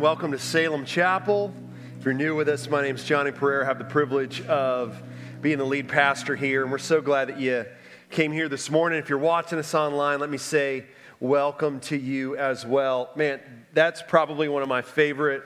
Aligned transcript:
Welcome 0.00 0.30
to 0.30 0.38
Salem 0.38 0.84
Chapel. 0.84 1.52
If 1.98 2.04
you're 2.04 2.14
new 2.14 2.36
with 2.36 2.48
us, 2.48 2.70
my 2.70 2.82
name 2.82 2.94
is 2.94 3.02
Johnny 3.02 3.32
Pereira. 3.32 3.64
I 3.64 3.66
have 3.66 3.78
the 3.78 3.84
privilege 3.84 4.40
of 4.42 4.96
being 5.42 5.58
the 5.58 5.64
lead 5.64 5.88
pastor 5.88 6.36
here, 6.36 6.62
and 6.62 6.70
we're 6.70 6.78
so 6.78 7.00
glad 7.00 7.30
that 7.30 7.40
you 7.40 7.66
came 8.08 8.30
here 8.30 8.48
this 8.48 8.70
morning. 8.70 9.00
If 9.00 9.08
you're 9.08 9.18
watching 9.18 9.58
us 9.58 9.74
online, 9.74 10.20
let 10.20 10.30
me 10.30 10.38
say 10.38 10.86
welcome 11.18 11.80
to 11.80 11.96
you 11.96 12.36
as 12.36 12.64
well. 12.64 13.10
Man, 13.16 13.40
that's 13.72 14.00
probably 14.00 14.48
one 14.48 14.62
of 14.62 14.68
my 14.68 14.82
favorite 14.82 15.42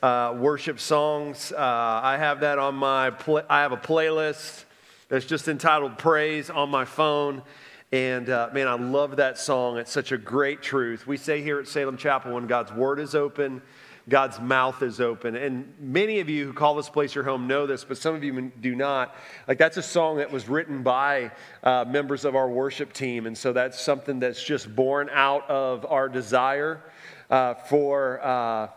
uh, 0.00 0.36
worship 0.38 0.78
songs. 0.78 1.50
Uh, 1.50 1.56
I 1.60 2.16
have 2.16 2.38
that 2.42 2.60
on 2.60 2.76
my 2.76 3.10
pl- 3.10 3.42
I 3.50 3.62
have 3.62 3.72
a 3.72 3.76
playlist 3.76 4.66
that's 5.08 5.26
just 5.26 5.48
entitled 5.48 5.98
"Praise" 5.98 6.48
on 6.48 6.70
my 6.70 6.84
phone. 6.84 7.42
And 7.90 8.30
uh, 8.30 8.50
man, 8.52 8.68
I 8.68 8.74
love 8.74 9.16
that 9.16 9.36
song. 9.36 9.78
It's 9.78 9.90
such 9.90 10.12
a 10.12 10.18
great 10.18 10.62
truth. 10.62 11.08
We 11.08 11.16
say 11.16 11.42
here 11.42 11.58
at 11.58 11.66
Salem 11.66 11.96
Chapel 11.96 12.34
when 12.34 12.46
God's 12.46 12.72
word 12.72 13.00
is 13.00 13.16
open, 13.16 13.62
God's 14.08 14.38
mouth 14.38 14.82
is 14.82 15.00
open. 15.00 15.34
And 15.34 15.72
many 15.80 16.20
of 16.20 16.28
you 16.28 16.46
who 16.46 16.52
call 16.52 16.76
this 16.76 16.88
place 16.88 17.14
your 17.14 17.24
home 17.24 17.48
know 17.48 17.66
this, 17.66 17.82
but 17.82 17.98
some 17.98 18.14
of 18.14 18.22
you 18.22 18.52
do 18.60 18.76
not. 18.76 19.16
Like, 19.48 19.58
that's 19.58 19.78
a 19.78 19.82
song 19.82 20.18
that 20.18 20.30
was 20.30 20.48
written 20.48 20.84
by 20.84 21.32
uh, 21.64 21.84
members 21.88 22.24
of 22.24 22.36
our 22.36 22.48
worship 22.48 22.92
team. 22.92 23.26
And 23.26 23.36
so 23.36 23.52
that's 23.52 23.80
something 23.80 24.20
that's 24.20 24.42
just 24.42 24.74
born 24.74 25.10
out 25.12 25.48
of 25.50 25.84
our 25.86 26.08
desire 26.08 26.84
uh, 27.30 27.54
for 27.54 28.24
uh, 28.24 28.68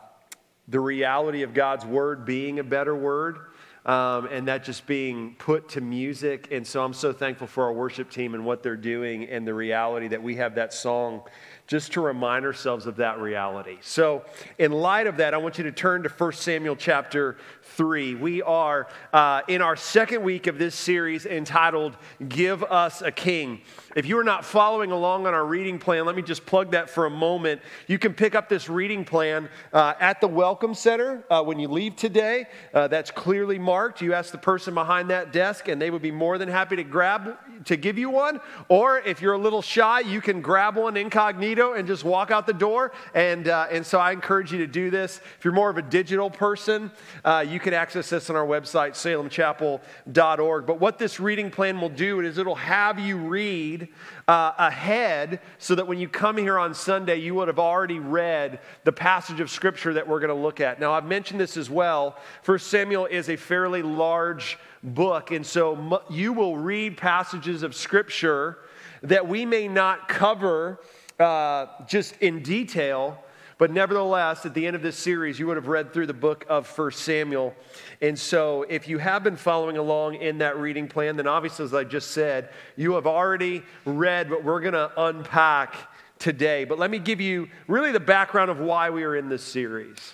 the 0.67 0.79
reality 0.79 1.43
of 1.43 1.53
God's 1.53 1.85
word 1.85 2.25
being 2.25 2.57
a 2.57 2.63
better 2.63 2.95
word. 2.95 3.37
Um, 3.85 4.27
and 4.27 4.47
that 4.47 4.65
just 4.65 4.85
being 4.87 5.35
put 5.35 5.69
to 5.69 5.81
music. 5.81 6.49
And 6.51 6.67
so 6.67 6.83
I'm 6.83 6.93
so 6.93 7.13
thankful 7.13 7.47
for 7.47 7.63
our 7.63 7.73
worship 7.73 8.11
team 8.11 8.33
and 8.35 8.45
what 8.45 8.61
they're 8.61 8.75
doing 8.75 9.23
and 9.29 9.47
the 9.47 9.53
reality 9.53 10.09
that 10.09 10.21
we 10.21 10.35
have 10.35 10.55
that 10.55 10.73
song 10.73 11.21
just 11.69 11.93
to 11.93 12.01
remind 12.01 12.45
ourselves 12.45 12.87
of 12.87 12.95
that 12.95 13.19
reality. 13.19 13.77
So, 13.81 14.25
in 14.57 14.71
light 14.71 15.05
of 15.05 15.17
that, 15.17 15.35
I 15.35 15.37
want 15.37 15.59
you 15.59 15.63
to 15.65 15.71
turn 15.71 16.01
to 16.01 16.09
1 16.09 16.31
Samuel 16.31 16.75
chapter 16.75 17.37
3. 17.75 18.15
We 18.15 18.41
are 18.41 18.87
uh, 19.13 19.41
in 19.47 19.61
our 19.61 19.75
second 19.75 20.23
week 20.23 20.47
of 20.47 20.57
this 20.57 20.75
series 20.75 21.25
entitled 21.25 21.97
Give 22.27 22.63
Us 22.63 23.01
a 23.01 23.11
King. 23.11 23.61
If 23.95 24.05
you 24.05 24.17
are 24.19 24.23
not 24.23 24.45
following 24.45 24.91
along 24.91 25.27
on 25.27 25.33
our 25.33 25.45
reading 25.45 25.79
plan, 25.79 26.05
let 26.05 26.15
me 26.15 26.21
just 26.21 26.45
plug 26.45 26.71
that 26.71 26.89
for 26.89 27.05
a 27.05 27.09
moment. 27.09 27.61
You 27.87 27.97
can 27.99 28.13
pick 28.13 28.35
up 28.35 28.49
this 28.49 28.69
reading 28.69 29.05
plan 29.05 29.49
uh, 29.73 29.93
at 29.99 30.21
the 30.21 30.27
Welcome 30.27 30.73
Center 30.73 31.23
uh, 31.29 31.43
when 31.43 31.59
you 31.59 31.67
leave 31.67 31.95
today. 31.95 32.47
Uh, 32.73 32.87
that's 32.87 33.11
clearly 33.11 33.59
marked. 33.59 34.01
You 34.01 34.13
ask 34.13 34.31
the 34.31 34.37
person 34.37 34.73
behind 34.73 35.09
that 35.09 35.31
desk, 35.31 35.67
and 35.67 35.81
they 35.81 35.89
would 35.89 36.01
be 36.01 36.11
more 36.11 36.37
than 36.37 36.49
happy 36.49 36.75
to 36.75 36.83
grab 36.83 37.37
to 37.65 37.75
give 37.75 37.97
you 37.97 38.09
one. 38.09 38.39
Or 38.67 38.99
if 38.99 39.21
you're 39.21 39.33
a 39.33 39.37
little 39.37 39.61
shy, 39.61 40.01
you 40.01 40.21
can 40.21 40.41
grab 40.41 40.75
one 40.75 40.97
incognito 40.97 41.73
and 41.73 41.87
just 41.87 42.03
walk 42.03 42.31
out 42.31 42.47
the 42.47 42.53
door. 42.53 42.91
And, 43.13 43.47
uh, 43.47 43.67
and 43.71 43.85
so 43.85 43.99
I 43.99 44.11
encourage 44.11 44.51
you 44.51 44.59
to 44.59 44.67
do 44.67 44.89
this. 44.89 45.19
If 45.37 45.45
you're 45.45 45.53
more 45.53 45.69
of 45.69 45.77
a 45.77 45.81
digital 45.81 46.29
person, 46.29 46.91
uh, 47.25 47.45
you 47.59 47.63
can 47.63 47.73
access 47.73 48.09
this 48.09 48.29
on 48.29 48.37
our 48.37 48.45
website, 48.45 48.91
salemchapel.org. 48.91 50.65
But 50.65 50.79
what 50.79 50.97
this 50.97 51.19
reading 51.19 51.51
plan 51.51 51.81
will 51.81 51.89
do 51.89 52.21
is 52.21 52.37
it'll 52.37 52.55
have 52.55 52.97
you 52.97 53.17
read 53.17 53.89
uh, 54.29 54.53
ahead 54.57 55.41
so 55.57 55.75
that 55.75 55.85
when 55.85 55.99
you 55.99 56.07
come 56.07 56.37
here 56.37 56.57
on 56.57 56.73
Sunday, 56.73 57.17
you 57.17 57.35
would 57.35 57.49
have 57.49 57.59
already 57.59 57.99
read 57.99 58.61
the 58.85 58.93
passage 58.93 59.41
of 59.41 59.49
Scripture 59.49 59.93
that 59.95 60.07
we're 60.07 60.21
going 60.21 60.29
to 60.29 60.41
look 60.41 60.61
at. 60.61 60.79
Now, 60.79 60.93
I've 60.93 61.03
mentioned 61.03 61.37
this 61.37 61.57
as 61.57 61.69
well. 61.69 62.17
First 62.43 62.67
Samuel 62.67 63.07
is 63.07 63.29
a 63.29 63.35
fairly 63.35 63.81
large 63.81 64.57
book. 64.81 65.31
And 65.31 65.45
so 65.45 66.01
you 66.09 66.31
will 66.31 66.55
read 66.55 66.95
passages 66.95 67.61
of 67.63 67.75
Scripture 67.75 68.59
that 69.03 69.27
we 69.27 69.45
may 69.45 69.67
not 69.67 70.07
cover 70.07 70.79
uh, 71.19 71.65
just 71.85 72.15
in 72.21 72.41
detail, 72.41 73.21
but 73.59 73.71
nevertheless, 73.71 74.45
at 74.45 74.53
the 74.53 74.65
end 74.65 74.77
of 74.77 74.81
this 74.81 74.95
series, 74.95 75.37
you 75.37 75.45
would 75.47 75.57
have 75.57 75.67
read 75.67 75.91
through 75.91 76.05
the 76.05 76.13
book 76.13 76.45
of 76.47 76.65
First 76.65 77.01
Samuel. 77.01 77.53
And 78.01 78.17
so, 78.17 78.63
if 78.69 78.87
you 78.87 78.99
have 78.99 79.21
been 79.21 79.35
following 79.35 79.75
along 79.75 80.15
in 80.15 80.37
that 80.37 80.57
reading 80.57 80.87
plan, 80.87 81.17
then 81.17 81.27
obviously, 81.27 81.65
as 81.65 81.73
I 81.73 81.83
just 81.83 82.11
said, 82.11 82.51
you 82.77 82.93
have 82.93 83.05
already 83.05 83.63
read 83.83 84.31
what 84.31 84.45
we're 84.45 84.61
going 84.61 84.75
to 84.75 84.89
unpack 84.95 85.75
today. 86.19 86.63
But 86.63 86.79
let 86.79 86.89
me 86.89 86.99
give 86.99 87.19
you 87.19 87.49
really 87.67 87.91
the 87.91 87.99
background 87.99 88.49
of 88.49 88.59
why 88.61 88.91
we 88.91 89.03
are 89.03 89.17
in 89.17 89.27
this 89.27 89.43
series. 89.43 90.13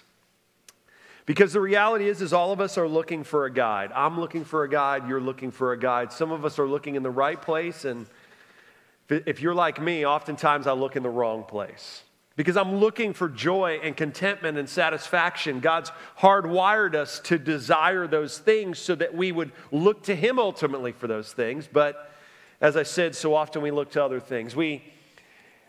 Because 1.27 1.53
the 1.53 1.61
reality 1.61 2.09
is, 2.09 2.23
is 2.23 2.33
all 2.33 2.51
of 2.51 2.59
us 2.59 2.79
are 2.79 2.87
looking 2.87 3.23
for 3.23 3.45
a 3.45 3.53
guide. 3.53 3.91
I'm 3.93 4.19
looking 4.19 4.43
for 4.43 4.63
a 4.63 4.69
guide. 4.69 5.07
You're 5.07 5.21
looking 5.21 5.51
for 5.51 5.71
a 5.71 5.77
guide. 5.77 6.11
Some 6.11 6.31
of 6.31 6.45
us 6.45 6.57
are 6.57 6.67
looking 6.67 6.95
in 6.95 7.03
the 7.03 7.11
right 7.11 7.39
place. 7.39 7.85
And 7.85 8.07
if 9.07 9.39
you're 9.39 9.53
like 9.53 9.79
me, 9.79 10.03
oftentimes 10.03 10.65
I 10.65 10.71
look 10.71 10.95
in 10.95 11.03
the 11.03 11.09
wrong 11.09 11.43
place. 11.43 12.01
Because 12.35 12.57
I'm 12.57 12.75
looking 12.75 13.13
for 13.13 13.29
joy 13.29 13.79
and 13.81 13.95
contentment 13.95 14.57
and 14.57 14.67
satisfaction. 14.67 15.61
God's 15.61 15.91
hardwired 16.19 16.93
us 16.93 17.19
to 17.21 17.37
desire 17.37 18.07
those 18.07 18.37
things 18.37 18.77
so 18.77 18.93
that 18.95 19.13
we 19.13 19.31
would 19.31 19.51
look 19.71 20.03
to 20.03 20.15
Him 20.15 20.37
ultimately 20.37 20.91
for 20.91 21.07
those 21.07 21.31
things. 21.31 21.69
But 21.71 22.11
as 22.59 22.75
I 22.75 22.83
said, 22.83 23.15
so 23.15 23.35
often 23.35 23.61
we 23.61 23.71
look 23.71 23.91
to 23.91 24.03
other 24.03 24.19
things. 24.19 24.55
We 24.55 24.83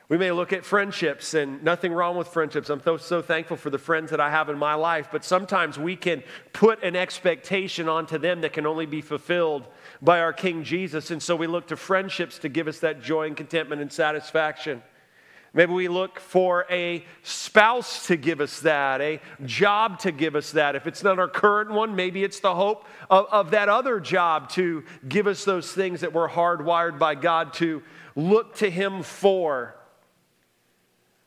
we 0.09 0.19
may 0.19 0.31
look 0.31 0.53
at 0.53 0.65
friendships 0.65 1.35
and 1.35 1.65
nothing 1.65 1.93
wrong 1.93 2.17
with 2.17 2.29
friendships. 2.29 2.71
I'm 2.71 2.81
so, 2.81 2.97
so 2.97 3.23
thankful 3.23 3.57
for 3.57 3.71
the 3.71 3.79
friends 3.79 4.13
that 4.13 4.21
I 4.21 4.31
have 4.31 4.49
in 4.49 4.57
my 4.57 4.75
life, 4.75 5.09
but 5.11 5.25
sometimes 5.25 5.81
we 5.81 5.97
can 5.97 6.23
put 6.53 6.81
an 6.85 6.95
expectation 6.95 7.89
onto 7.89 8.17
them 8.17 8.43
that 8.43 8.53
can 8.53 8.67
only 8.67 8.87
be 8.87 9.01
fulfilled 9.01 9.67
by 10.01 10.21
our 10.21 10.33
King 10.33 10.63
Jesus. 10.63 11.11
And 11.11 11.21
so 11.21 11.35
we 11.35 11.49
look 11.49 11.67
to 11.69 11.77
friendships 11.77 12.39
to 12.39 12.49
give 12.49 12.69
us 12.69 12.79
that 12.81 13.03
joy 13.03 13.27
and 13.27 13.37
contentment 13.37 13.83
and 13.83 13.93
satisfaction. 13.93 14.81
Maybe 15.57 15.73
we 15.73 15.89
look 15.89 16.21
for 16.21 16.67
a 16.69 17.03
spouse 17.23 18.09
to 18.09 18.19
give 18.19 18.43
us 18.43 18.61
that, 18.61 19.01
a 19.01 19.23
job 19.47 19.99
to 20.01 20.13
give 20.13 20.37
us 20.37 20.53
that. 20.53 20.77
If 20.77 20.87
it's 20.87 21.03
not 21.03 21.19
our 21.19 21.29
current 21.29 21.71
one, 21.71 21.97
maybe 21.97 22.23
it's 22.23 22.41
the 22.41 22.55
hope 22.55 22.85
of, 23.09 23.25
of 23.33 23.51
that 23.53 23.71
other 23.71 23.99
job 23.99 24.51
to 24.51 24.85
give 25.09 25.27
us 25.27 25.47
those 25.47 25.73
things 25.73 26.03
that 26.03 26.13
we're 26.13 26.29
hardwired 26.29 26.99
by 26.99 27.15
God 27.15 27.55
to 27.55 27.83
look 28.15 28.57
to 28.57 28.71
Him 28.71 29.03
for. 29.03 29.75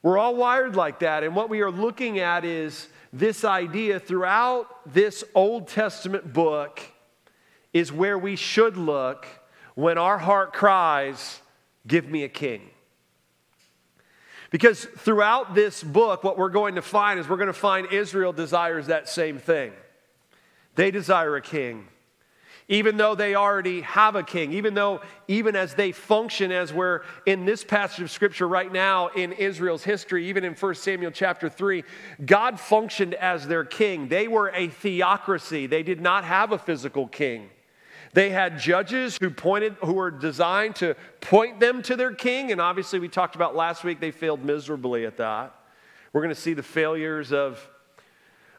We're 0.04 0.20
all 0.20 0.36
wired 0.36 0.76
like 0.76 1.00
that. 1.00 1.24
And 1.24 1.36
what 1.36 1.50
we 1.50 1.62
are 1.62 1.72
looking 1.72 2.20
at 2.20 2.46
is 2.46 2.88
this 3.12 3.44
idea 3.44 4.00
throughout 4.00 4.94
this 4.94 5.24
Old 5.34 5.68
Testament 5.68 6.32
book 6.32 6.80
is 7.74 7.92
where 7.92 8.20
we 8.20 8.36
should 8.36 8.78
look 8.78 9.26
when 9.74 9.98
our 9.98 10.20
heart 10.20 10.54
cries, 10.54 11.42
Give 11.88 12.08
me 12.08 12.24
a 12.24 12.30
king. 12.30 12.69
Because 14.50 14.86
throughout 14.86 15.54
this 15.54 15.84
book, 15.84 16.24
what 16.24 16.38
we're 16.38 16.50
going 16.50 16.76
to 16.76 16.82
find 16.82 17.20
is 17.20 17.30
we're 17.30 17.38
going 17.38 17.48
to 17.48 17.54
find 17.54 17.92
Israel 17.92 18.34
desires 18.34 18.88
that 18.88 19.08
same 19.08 19.38
thing. 19.38 19.72
They 20.76 20.92
desire 20.92 21.36
a 21.36 21.42
king 21.42 21.88
even 22.70 22.98
though 22.98 23.16
they 23.16 23.34
already 23.34 23.82
have 23.82 24.16
a 24.16 24.22
king, 24.22 24.54
even 24.54 24.76
though, 24.76 25.02
even 25.28 25.56
as 25.56 25.74
they 25.74 25.92
function 25.92 26.52
as 26.52 26.72
we're 26.72 27.02
in 27.26 27.44
this 27.44 27.64
passage 27.64 28.02
of 28.02 28.12
scripture 28.12 28.48
right 28.48 28.72
now 28.72 29.08
in 29.08 29.34
Israel's 29.34 29.84
history, 29.84 30.30
even 30.30 30.44
in 30.44 30.54
1 30.54 30.76
Samuel 30.76 31.10
chapter 31.10 31.50
3, 31.50 31.84
God 32.24 32.60
functioned 32.60 33.16
as 33.16 33.48
their 33.48 33.66
king. 33.66 34.08
They 34.08 34.28
were 34.28 34.52
a 34.54 34.68
theocracy, 34.68 35.66
they 35.66 35.82
did 35.82 36.00
not 36.00 36.24
have 36.24 36.52
a 36.52 36.60
physical 36.60 37.08
king. 37.08 37.50
They 38.14 38.30
had 38.30 38.58
judges 38.58 39.18
who 39.20 39.30
pointed, 39.30 39.76
who 39.84 39.94
were 39.94 40.12
designed 40.12 40.76
to 40.78 40.96
point 41.22 41.60
them 41.60 41.82
to 41.84 41.96
their 41.96 42.14
king, 42.14 42.52
and 42.52 42.60
obviously, 42.60 43.00
we 43.00 43.08
talked 43.08 43.36
about 43.36 43.56
last 43.56 43.84
week, 43.84 44.00
they 44.00 44.12
failed 44.12 44.44
miserably 44.44 45.06
at 45.06 45.18
that. 45.18 45.56
We're 46.12 46.22
going 46.22 46.34
to 46.34 46.42
see 46.42 46.54
the 46.54 46.64
failures 46.64 47.32
of, 47.32 47.68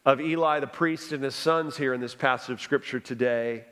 of 0.04 0.20
Eli 0.20 0.60
the 0.60 0.68
priest 0.68 1.12
and 1.12 1.24
his 1.24 1.34
sons 1.34 1.76
here 1.76 1.92
in 1.92 2.00
this 2.00 2.14
passage 2.14 2.50
of 2.50 2.60
scripture 2.60 3.00
today. 3.00 3.64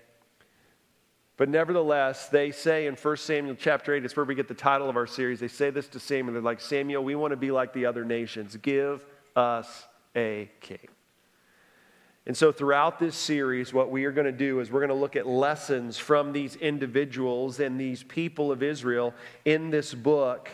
But 1.37 1.49
nevertheless, 1.49 2.29
they 2.29 2.51
say 2.51 2.89
in 2.89 2.97
1 2.97 3.17
Samuel 3.17 3.55
chapter 3.57 3.95
8, 3.95 4.05
it's 4.05 4.17
where 4.17 4.27
we 4.27 4.35
get 4.35 4.49
the 4.49 4.55
title 4.55 4.91
of 4.91 4.97
our 4.97 5.07
series. 5.07 5.39
They 5.39 5.47
say 5.47 5.71
this 5.71 5.87
to 5.89 6.01
Samuel. 6.01 6.33
They're 6.33 6.43
like, 6.43 6.61
Samuel, 6.61 7.05
we 7.05 7.15
want 7.15 7.31
to 7.31 7.37
be 7.37 7.53
like 7.53 7.73
the 7.73 7.87
other 7.87 8.05
nations. 8.05 8.57
Give 8.57 9.05
us 9.37 9.87
a 10.17 10.51
king. 10.61 10.89
And 12.29 12.37
so, 12.37 12.53
throughout 12.53 12.99
this 12.99 13.17
series, 13.17 13.73
what 13.73 13.91
we 13.91 14.05
are 14.05 14.13
going 14.13 14.27
to 14.27 14.33
do 14.33 14.61
is 14.61 14.71
we're 14.71 14.81
going 14.81 14.91
to 14.91 14.95
look 14.95 15.17
at 15.17 15.27
lessons 15.27 15.97
from 15.97 16.35
these 16.35 16.57
individuals 16.57 17.59
and 17.59 17.81
these 17.81 18.03
people 18.03 18.53
of 18.53 18.63
Israel 18.63 19.15
in 19.47 19.71
this 19.71 19.95
book. 19.95 20.51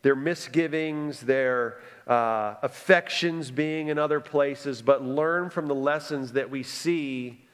Their 0.00 0.16
misgivings, 0.16 1.20
their 1.20 1.76
uh, 2.06 2.54
affections 2.62 3.50
being 3.50 3.88
in 3.88 3.98
other 3.98 4.18
places, 4.18 4.80
but 4.80 5.04
learn 5.04 5.50
from 5.50 5.66
the 5.66 5.74
lessons 5.74 6.32
that 6.32 6.48
we 6.48 6.62
see 6.62 7.44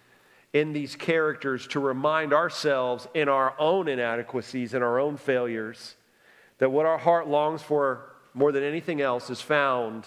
in 0.53 0.73
these 0.73 0.95
characters 0.95 1.67
to 1.69 1.81
remind 1.81 2.33
ourselves 2.33 3.09
in 3.15 3.29
our 3.29 3.53
own 3.59 3.89
inadequacies 3.89 4.75
and 4.75 4.85
our 4.85 5.01
own 5.01 5.17
failures 5.17 5.97
that 6.59 6.71
what 6.71 6.87
our 6.87 6.99
heart 6.99 7.27
longs 7.27 7.63
for 7.63 8.13
more 8.33 8.53
than 8.53 8.63
anything 8.63 9.01
else 9.01 9.29
is 9.29 9.41
found 9.41 10.07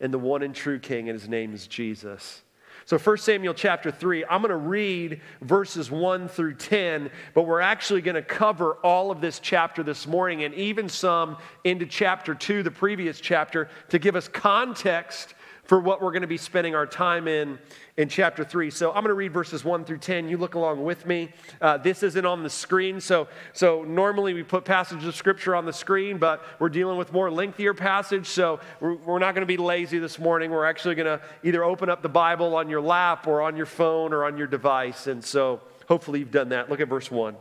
in 0.00 0.10
the 0.10 0.18
one 0.18 0.42
and 0.42 0.54
true 0.54 0.78
King, 0.78 1.08
and 1.08 1.18
his 1.18 1.28
name 1.28 1.54
is 1.54 1.66
Jesus. 1.66 2.42
So 2.86 2.98
1 2.98 3.16
Samuel 3.16 3.54
chapter 3.54 3.90
3, 3.90 4.26
I'm 4.26 4.42
going 4.42 4.50
to 4.50 4.56
read 4.56 5.22
verses 5.40 5.90
1 5.90 6.28
through 6.28 6.54
10, 6.54 7.10
but 7.32 7.42
we're 7.42 7.60
actually 7.60 8.02
going 8.02 8.16
to 8.16 8.22
cover 8.22 8.74
all 8.82 9.10
of 9.10 9.22
this 9.22 9.38
chapter 9.38 9.82
this 9.82 10.06
morning 10.06 10.44
and 10.44 10.52
even 10.54 10.90
some 10.90 11.38
into 11.64 11.86
chapter 11.86 12.34
2, 12.34 12.62
the 12.62 12.70
previous 12.70 13.20
chapter, 13.20 13.70
to 13.88 13.98
give 13.98 14.16
us 14.16 14.28
context 14.28 15.34
for 15.64 15.80
what 15.80 16.02
we're 16.02 16.12
going 16.12 16.22
to 16.22 16.28
be 16.28 16.36
spending 16.36 16.74
our 16.74 16.86
time 16.86 17.26
in 17.26 17.58
in 17.96 18.08
chapter 18.08 18.44
3. 18.44 18.70
So 18.70 18.88
I'm 18.88 19.02
going 19.02 19.08
to 19.08 19.14
read 19.14 19.32
verses 19.32 19.64
1 19.64 19.84
through 19.84 19.98
10. 19.98 20.28
You 20.28 20.36
look 20.36 20.54
along 20.54 20.82
with 20.82 21.06
me. 21.06 21.30
Uh, 21.60 21.78
this 21.78 22.02
isn't 22.02 22.26
on 22.26 22.42
the 22.42 22.50
screen. 22.50 23.00
So, 23.00 23.28
so 23.52 23.84
normally 23.84 24.34
we 24.34 24.42
put 24.42 24.64
passages 24.64 25.06
of 25.06 25.14
scripture 25.14 25.54
on 25.54 25.64
the 25.64 25.72
screen, 25.72 26.18
but 26.18 26.42
we're 26.58 26.68
dealing 26.68 26.98
with 26.98 27.12
more 27.12 27.30
lengthier 27.30 27.72
passage. 27.72 28.26
So 28.26 28.58
we're, 28.80 28.94
we're 28.94 29.18
not 29.20 29.34
going 29.34 29.42
to 29.42 29.46
be 29.46 29.56
lazy 29.56 29.98
this 29.98 30.18
morning. 30.18 30.50
We're 30.50 30.64
actually 30.64 30.96
going 30.96 31.18
to 31.18 31.24
either 31.44 31.62
open 31.62 31.88
up 31.88 32.02
the 32.02 32.08
Bible 32.08 32.56
on 32.56 32.68
your 32.68 32.80
lap 32.80 33.26
or 33.28 33.42
on 33.42 33.56
your 33.56 33.66
phone 33.66 34.12
or 34.12 34.24
on 34.24 34.36
your 34.36 34.48
device. 34.48 35.06
And 35.06 35.24
so 35.24 35.60
hopefully 35.86 36.18
you've 36.18 36.32
done 36.32 36.48
that. 36.48 36.68
Look 36.68 36.80
at 36.80 36.88
verse 36.88 37.10
1. 37.10 37.36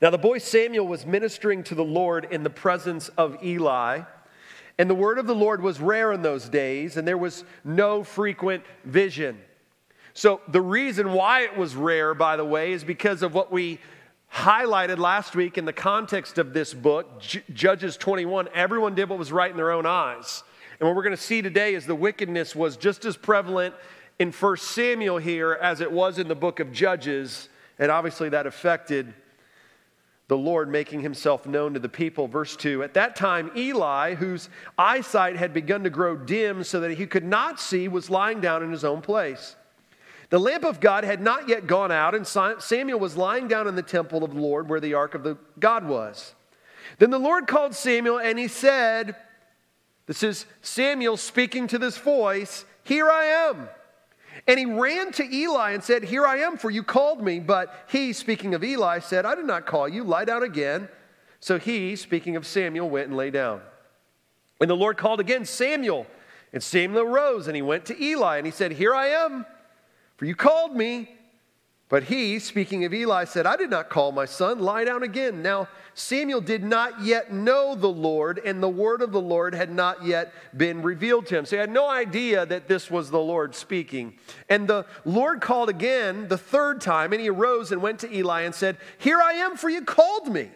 Now 0.00 0.08
the 0.08 0.18
boy 0.18 0.38
Samuel 0.38 0.86
was 0.86 1.04
ministering 1.04 1.62
to 1.64 1.74
the 1.74 1.84
Lord 1.84 2.26
in 2.30 2.42
the 2.42 2.50
presence 2.50 3.10
of 3.10 3.44
Eli. 3.44 4.00
And 4.80 4.88
the 4.88 4.94
word 4.94 5.18
of 5.18 5.26
the 5.26 5.34
Lord 5.34 5.60
was 5.60 5.78
rare 5.78 6.10
in 6.10 6.22
those 6.22 6.48
days, 6.48 6.96
and 6.96 7.06
there 7.06 7.18
was 7.18 7.44
no 7.64 8.02
frequent 8.02 8.64
vision. 8.82 9.38
So, 10.14 10.40
the 10.48 10.62
reason 10.62 11.12
why 11.12 11.42
it 11.42 11.54
was 11.54 11.74
rare, 11.74 12.14
by 12.14 12.38
the 12.38 12.46
way, 12.46 12.72
is 12.72 12.82
because 12.82 13.22
of 13.22 13.34
what 13.34 13.52
we 13.52 13.78
highlighted 14.32 14.96
last 14.96 15.36
week 15.36 15.58
in 15.58 15.66
the 15.66 15.72
context 15.74 16.38
of 16.38 16.54
this 16.54 16.72
book, 16.72 17.20
J- 17.20 17.42
Judges 17.52 17.98
21. 17.98 18.48
Everyone 18.54 18.94
did 18.94 19.10
what 19.10 19.18
was 19.18 19.30
right 19.30 19.50
in 19.50 19.58
their 19.58 19.70
own 19.70 19.84
eyes. 19.84 20.44
And 20.78 20.88
what 20.88 20.96
we're 20.96 21.02
going 21.02 21.14
to 21.14 21.22
see 21.22 21.42
today 21.42 21.74
is 21.74 21.84
the 21.84 21.94
wickedness 21.94 22.56
was 22.56 22.78
just 22.78 23.04
as 23.04 23.18
prevalent 23.18 23.74
in 24.18 24.32
1 24.32 24.56
Samuel 24.56 25.18
here 25.18 25.58
as 25.60 25.82
it 25.82 25.92
was 25.92 26.18
in 26.18 26.26
the 26.26 26.34
book 26.34 26.58
of 26.58 26.72
Judges. 26.72 27.50
And 27.78 27.90
obviously, 27.90 28.30
that 28.30 28.46
affected 28.46 29.12
the 30.30 30.38
Lord 30.38 30.70
making 30.70 31.00
himself 31.00 31.44
known 31.44 31.74
to 31.74 31.80
the 31.80 31.88
people. 31.88 32.28
Verse 32.28 32.54
2 32.54 32.84
At 32.84 32.94
that 32.94 33.16
time, 33.16 33.50
Eli, 33.56 34.14
whose 34.14 34.48
eyesight 34.78 35.34
had 35.34 35.52
begun 35.52 35.82
to 35.82 35.90
grow 35.90 36.16
dim 36.16 36.62
so 36.62 36.78
that 36.78 36.96
he 36.96 37.04
could 37.04 37.24
not 37.24 37.58
see, 37.58 37.88
was 37.88 38.08
lying 38.08 38.40
down 38.40 38.62
in 38.62 38.70
his 38.70 38.84
own 38.84 39.02
place. 39.02 39.56
The 40.28 40.38
lamp 40.38 40.62
of 40.62 40.78
God 40.78 41.02
had 41.02 41.20
not 41.20 41.48
yet 41.48 41.66
gone 41.66 41.90
out, 41.90 42.14
and 42.14 42.24
Samuel 42.24 43.00
was 43.00 43.16
lying 43.16 43.48
down 43.48 43.66
in 43.66 43.74
the 43.74 43.82
temple 43.82 44.22
of 44.22 44.32
the 44.32 44.40
Lord 44.40 44.68
where 44.68 44.78
the 44.78 44.94
ark 44.94 45.16
of 45.16 45.24
the 45.24 45.36
God 45.58 45.88
was. 45.88 46.32
Then 46.98 47.10
the 47.10 47.18
Lord 47.18 47.48
called 47.48 47.74
Samuel, 47.74 48.20
and 48.20 48.38
he 48.38 48.46
said, 48.46 49.16
This 50.06 50.22
is 50.22 50.46
Samuel 50.62 51.16
speaking 51.16 51.66
to 51.66 51.78
this 51.78 51.98
voice, 51.98 52.64
Here 52.84 53.10
I 53.10 53.24
am. 53.24 53.68
And 54.46 54.58
he 54.58 54.66
ran 54.66 55.12
to 55.12 55.24
Eli 55.24 55.72
and 55.72 55.82
said, 55.82 56.04
Here 56.04 56.26
I 56.26 56.38
am, 56.38 56.56
for 56.56 56.70
you 56.70 56.82
called 56.82 57.22
me. 57.22 57.40
But 57.40 57.74
he, 57.88 58.12
speaking 58.12 58.54
of 58.54 58.64
Eli, 58.64 58.98
said, 59.00 59.26
I 59.26 59.34
did 59.34 59.44
not 59.44 59.66
call 59.66 59.88
you. 59.88 60.04
Lie 60.04 60.24
down 60.24 60.42
again. 60.42 60.88
So 61.40 61.58
he, 61.58 61.96
speaking 61.96 62.36
of 62.36 62.46
Samuel, 62.46 62.90
went 62.90 63.08
and 63.08 63.16
lay 63.16 63.30
down. 63.30 63.60
And 64.60 64.68
the 64.68 64.76
Lord 64.76 64.96
called 64.96 65.20
again, 65.20 65.44
Samuel. 65.44 66.06
And 66.52 66.62
Samuel 66.62 67.02
arose 67.02 67.46
and 67.46 67.56
he 67.56 67.62
went 67.62 67.84
to 67.86 68.02
Eli 68.02 68.38
and 68.38 68.46
he 68.46 68.52
said, 68.52 68.72
Here 68.72 68.94
I 68.94 69.08
am, 69.08 69.46
for 70.16 70.24
you 70.24 70.34
called 70.34 70.74
me. 70.74 71.16
But 71.90 72.04
he, 72.04 72.38
speaking 72.38 72.84
of 72.84 72.94
Eli, 72.94 73.24
said, 73.24 73.46
I 73.46 73.56
did 73.56 73.68
not 73.68 73.90
call 73.90 74.12
my 74.12 74.24
son. 74.24 74.60
Lie 74.60 74.84
down 74.84 75.02
again. 75.02 75.42
Now, 75.42 75.66
Samuel 75.92 76.40
did 76.40 76.62
not 76.62 77.02
yet 77.02 77.32
know 77.32 77.74
the 77.74 77.88
Lord, 77.88 78.40
and 78.44 78.62
the 78.62 78.68
word 78.68 79.02
of 79.02 79.10
the 79.10 79.20
Lord 79.20 79.56
had 79.56 79.72
not 79.74 80.04
yet 80.04 80.32
been 80.56 80.82
revealed 80.82 81.26
to 81.26 81.38
him. 81.38 81.46
So 81.46 81.56
he 81.56 81.60
had 81.60 81.72
no 81.72 81.88
idea 81.88 82.46
that 82.46 82.68
this 82.68 82.92
was 82.92 83.10
the 83.10 83.18
Lord 83.18 83.56
speaking. 83.56 84.14
And 84.48 84.68
the 84.68 84.86
Lord 85.04 85.40
called 85.40 85.68
again 85.68 86.28
the 86.28 86.38
third 86.38 86.80
time, 86.80 87.12
and 87.12 87.20
he 87.20 87.28
arose 87.28 87.72
and 87.72 87.82
went 87.82 87.98
to 88.00 88.14
Eli 88.14 88.42
and 88.42 88.54
said, 88.54 88.76
Here 88.96 89.20
I 89.20 89.32
am, 89.32 89.56
for 89.56 89.68
you 89.68 89.82
called 89.82 90.28
me. 90.28 90.48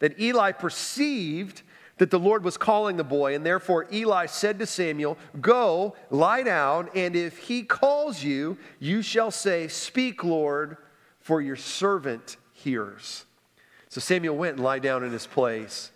That 0.00 0.18
Eli 0.18 0.50
perceived 0.50 1.62
that 1.98 2.10
the 2.10 2.18
Lord 2.18 2.44
was 2.44 2.56
calling 2.56 2.96
the 2.96 3.04
boy, 3.04 3.34
and 3.34 3.44
therefore 3.44 3.86
Eli 3.92 4.26
said 4.26 4.58
to 4.58 4.66
Samuel, 4.66 5.18
Go, 5.40 5.94
lie 6.10 6.42
down, 6.42 6.88
and 6.94 7.14
if 7.14 7.38
he 7.38 7.62
calls 7.62 8.22
you, 8.22 8.56
you 8.78 9.02
shall 9.02 9.30
say, 9.30 9.68
Speak, 9.68 10.24
Lord, 10.24 10.76
for 11.20 11.40
your 11.40 11.56
servant 11.56 12.36
hears. 12.52 13.24
So 13.88 14.00
Samuel 14.00 14.36
went 14.36 14.56
and 14.56 14.64
lay 14.64 14.80
down 14.80 15.04
in 15.04 15.12
his 15.12 15.26
place. 15.26 15.90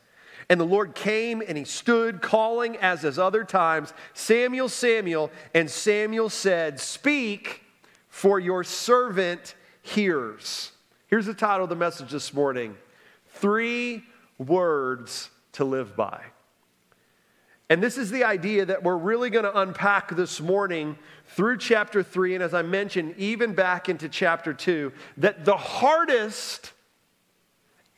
And 0.49 0.61
the 0.61 0.65
Lord 0.65 0.95
came 0.95 1.43
and 1.47 1.57
he 1.57 1.65
stood 1.65 2.21
calling 2.21 2.77
as 2.77 3.05
as 3.05 3.19
other 3.19 3.45
times, 3.45 3.95
Samuel, 4.13 4.69
Samuel. 4.69 5.31
And 5.55 5.71
Samuel 5.71 6.29
said, 6.29 6.81
Speak, 6.81 7.63
for 8.09 8.39
your 8.39 8.65
servant 8.65 9.55
hears. 9.81 10.73
Here's 11.07 11.27
the 11.27 11.35
title 11.35 11.65
of 11.65 11.71
the 11.71 11.77
message 11.77 12.11
this 12.11 12.35
morning 12.35 12.77
Three 13.29 14.05
Words 14.39 15.31
to 15.53 15.65
live 15.65 15.97
by. 15.97 16.23
And 17.69 17.83
this 17.83 17.97
is 17.97 18.11
the 18.11 18.25
idea 18.25 18.67
that 18.67 18.83
we're 18.83 18.97
really 18.97 19.31
going 19.31 19.45
to 19.45 19.61
unpack 19.61 20.15
this 20.15 20.41
morning 20.41 20.99
through 21.29 21.57
chapter 21.57 22.03
3, 22.03 22.35
and 22.35 22.45
as 22.45 22.53
I 22.53 22.63
mentioned, 22.63 23.15
even 23.17 23.55
back 23.55 23.89
into 23.89 24.09
chapter 24.11 24.53
2, 24.53 24.93
that 25.17 25.45
the 25.45 25.57
hardest 25.57 26.73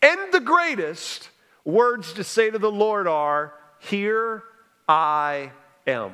and 0.01 0.33
the 0.33 0.41
greatest 0.41 1.31
words 1.65 2.13
to 2.13 2.25
say 2.25 2.51
to 2.51 2.59
the 2.59 2.71
Lord 2.71 3.09
are, 3.09 3.55
Here 3.81 4.45
I 4.89 5.51
am. 5.87 6.13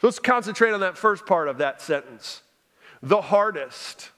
So 0.00 0.06
let's 0.06 0.18
concentrate 0.18 0.72
on 0.72 0.80
that 0.80 0.96
first 0.96 1.26
part 1.26 1.48
of 1.48 1.58
that 1.58 1.82
sentence. 1.82 2.42
The 3.02 3.20
hardest. 3.20 4.10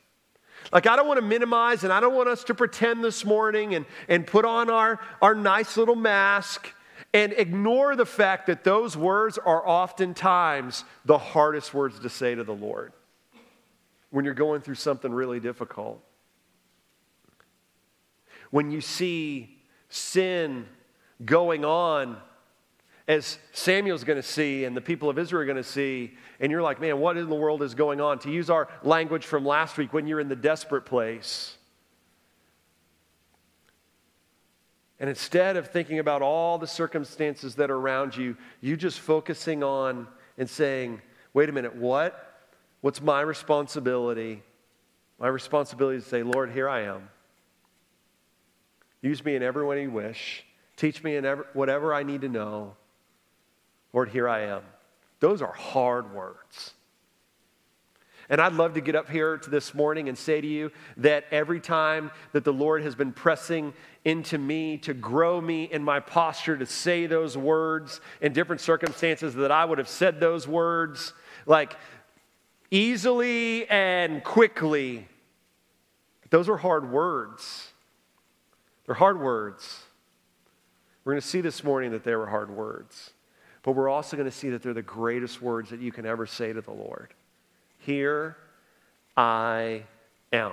Like, 0.73 0.87
I 0.87 0.97
don't 0.97 1.07
want 1.07 1.19
to 1.19 1.27
minimize 1.27 1.85
and 1.85 1.93
I 1.93 2.01
don't 2.01 2.15
want 2.15 2.29
us 2.29 2.45
to 2.45 2.55
pretend 2.55 3.05
this 3.05 3.25
morning 3.25 3.75
and, 3.75 3.85
and 4.09 4.27
put 4.27 4.45
on 4.45 4.71
our, 4.71 4.99
our 5.21 5.35
nice 5.35 5.77
little 5.77 5.95
mask 5.95 6.73
and 7.13 7.35
ignore 7.35 7.95
the 7.95 8.07
fact 8.07 8.47
that 8.47 8.65
those 8.65 8.97
words 8.97 9.37
are 9.37 9.67
oftentimes 9.69 10.85
the 11.05 11.19
hardest 11.19 11.75
words 11.75 11.99
to 12.01 12.09
say 12.09 12.35
to 12.35 12.43
the 12.43 12.55
Lord 12.55 12.93
when 14.11 14.25
you're 14.25 14.35
going 14.35 14.63
through 14.63 14.77
something 14.77 15.13
really 15.13 15.41
difficult. 15.41 16.03
When 18.51 18.71
you 18.71 18.81
see 18.81 19.59
sin 19.91 20.67
going 21.23 21.65
on 21.65 22.17
as 23.09 23.39
Samuel's 23.53 24.05
going 24.05 24.21
to 24.21 24.23
see 24.23 24.65
and 24.65 24.77
the 24.77 24.81
people 24.81 25.11
of 25.11 25.19
Israel 25.19 25.43
are 25.43 25.47
going 25.47 25.57
to 25.57 25.65
see, 25.65 26.13
and 26.41 26.51
you're 26.53 26.63
like, 26.63 26.81
man, 26.81 26.99
what 26.99 27.17
in 27.17 27.29
the 27.29 27.35
world 27.35 27.63
is 27.63 27.75
going 27.75 28.01
on? 28.01 28.19
To 28.21 28.31
use 28.31 28.49
our 28.51 28.69
language 28.83 29.27
from 29.27 29.45
last 29.45 29.77
week, 29.77 29.93
when 29.93 30.07
you're 30.07 30.21
in 30.21 30.29
the 30.29 30.37
desperate 30.37 30.87
place. 30.87 31.57
And 35.01 35.09
instead 35.09 35.57
of 35.57 35.69
thinking 35.69 35.99
about 35.99 36.23
all 36.23 36.59
the 36.59 36.67
circumstances 36.67 37.57
that 37.57 37.71
are 37.73 37.77
around 37.77 38.17
you, 38.17 38.37
you 38.61 38.77
just 38.77 39.01
focusing 39.01 39.65
on 39.65 40.07
and 40.39 40.49
saying, 40.49 41.03
wait 41.35 41.49
a 41.49 41.53
minute, 41.53 41.75
what? 41.75 42.47
What's 42.83 43.01
my 43.01 43.21
responsibility? 43.21 44.43
My 45.19 45.27
responsibility 45.27 45.99
is 45.99 46.05
to 46.05 46.11
say, 46.11 46.23
Lord, 46.23 46.53
here 46.53 46.69
I 46.69 46.83
am. 46.83 47.09
Use 49.01 49.25
me 49.25 49.35
in 49.35 49.43
every 49.43 49.65
way 49.65 49.83
you 49.83 49.91
wish. 49.91 50.45
Teach 50.77 51.03
me 51.03 51.17
in 51.17 51.25
every, 51.25 51.45
whatever 51.53 51.93
I 51.93 52.05
need 52.05 52.21
to 52.21 52.29
know. 52.29 52.77
Lord, 53.93 54.09
here 54.09 54.29
I 54.29 54.43
am. 54.47 54.63
Those 55.21 55.43
are 55.43 55.53
hard 55.53 56.13
words. 56.15 56.75
And 58.29 58.41
I'd 58.41 58.55
love 58.55 58.75
to 58.75 58.81
get 58.81 58.95
up 58.95 59.11
here 59.11 59.37
to 59.37 59.51
this 59.51 59.75
morning 59.75 60.09
and 60.09 60.17
say 60.17 60.41
to 60.41 60.47
you 60.47 60.71
that 60.97 61.25
every 61.31 61.61
time 61.61 62.11
that 62.33 62.45
the 62.45 62.53
Lord 62.53 62.83
has 62.83 62.95
been 62.95 63.13
pressing 63.13 63.75
into 64.05 64.39
me 64.39 64.79
to 64.79 64.95
grow 64.95 65.41
me 65.41 65.65
in 65.65 65.85
my 65.85 66.01
posture 66.01 66.57
to 66.57 66.67
say 66.67 67.07
those 67.07 67.37
words 67.37 68.01
in 68.21 68.33
different 68.33 68.61
circumstances, 68.63 69.35
that 69.35 69.51
I 69.51 69.65
would 69.65 69.79
have 69.79 69.89
said 69.89 70.19
those 70.19 70.49
words 70.49 71.13
like 71.47 71.77
easily 72.71 73.69
and 73.69 74.25
quickly. 74.25 75.07
Those 76.31 76.49
are 76.49 76.57
hard 76.57 76.91
words. 76.91 77.73
They're 78.87 78.95
hard 78.95 79.21
words. 79.21 79.83
We're 81.05 81.13
going 81.13 81.21
to 81.21 81.29
see 81.29 81.43
this 81.43 81.63
morning 81.63 81.91
that 81.91 82.05
they 82.05 82.15
were 82.15 82.29
hard 82.29 82.51
words. 82.51 83.13
But 83.63 83.73
we're 83.73 83.89
also 83.89 84.17
going 84.17 84.29
to 84.29 84.37
see 84.37 84.51
that 84.51 84.63
they're 84.63 84.75
the 84.75 84.83
greatest 84.83 85.41
words 85.41 85.71
that 85.71 85.81
you 85.81 85.93
can 85.93 86.05
ever 86.05 86.27
say 86.27 86.53
to 86.53 86.61
the 86.61 86.73
Lord. 86.73 87.15
Here 87.79 88.37
I 89.17 89.85
am. 90.33 90.53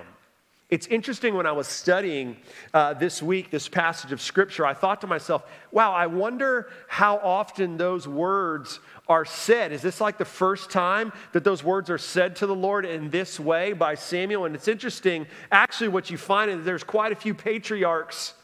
It's 0.70 0.86
interesting 0.86 1.34
when 1.34 1.46
I 1.46 1.52
was 1.52 1.66
studying 1.66 2.36
uh, 2.72 2.94
this 2.94 3.20
week 3.20 3.50
this 3.50 3.68
passage 3.68 4.12
of 4.12 4.20
Scripture, 4.20 4.64
I 4.64 4.72
thought 4.72 5.00
to 5.00 5.08
myself, 5.08 5.42
wow, 5.72 5.92
I 5.92 6.06
wonder 6.06 6.70
how 6.86 7.16
often 7.16 7.76
those 7.76 8.06
words 8.06 8.78
are 9.08 9.24
said. 9.24 9.72
Is 9.72 9.82
this 9.82 10.00
like 10.00 10.16
the 10.16 10.24
first 10.24 10.70
time 10.70 11.12
that 11.32 11.42
those 11.42 11.64
words 11.64 11.90
are 11.90 11.98
said 11.98 12.36
to 12.36 12.46
the 12.46 12.54
Lord 12.54 12.86
in 12.86 13.10
this 13.10 13.40
way 13.40 13.72
by 13.72 13.96
Samuel? 13.96 14.44
And 14.44 14.54
it's 14.54 14.68
interesting, 14.68 15.26
actually, 15.50 15.88
what 15.88 16.08
you 16.08 16.16
find 16.16 16.48
is 16.48 16.64
there's 16.64 16.84
quite 16.84 17.10
a 17.10 17.16
few 17.16 17.34
patriarchs 17.34 18.34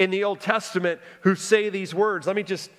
in 0.00 0.10
the 0.10 0.24
Old 0.24 0.40
Testament 0.40 1.00
who 1.20 1.36
say 1.36 1.68
these 1.68 1.94
words. 1.94 2.26
Let 2.26 2.34
me 2.34 2.42
just 2.42 2.70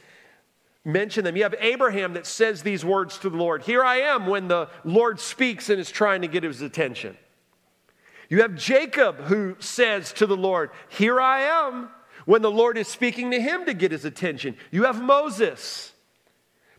mention 0.91 1.23
them. 1.23 1.35
You 1.35 1.43
have 1.43 1.55
Abraham 1.59 2.13
that 2.13 2.25
says 2.25 2.61
these 2.61 2.83
words 2.83 3.17
to 3.19 3.29
the 3.29 3.37
Lord 3.37 3.63
Here 3.63 3.83
I 3.83 3.97
am 3.97 4.27
when 4.27 4.47
the 4.47 4.69
Lord 4.83 5.19
speaks 5.19 5.69
and 5.69 5.79
is 5.79 5.91
trying 5.91 6.21
to 6.21 6.27
get 6.27 6.43
his 6.43 6.61
attention. 6.61 7.17
You 8.29 8.41
have 8.41 8.55
Jacob 8.55 9.21
who 9.21 9.55
says 9.59 10.13
to 10.13 10.27
the 10.27 10.37
Lord, 10.37 10.69
Here 10.89 11.19
I 11.19 11.41
am 11.41 11.89
when 12.25 12.41
the 12.41 12.51
Lord 12.51 12.77
is 12.77 12.87
speaking 12.87 13.31
to 13.31 13.41
him 13.41 13.65
to 13.65 13.73
get 13.73 13.91
his 13.91 14.05
attention. 14.05 14.55
You 14.71 14.83
have 14.83 15.01
Moses, 15.01 15.93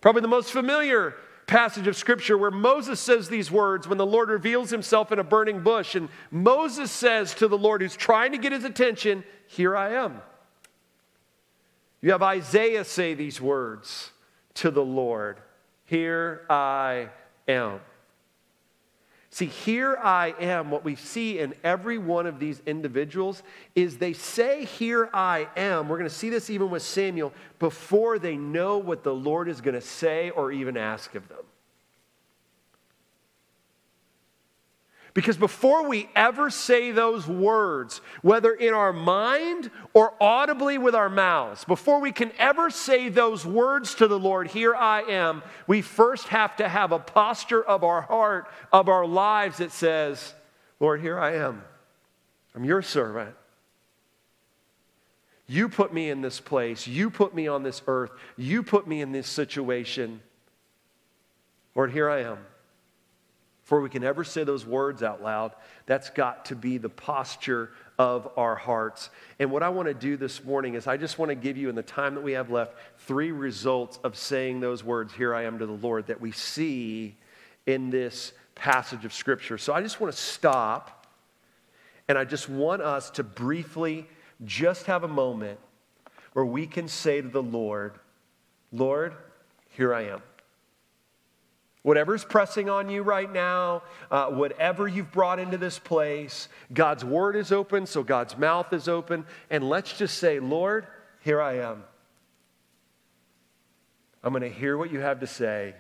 probably 0.01 0.23
the 0.23 0.29
most 0.29 0.53
familiar 0.53 1.17
passage 1.51 1.89
of 1.89 1.97
scripture 1.97 2.39
where 2.39 2.53
Moses 2.53 3.01
says 3.01 3.29
these 3.29 3.51
words 3.51 3.89
when 3.89 3.99
the 3.99 4.07
Lord 4.07 4.29
reveals 4.29 4.71
himself 4.71 5.11
in 5.11 5.19
a 5.19 5.25
burning 5.25 5.63
bush. 5.63 5.97
And 5.97 6.09
Moses 6.31 6.93
says 6.93 7.35
to 7.35 7.49
the 7.49 7.59
Lord 7.59 7.83
who's 7.83 7.97
trying 7.97 8.31
to 8.31 8.39
get 8.39 8.53
his 8.53 8.63
attention, 8.63 9.25
Here 9.49 9.77
I 9.77 9.95
am. 9.95 10.23
You 12.03 12.13
have 12.13 12.23
Isaiah 12.23 12.85
say 12.85 13.15
these 13.15 13.41
words 13.41 14.11
to 14.55 14.71
the 14.71 14.85
Lord 14.85 15.39
Here 15.85 16.47
I 16.49 17.09
am. 17.47 17.81
See, 19.33 19.47
here 19.47 19.97
I 19.97 20.35
am. 20.41 20.73
What 20.73 20.85
we 20.85 20.97
see 20.97 21.39
in 21.39 21.55
every 21.63 21.99
one 21.99 22.27
of 22.27 22.41
these 22.41 22.61
individuals 22.67 23.45
is 23.77 23.99
they 23.99 24.13
say, 24.13 24.65
Here 24.65 25.09
I 25.13 25.49
am. 25.57 25.89
We're 25.89 25.99
going 25.99 26.11
to 26.11 26.15
see 26.15 26.31
this 26.31 26.51
even 26.51 26.71
with 26.71 26.83
Samuel 26.83 27.33
before 27.59 28.19
they 28.19 28.37
know 28.37 28.79
what 28.79 29.05
the 29.05 29.15
Lord 29.15 29.49
is 29.49 29.61
going 29.61 29.75
to 29.75 29.81
say 29.81 30.31
or 30.31 30.51
even 30.51 30.77
ask 30.77 31.15
of 31.15 31.29
them. 31.29 31.45
Because 35.13 35.37
before 35.37 35.89
we 35.89 36.09
ever 36.15 36.51
say 36.51 36.93
those 36.93 37.27
words, 37.27 38.01
whether 38.23 38.53
in 38.53 38.75
our 38.75 38.93
mind 38.93 39.71
or 39.93 40.15
audibly 40.21 40.79
with 40.79 40.95
our 40.95 41.09
mouths, 41.09 41.65
before 41.65 42.01
we 42.01 42.13
can 42.13 42.31
ever 42.39 42.71
say 42.71 43.09
those 43.09 43.45
words 43.45 43.95
to 43.97 44.07
the 44.07 44.19
Lord, 44.19 44.49
here 44.49 44.75
I 44.75 45.03
am, 45.03 45.43
we 45.67 45.83
first 45.83 46.29
have 46.29 46.57
to 46.57 46.69
have 46.69 46.93
a 46.93 46.99
posture 46.99 47.63
of 47.63 47.83
our 47.83 48.03
heart, 48.03 48.49
of 48.73 48.89
our 48.89 49.05
lives 49.05 49.59
that 49.59 49.73
says, 49.73 50.35
Lord, 50.79 51.01
here 51.01 51.19
I 51.19 51.37
am. 51.37 51.65
I'm 52.55 52.65
your 52.65 52.83
servant. 52.83 53.35
You 55.49 55.69
put 55.69 55.93
me 55.93 56.11
in 56.11 56.21
this 56.21 56.39
place. 56.39 56.87
You 56.87 57.11
put 57.11 57.35
me 57.35 57.49
on 57.49 57.65
this 57.65 57.83
earth. 57.89 58.13
You 58.37 58.63
put 58.63 58.87
me 58.87 59.01
in 59.01 59.11
this 59.11 59.27
situation. 59.27 60.21
Lord, 61.75 61.91
here 61.91 62.09
I 62.09 62.23
am. 62.23 62.39
Before 63.71 63.83
we 63.83 63.89
can 63.89 64.03
ever 64.03 64.25
say 64.25 64.43
those 64.43 64.67
words 64.67 65.01
out 65.01 65.23
loud, 65.23 65.53
that's 65.87 66.11
got 66.11 66.47
to 66.47 66.57
be 66.57 66.77
the 66.77 66.89
posture 66.89 67.71
of 68.01 68.29
our 68.37 68.57
hearts. 68.57 69.11
And 69.39 69.53
what 69.53 69.63
I 69.63 69.69
want 69.69 69.87
to 69.87 69.95
do 69.95 70.17
this 70.17 70.43
morning 70.43 70.75
is 70.75 70.89
I 70.89 70.97
just 70.97 71.21
want 71.21 71.29
to 71.29 71.37
give 71.37 71.57
you, 71.57 71.69
in 71.69 71.77
the 71.77 71.83
time 71.85 72.17
that 72.17 72.21
we 72.21 72.33
have 72.33 72.51
left, 72.51 72.75
three 72.99 73.31
results 73.31 74.01
of 74.03 74.17
saying 74.17 74.59
those 74.59 74.83
words, 74.83 75.15
Here 75.15 75.33
I 75.33 75.45
am 75.45 75.61
to 75.61 75.67
the 75.67 75.73
Lord, 75.73 76.09
that 76.09 76.21
we 76.21 76.33
see 76.33 77.15
in 77.65 77.91
this 77.91 78.33
passage 78.57 79.05
of 79.05 79.15
Scripture. 79.15 79.57
So 79.57 79.73
I 79.73 79.83
just 79.83 80.01
want 80.01 80.13
to 80.13 80.21
stop 80.21 81.07
and 82.09 82.19
I 82.19 82.25
just 82.25 82.49
want 82.49 82.83
us 82.83 83.09
to 83.11 83.23
briefly 83.23 84.09
just 84.45 84.87
have 84.87 85.05
a 85.05 85.09
moment 85.09 85.61
where 86.33 86.45
we 86.45 86.67
can 86.67 86.89
say 86.89 87.21
to 87.21 87.29
the 87.29 87.41
Lord, 87.41 87.93
Lord, 88.73 89.15
here 89.69 89.95
I 89.95 90.07
am. 90.07 90.23
Whatever's 91.83 92.25
pressing 92.25 92.69
on 92.69 92.91
you 92.91 93.03
right 93.03 93.31
now, 93.33 93.83
uh, 94.11 94.27
whatever 94.27 94.87
you've 94.87 95.11
brought 95.13 95.39
into 95.39 95.57
this 95.57 95.79
place, 95.79 96.49
God's 96.73 97.05
word 97.05 97.37
is 97.37 97.53
open, 97.53 97.87
so 97.87 98.03
God's 98.03 98.37
mouth 98.37 98.73
is 98.75 98.87
open. 98.87 99.25
And 99.49 99.67
let's 99.67 99.97
just 99.97 100.19
say, 100.19 100.41
Lord, 100.41 100.87
here 101.21 101.41
I 101.41 101.59
am. 101.59 101.85
I'm 104.23 104.33
going 104.33 104.43
to 104.43 104.51
hear 104.51 104.77
what 104.77 104.93
you 104.93 105.01
have 105.01 105.21
to 105.21 105.27
say, 105.27 105.75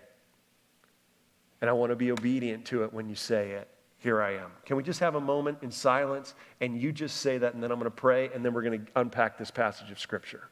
and 1.60 1.68
I 1.68 1.74
want 1.74 1.90
to 1.90 1.96
be 1.96 2.10
obedient 2.10 2.64
to 2.66 2.84
it 2.84 2.92
when 2.94 3.10
you 3.10 3.14
say 3.14 3.50
it. 3.50 3.68
Here 3.98 4.22
I 4.22 4.36
am. 4.36 4.50
Can 4.64 4.76
we 4.76 4.82
just 4.82 5.00
have 5.00 5.14
a 5.14 5.20
moment 5.20 5.58
in 5.60 5.70
silence 5.70 6.34
and 6.62 6.80
you 6.80 6.90
just 6.90 7.18
say 7.18 7.36
that, 7.36 7.52
and 7.52 7.62
then 7.62 7.70
I'm 7.70 7.78
going 7.78 7.90
to 7.90 7.94
pray, 7.94 8.30
and 8.34 8.42
then 8.42 8.54
we're 8.54 8.62
going 8.62 8.86
to 8.86 8.92
unpack 8.96 9.36
this 9.36 9.50
passage 9.50 9.90
of 9.90 10.00
Scripture. 10.00 10.48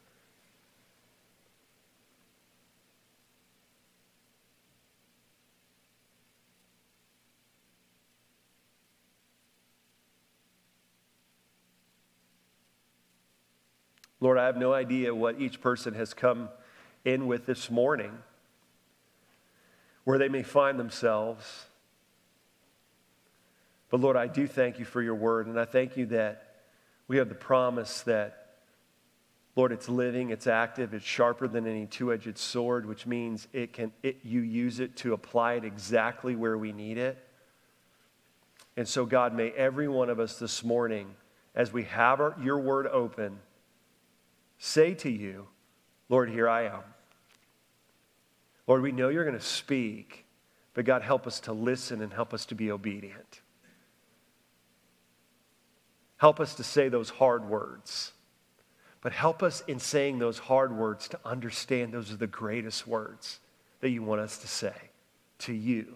Lord, 14.21 14.37
I 14.37 14.45
have 14.45 14.57
no 14.57 14.73
idea 14.73 15.15
what 15.15 15.39
each 15.39 15.61
person 15.61 15.93
has 15.93 16.13
come 16.13 16.49
in 17.05 17.27
with 17.27 17.45
this 17.45 17.71
morning, 17.71 18.11
where 20.03 20.17
they 20.17 20.27
may 20.27 20.43
find 20.43 20.79
themselves. 20.79 21.65
But 23.89 24.01
Lord, 24.01 24.17
I 24.17 24.27
do 24.27 24.45
thank 24.45 24.77
you 24.77 24.85
for 24.85 25.01
your 25.01 25.15
word, 25.15 25.47
and 25.47 25.59
I 25.59 25.65
thank 25.65 25.95
you 25.95 26.05
that 26.07 26.57
we 27.07 27.17
have 27.17 27.29
the 27.29 27.35
promise 27.35 28.01
that, 28.01 28.57
Lord, 29.55 29.71
it's 29.71 29.89
living, 29.89 30.29
it's 30.29 30.47
active, 30.47 30.93
it's 30.93 31.05
sharper 31.05 31.47
than 31.47 31.65
any 31.65 31.85
two 31.85 32.13
edged 32.13 32.37
sword, 32.37 32.85
which 32.85 33.07
means 33.07 33.47
it 33.53 33.73
can, 33.73 33.91
it, 34.03 34.17
you 34.23 34.41
use 34.41 34.79
it 34.79 34.95
to 34.97 35.13
apply 35.13 35.53
it 35.53 35.63
exactly 35.63 36.35
where 36.35 36.57
we 36.57 36.71
need 36.71 36.97
it. 36.97 37.17
And 38.77 38.87
so, 38.87 39.05
God, 39.05 39.33
may 39.33 39.49
every 39.51 39.87
one 39.87 40.09
of 40.09 40.19
us 40.19 40.37
this 40.39 40.63
morning, 40.63 41.15
as 41.55 41.73
we 41.73 41.83
have 41.85 42.19
our, 42.19 42.35
your 42.41 42.59
word 42.59 42.85
open, 42.87 43.39
say 44.59 44.93
to 44.93 45.09
you, 45.09 45.47
Lord, 46.09 46.29
here 46.29 46.47
I 46.47 46.65
am. 46.65 46.83
Lord, 48.67 48.83
we 48.83 48.91
know 48.91 49.09
you're 49.09 49.25
going 49.25 49.37
to 49.37 49.43
speak, 49.43 50.25
but 50.75 50.85
God, 50.85 51.01
help 51.01 51.25
us 51.25 51.39
to 51.41 51.53
listen 51.53 52.01
and 52.01 52.13
help 52.13 52.33
us 52.33 52.45
to 52.47 52.55
be 52.55 52.71
obedient. 52.71 53.41
Help 56.17 56.39
us 56.39 56.53
to 56.55 56.63
say 56.63 56.89
those 56.89 57.09
hard 57.09 57.49
words. 57.49 58.11
But 59.01 59.13
help 59.13 59.41
us 59.41 59.63
in 59.67 59.79
saying 59.79 60.19
those 60.19 60.37
hard 60.37 60.75
words 60.75 61.07
to 61.09 61.19
understand 61.23 61.93
those 61.93 62.11
are 62.11 62.17
the 62.17 62.27
greatest 62.27 62.85
words 62.85 63.39
that 63.79 63.89
you 63.89 64.03
want 64.03 64.21
us 64.21 64.37
to 64.39 64.47
say 64.47 64.75
to 65.39 65.53
you. 65.53 65.95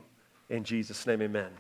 In 0.50 0.64
Jesus' 0.64 1.06
name, 1.06 1.22
amen. 1.22 1.52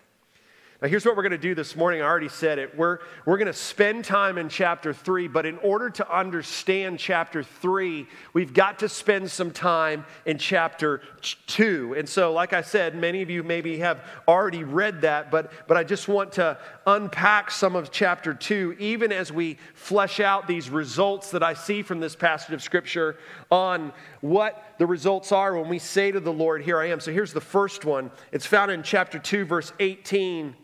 Now, 0.83 0.89
here's 0.89 1.05
what 1.05 1.15
we're 1.15 1.23
going 1.23 1.31
to 1.31 1.37
do 1.37 1.55
this 1.55 1.77
morning. 1.77 2.01
I 2.01 2.03
already 2.03 2.27
said 2.27 2.59
it. 2.59 2.75
We're, 2.75 2.99
we're 3.25 3.37
going 3.37 3.47
to 3.47 3.53
spend 3.53 4.03
time 4.03 4.37
in 4.37 4.49
chapter 4.49 4.91
three, 4.91 5.29
but 5.29 5.45
in 5.45 5.57
order 5.59 5.89
to 5.91 6.13
understand 6.13 6.99
chapter 6.99 7.41
three, 7.41 8.05
we've 8.33 8.53
got 8.53 8.79
to 8.79 8.89
spend 8.89 9.31
some 9.31 9.51
time 9.51 10.05
in 10.25 10.37
chapter 10.37 11.01
two. 11.47 11.95
And 11.97 12.09
so, 12.09 12.33
like 12.33 12.51
I 12.51 12.61
said, 12.61 12.97
many 12.97 13.21
of 13.21 13.29
you 13.29 13.43
maybe 13.43 13.77
have 13.77 14.03
already 14.27 14.65
read 14.65 14.99
that, 15.03 15.31
but, 15.31 15.53
but 15.69 15.77
I 15.77 15.85
just 15.85 16.09
want 16.09 16.33
to 16.33 16.57
unpack 16.85 17.49
some 17.49 17.77
of 17.77 17.89
chapter 17.89 18.33
two, 18.33 18.75
even 18.77 19.13
as 19.13 19.31
we 19.31 19.59
flesh 19.75 20.19
out 20.19 20.49
these 20.49 20.69
results 20.69 21.31
that 21.31 21.43
I 21.43 21.53
see 21.53 21.81
from 21.81 22.01
this 22.01 22.17
passage 22.17 22.53
of 22.53 22.61
scripture 22.61 23.15
on 23.49 23.93
what 24.19 24.61
the 24.79 24.85
results 24.85 25.31
are 25.31 25.57
when 25.57 25.69
we 25.69 25.79
say 25.79 26.11
to 26.11 26.19
the 26.19 26.33
Lord, 26.33 26.61
Here 26.61 26.77
I 26.77 26.89
am. 26.89 26.99
So, 26.99 27.13
here's 27.13 27.31
the 27.31 27.39
first 27.39 27.85
one. 27.85 28.11
It's 28.33 28.45
found 28.45 28.69
in 28.69 28.83
chapter 28.83 29.17
2, 29.17 29.45
verse 29.45 29.71
18 29.79 30.57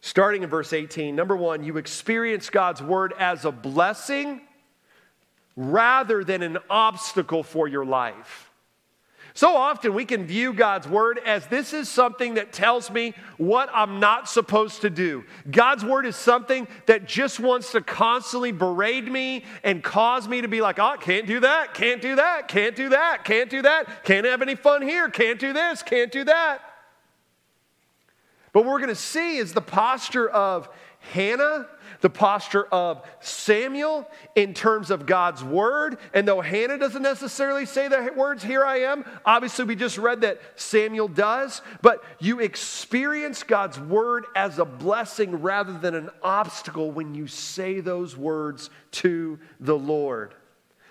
Starting 0.00 0.42
in 0.42 0.48
verse 0.48 0.72
18, 0.72 1.14
number 1.14 1.36
one, 1.36 1.62
you 1.62 1.76
experience 1.76 2.48
God's 2.48 2.82
word 2.82 3.12
as 3.18 3.44
a 3.44 3.52
blessing 3.52 4.40
rather 5.56 6.24
than 6.24 6.42
an 6.42 6.58
obstacle 6.70 7.42
for 7.42 7.68
your 7.68 7.84
life. 7.84 8.50
So 9.34 9.56
often 9.56 9.94
we 9.94 10.04
can 10.04 10.26
view 10.26 10.52
God's 10.52 10.88
word 10.88 11.20
as 11.24 11.46
this 11.46 11.72
is 11.72 11.88
something 11.88 12.34
that 12.34 12.52
tells 12.52 12.90
me 12.90 13.14
what 13.36 13.68
I'm 13.72 14.00
not 14.00 14.28
supposed 14.28 14.80
to 14.80 14.90
do. 14.90 15.24
God's 15.50 15.84
word 15.84 16.04
is 16.04 16.16
something 16.16 16.66
that 16.86 17.06
just 17.06 17.38
wants 17.38 17.72
to 17.72 17.80
constantly 17.80 18.52
berate 18.52 19.04
me 19.10 19.44
and 19.62 19.84
cause 19.84 20.26
me 20.26 20.40
to 20.40 20.48
be 20.48 20.60
like, 20.60 20.78
oh, 20.78 20.96
can't 20.98 21.26
do 21.26 21.40
that, 21.40 21.74
can't 21.74 22.02
do 22.02 22.16
that, 22.16 22.48
can't 22.48 22.74
do 22.74 22.88
that, 22.88 23.24
can't 23.24 23.50
do 23.50 23.62
that, 23.62 24.04
can't 24.04 24.26
have 24.26 24.42
any 24.42 24.56
fun 24.56 24.82
here, 24.82 25.08
can't 25.08 25.38
do 25.38 25.52
this, 25.52 25.82
can't 25.82 26.10
do 26.10 26.24
that. 26.24 26.60
But 28.52 28.64
what 28.64 28.72
we're 28.72 28.78
going 28.78 28.88
to 28.88 28.94
see 28.94 29.36
is 29.36 29.52
the 29.52 29.60
posture 29.60 30.28
of 30.28 30.68
Hannah, 31.00 31.66
the 32.02 32.10
posture 32.10 32.66
of 32.66 33.02
Samuel 33.20 34.08
in 34.34 34.54
terms 34.54 34.90
of 34.90 35.06
God's 35.06 35.42
word. 35.42 35.98
And 36.12 36.28
though 36.28 36.40
Hannah 36.40 36.78
doesn't 36.78 37.02
necessarily 37.02 37.64
say 37.64 37.88
the 37.88 38.12
words, 38.16 38.42
Here 38.44 38.64
I 38.64 38.80
am, 38.80 39.04
obviously 39.24 39.64
we 39.64 39.76
just 39.76 39.98
read 39.98 40.20
that 40.20 40.40
Samuel 40.56 41.08
does, 41.08 41.62
but 41.80 42.04
you 42.18 42.40
experience 42.40 43.42
God's 43.42 43.80
word 43.80 44.26
as 44.36 44.58
a 44.58 44.64
blessing 44.64 45.40
rather 45.40 45.72
than 45.72 45.94
an 45.94 46.10
obstacle 46.22 46.90
when 46.90 47.14
you 47.14 47.26
say 47.26 47.80
those 47.80 48.16
words 48.16 48.68
to 48.92 49.38
the 49.58 49.76
Lord. 49.76 50.34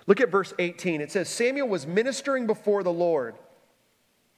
Look 0.07 0.21
at 0.21 0.31
verse 0.31 0.53
18. 0.57 1.01
It 1.01 1.11
says, 1.11 1.29
Samuel 1.29 1.67
was 1.67 1.85
ministering 1.85 2.47
before 2.47 2.81
the 2.81 2.91
Lord 2.91 3.35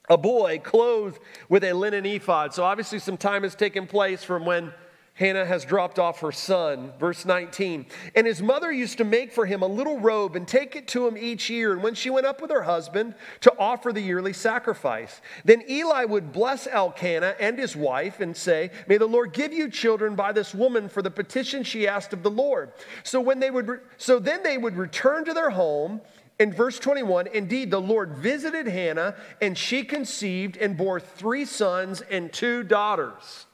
a 0.08 0.16
boy 0.16 0.60
clothed 0.62 1.18
with 1.48 1.64
a 1.64 1.72
linen 1.72 2.06
ephod. 2.06 2.54
So 2.54 2.64
obviously, 2.64 2.98
some 2.98 3.16
time 3.16 3.42
has 3.42 3.54
taken 3.54 3.86
place 3.86 4.24
from 4.24 4.44
when 4.44 4.72
Hannah 5.14 5.44
has 5.44 5.66
dropped 5.66 5.98
off 5.98 6.20
her 6.20 6.32
son. 6.32 6.92
Verse 6.98 7.26
19. 7.26 7.86
And 8.14 8.26
his 8.26 8.40
mother 8.40 8.72
used 8.72 8.96
to 8.98 9.04
make 9.04 9.30
for 9.30 9.44
him 9.44 9.60
a 9.62 9.66
little 9.66 10.00
robe 10.00 10.36
and 10.36 10.48
take 10.48 10.74
it 10.74 10.88
to 10.88 11.06
him 11.06 11.18
each 11.18 11.50
year. 11.50 11.74
And 11.74 11.82
when 11.82 11.94
she 11.94 12.08
went 12.08 12.24
up 12.24 12.40
with 12.40 12.50
her 12.50 12.62
husband 12.62 13.14
to 13.42 13.52
offer 13.58 13.92
the 13.92 14.00
yearly 14.00 14.32
sacrifice, 14.32 15.20
then 15.44 15.62
Eli 15.68 16.04
would 16.06 16.32
bless 16.32 16.66
Elkanah 16.66 17.36
and 17.38 17.58
his 17.58 17.76
wife 17.76 18.20
and 18.20 18.34
say, 18.34 18.70
May 18.88 18.96
the 18.96 19.06
Lord 19.06 19.34
give 19.34 19.52
you 19.52 19.68
children 19.68 20.14
by 20.14 20.32
this 20.32 20.54
woman 20.54 20.88
for 20.88 21.02
the 21.02 21.10
petition 21.10 21.62
she 21.62 21.86
asked 21.86 22.14
of 22.14 22.22
the 22.22 22.30
Lord. 22.30 22.72
So 23.02 23.20
when 23.20 23.38
they 23.38 23.50
would, 23.50 23.68
re- 23.68 23.78
so 23.98 24.18
then 24.18 24.42
they 24.42 24.56
would 24.56 24.76
return 24.76 25.26
to 25.26 25.34
their 25.34 25.50
home. 25.50 26.00
In 26.38 26.52
verse 26.52 26.78
21, 26.78 27.28
indeed, 27.28 27.70
the 27.70 27.80
Lord 27.80 28.16
visited 28.16 28.66
Hannah, 28.66 29.14
and 29.40 29.56
she 29.56 29.84
conceived 29.84 30.56
and 30.56 30.76
bore 30.76 30.98
three 30.98 31.44
sons 31.44 32.00
and 32.00 32.32
two 32.32 32.62
daughters. 32.62 33.46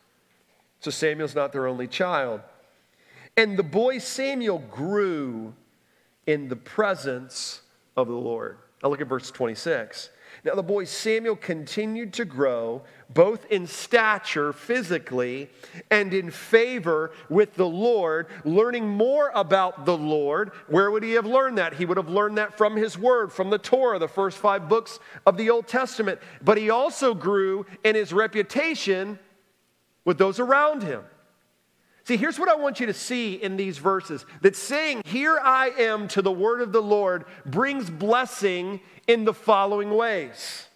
So 0.80 0.90
Samuel's 0.90 1.34
not 1.34 1.52
their 1.52 1.66
only 1.66 1.86
child. 1.86 2.40
And 3.36 3.56
the 3.56 3.62
boy 3.62 3.98
Samuel 3.98 4.58
grew 4.58 5.54
in 6.26 6.48
the 6.48 6.56
presence 6.56 7.62
of 7.96 8.06
the 8.06 8.14
Lord. 8.14 8.58
Now 8.82 8.90
look 8.90 9.00
at 9.00 9.08
verse 9.08 9.30
26. 9.30 10.10
Now 10.44 10.54
the 10.54 10.62
boy 10.62 10.84
Samuel 10.84 11.36
continued 11.36 12.12
to 12.14 12.24
grow 12.24 12.82
both 13.10 13.46
in 13.46 13.66
stature 13.66 14.52
physically 14.52 15.48
and 15.90 16.12
in 16.12 16.30
favor 16.30 17.12
with 17.28 17.54
the 17.54 17.66
Lord, 17.66 18.26
learning 18.44 18.88
more 18.88 19.30
about 19.34 19.84
the 19.84 19.96
Lord. 19.96 20.52
Where 20.66 20.90
would 20.90 21.02
he 21.02 21.12
have 21.12 21.26
learned 21.26 21.58
that? 21.58 21.74
He 21.74 21.86
would 21.86 21.96
have 21.96 22.08
learned 22.08 22.38
that 22.38 22.56
from 22.56 22.76
his 22.76 22.98
word, 22.98 23.32
from 23.32 23.50
the 23.50 23.58
Torah, 23.58 23.98
the 23.98 24.08
first 24.08 24.38
five 24.38 24.68
books 24.68 25.00
of 25.26 25.36
the 25.36 25.50
Old 25.50 25.66
Testament. 25.66 26.20
But 26.42 26.58
he 26.58 26.70
also 26.70 27.14
grew 27.14 27.66
in 27.82 27.94
his 27.94 28.12
reputation 28.12 29.18
with 30.04 30.18
those 30.18 30.38
around 30.38 30.82
him. 30.82 31.02
See, 32.08 32.16
here's 32.16 32.38
what 32.38 32.48
I 32.48 32.54
want 32.54 32.80
you 32.80 32.86
to 32.86 32.94
see 32.94 33.34
in 33.34 33.58
these 33.58 33.76
verses 33.76 34.24
that 34.40 34.56
saying, 34.56 35.02
Here 35.04 35.38
I 35.38 35.68
am 35.76 36.08
to 36.08 36.22
the 36.22 36.32
word 36.32 36.62
of 36.62 36.72
the 36.72 36.80
Lord 36.80 37.26
brings 37.44 37.90
blessing 37.90 38.80
in 39.06 39.26
the 39.26 39.34
following 39.34 39.94
ways. 39.94 40.68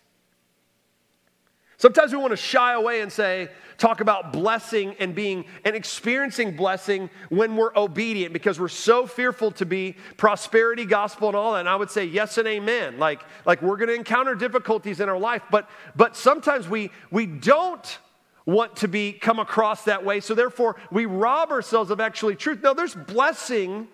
Sometimes 1.78 2.12
we 2.12 2.18
want 2.18 2.32
to 2.32 2.36
shy 2.36 2.74
away 2.74 3.00
and 3.00 3.10
say, 3.10 3.48
talk 3.78 4.02
about 4.02 4.34
blessing 4.34 4.94
and 4.98 5.14
being 5.14 5.46
and 5.64 5.74
experiencing 5.74 6.54
blessing 6.54 7.08
when 7.30 7.56
we're 7.56 7.74
obedient 7.76 8.34
because 8.34 8.60
we're 8.60 8.68
so 8.68 9.06
fearful 9.06 9.52
to 9.52 9.64
be 9.64 9.96
prosperity 10.18 10.84
gospel 10.84 11.28
and 11.28 11.36
all 11.36 11.54
that. 11.54 11.60
And 11.60 11.68
I 11.68 11.76
would 11.76 11.90
say 11.90 12.04
yes 12.04 12.36
and 12.36 12.46
amen. 12.46 12.98
Like, 12.98 13.22
like 13.46 13.62
we're 13.62 13.78
going 13.78 13.88
to 13.88 13.94
encounter 13.94 14.34
difficulties 14.34 15.00
in 15.00 15.08
our 15.08 15.18
life, 15.18 15.40
but 15.50 15.70
but 15.96 16.14
sometimes 16.14 16.68
we 16.68 16.90
we 17.10 17.24
don't 17.24 17.98
want 18.46 18.76
to 18.76 18.88
be 18.88 19.12
come 19.12 19.38
across 19.38 19.84
that 19.84 20.04
way. 20.04 20.20
So 20.20 20.34
therefore, 20.34 20.76
we 20.90 21.06
rob 21.06 21.50
ourselves 21.50 21.90
of 21.90 22.00
actually 22.00 22.36
truth. 22.36 22.60
Now, 22.62 22.74
there's 22.74 22.94
blessing 22.94 23.88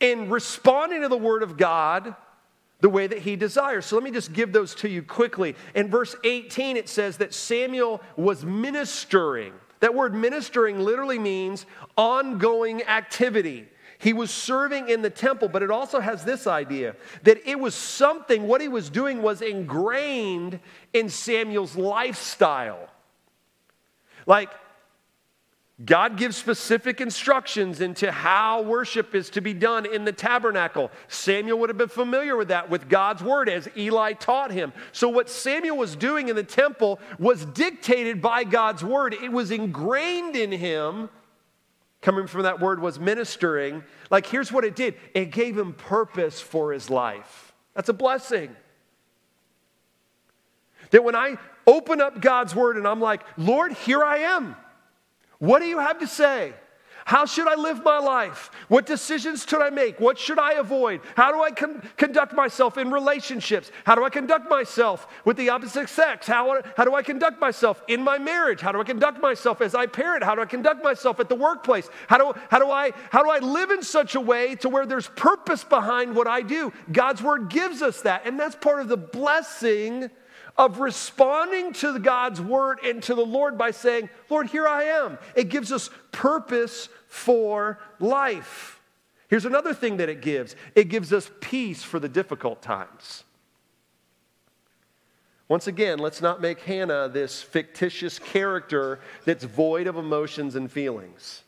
in 0.00 0.28
responding 0.28 1.02
to 1.02 1.08
the 1.08 1.16
word 1.16 1.42
of 1.42 1.56
God 1.56 2.14
the 2.80 2.88
way 2.88 3.06
that 3.06 3.20
he 3.20 3.36
desires. 3.36 3.86
So 3.86 3.96
let 3.96 4.04
me 4.04 4.10
just 4.10 4.32
give 4.32 4.52
those 4.52 4.74
to 4.76 4.88
you 4.88 5.02
quickly. 5.02 5.56
In 5.74 5.88
verse 5.88 6.14
18, 6.24 6.76
it 6.76 6.88
says 6.88 7.16
that 7.18 7.32
Samuel 7.32 8.02
was 8.16 8.44
ministering. 8.44 9.54
That 9.80 9.94
word 9.94 10.14
ministering 10.14 10.80
literally 10.80 11.18
means 11.18 11.66
ongoing 11.96 12.82
activity. 12.84 13.68
He 13.98 14.12
was 14.12 14.30
serving 14.30 14.90
in 14.90 15.00
the 15.00 15.10
temple, 15.10 15.48
but 15.48 15.62
it 15.62 15.70
also 15.70 16.00
has 16.00 16.24
this 16.24 16.46
idea 16.46 16.96
that 17.22 17.38
it 17.48 17.58
was 17.58 17.74
something, 17.74 18.46
what 18.46 18.60
he 18.60 18.68
was 18.68 18.90
doing 18.90 19.22
was 19.22 19.40
ingrained 19.40 20.60
in 20.92 21.08
Samuel's 21.08 21.76
lifestyle. 21.76 22.90
Like, 24.26 24.50
God 25.84 26.16
gives 26.16 26.38
specific 26.38 27.02
instructions 27.02 27.82
into 27.82 28.10
how 28.10 28.62
worship 28.62 29.14
is 29.14 29.28
to 29.30 29.42
be 29.42 29.52
done 29.52 29.84
in 29.84 30.06
the 30.06 30.12
tabernacle. 30.12 30.90
Samuel 31.08 31.58
would 31.58 31.68
have 31.68 31.76
been 31.76 31.88
familiar 31.88 32.34
with 32.34 32.48
that, 32.48 32.70
with 32.70 32.88
God's 32.88 33.22
word, 33.22 33.50
as 33.50 33.68
Eli 33.76 34.14
taught 34.14 34.50
him. 34.50 34.72
So, 34.92 35.08
what 35.08 35.28
Samuel 35.28 35.76
was 35.76 35.94
doing 35.94 36.28
in 36.28 36.36
the 36.36 36.42
temple 36.42 36.98
was 37.18 37.44
dictated 37.44 38.22
by 38.22 38.44
God's 38.44 38.82
word, 38.82 39.14
it 39.14 39.30
was 39.30 39.50
ingrained 39.50 40.34
in 40.34 40.50
him. 40.50 41.10
Coming 42.00 42.26
from 42.26 42.42
that 42.42 42.60
word 42.60 42.80
was 42.80 43.00
ministering. 43.00 43.82
Like, 44.10 44.26
here's 44.26 44.52
what 44.52 44.64
it 44.64 44.76
did 44.76 44.94
it 45.14 45.30
gave 45.30 45.58
him 45.58 45.74
purpose 45.74 46.40
for 46.40 46.72
his 46.72 46.88
life. 46.88 47.52
That's 47.74 47.90
a 47.90 47.94
blessing. 47.94 48.56
That 50.90 51.04
when 51.04 51.16
I 51.16 51.36
open 51.66 52.00
up 52.00 52.20
God's 52.20 52.54
word 52.54 52.76
and 52.76 52.86
I'm 52.86 53.00
like, 53.00 53.22
Lord, 53.36 53.72
here 53.72 54.04
I 54.04 54.18
am. 54.18 54.56
What 55.38 55.60
do 55.60 55.66
you 55.66 55.78
have 55.78 55.98
to 56.00 56.06
say? 56.06 56.52
How 57.06 57.24
should 57.24 57.46
I 57.46 57.54
live 57.54 57.84
my 57.84 58.00
life? 58.00 58.50
What 58.66 58.84
decisions 58.84 59.46
should 59.48 59.62
I 59.62 59.70
make? 59.70 60.00
What 60.00 60.18
should 60.18 60.40
I 60.40 60.54
avoid? 60.54 61.02
How 61.14 61.30
do 61.30 61.40
I 61.40 61.52
con- 61.52 61.88
conduct 61.96 62.32
myself 62.32 62.78
in 62.78 62.90
relationships? 62.90 63.70
How 63.84 63.94
do 63.94 64.02
I 64.02 64.10
conduct 64.10 64.50
myself 64.50 65.06
with 65.24 65.36
the 65.36 65.50
opposite 65.50 65.88
sex? 65.88 66.26
How, 66.26 66.60
how 66.76 66.84
do 66.84 66.96
I 66.96 67.04
conduct 67.04 67.40
myself 67.40 67.80
in 67.86 68.02
my 68.02 68.18
marriage? 68.18 68.60
How 68.60 68.72
do 68.72 68.80
I 68.80 68.82
conduct 68.84 69.20
myself 69.20 69.60
as 69.60 69.72
I 69.72 69.86
parent? 69.86 70.24
How 70.24 70.34
do 70.34 70.40
I 70.40 70.46
conduct 70.46 70.82
myself 70.82 71.20
at 71.20 71.28
the 71.28 71.36
workplace? 71.36 71.88
How 72.08 72.18
do, 72.18 72.40
how 72.50 72.58
do, 72.58 72.72
I, 72.72 72.90
how 73.10 73.22
do 73.22 73.30
I 73.30 73.38
live 73.38 73.70
in 73.70 73.84
such 73.84 74.16
a 74.16 74.20
way 74.20 74.56
to 74.56 74.68
where 74.68 74.84
there's 74.84 75.06
purpose 75.06 75.62
behind 75.62 76.16
what 76.16 76.26
I 76.26 76.42
do? 76.42 76.72
God's 76.90 77.22
word 77.22 77.50
gives 77.50 77.82
us 77.82 78.02
that, 78.02 78.26
and 78.26 78.36
that's 78.40 78.56
part 78.56 78.80
of 78.80 78.88
the 78.88 78.96
blessing 78.96 80.10
of 80.58 80.80
responding 80.80 81.72
to 81.74 81.98
God's 81.98 82.40
word 82.40 82.78
and 82.84 83.02
to 83.04 83.14
the 83.14 83.24
Lord 83.24 83.58
by 83.58 83.70
saying, 83.70 84.08
Lord, 84.30 84.48
here 84.48 84.66
I 84.66 84.84
am. 84.84 85.18
It 85.34 85.48
gives 85.48 85.70
us 85.70 85.90
purpose 86.12 86.88
for 87.08 87.78
life. 88.00 88.80
Here's 89.28 89.44
another 89.44 89.74
thing 89.74 89.98
that 89.98 90.08
it 90.08 90.20
gives 90.20 90.56
it 90.74 90.88
gives 90.88 91.12
us 91.12 91.30
peace 91.40 91.82
for 91.82 91.98
the 91.98 92.08
difficult 92.08 92.62
times. 92.62 93.24
Once 95.48 95.66
again, 95.68 95.98
let's 95.98 96.20
not 96.20 96.40
make 96.40 96.60
Hannah 96.60 97.08
this 97.08 97.40
fictitious 97.40 98.18
character 98.18 98.98
that's 99.24 99.44
void 99.44 99.86
of 99.86 99.96
emotions 99.96 100.56
and 100.56 100.70
feelings. 100.70 101.42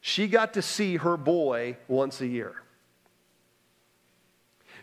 She 0.00 0.28
got 0.28 0.54
to 0.54 0.62
see 0.62 0.96
her 0.96 1.16
boy 1.16 1.76
once 1.88 2.20
a 2.20 2.26
year. 2.26 2.62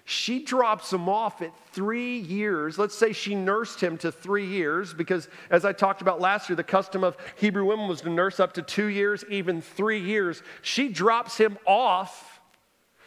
She 0.05 0.43
drops 0.43 0.91
him 0.91 1.07
off 1.07 1.41
at 1.41 1.53
three 1.71 2.17
years. 2.19 2.77
Let's 2.77 2.95
say 2.95 3.13
she 3.13 3.35
nursed 3.35 3.81
him 3.81 3.97
to 3.99 4.11
three 4.11 4.45
years, 4.45 4.93
because 4.93 5.29
as 5.49 5.63
I 5.63 5.71
talked 5.71 6.01
about 6.01 6.19
last 6.19 6.49
year, 6.49 6.57
the 6.57 6.63
custom 6.63 7.05
of 7.05 7.15
Hebrew 7.37 7.63
women 7.63 7.87
was 7.87 8.01
to 8.01 8.09
nurse 8.09 8.39
up 8.39 8.53
to 8.53 8.61
two 8.61 8.87
years, 8.87 9.23
even 9.29 9.61
three 9.61 9.99
years. 9.99 10.43
She 10.61 10.89
drops 10.89 11.37
him 11.37 11.57
off 11.65 12.41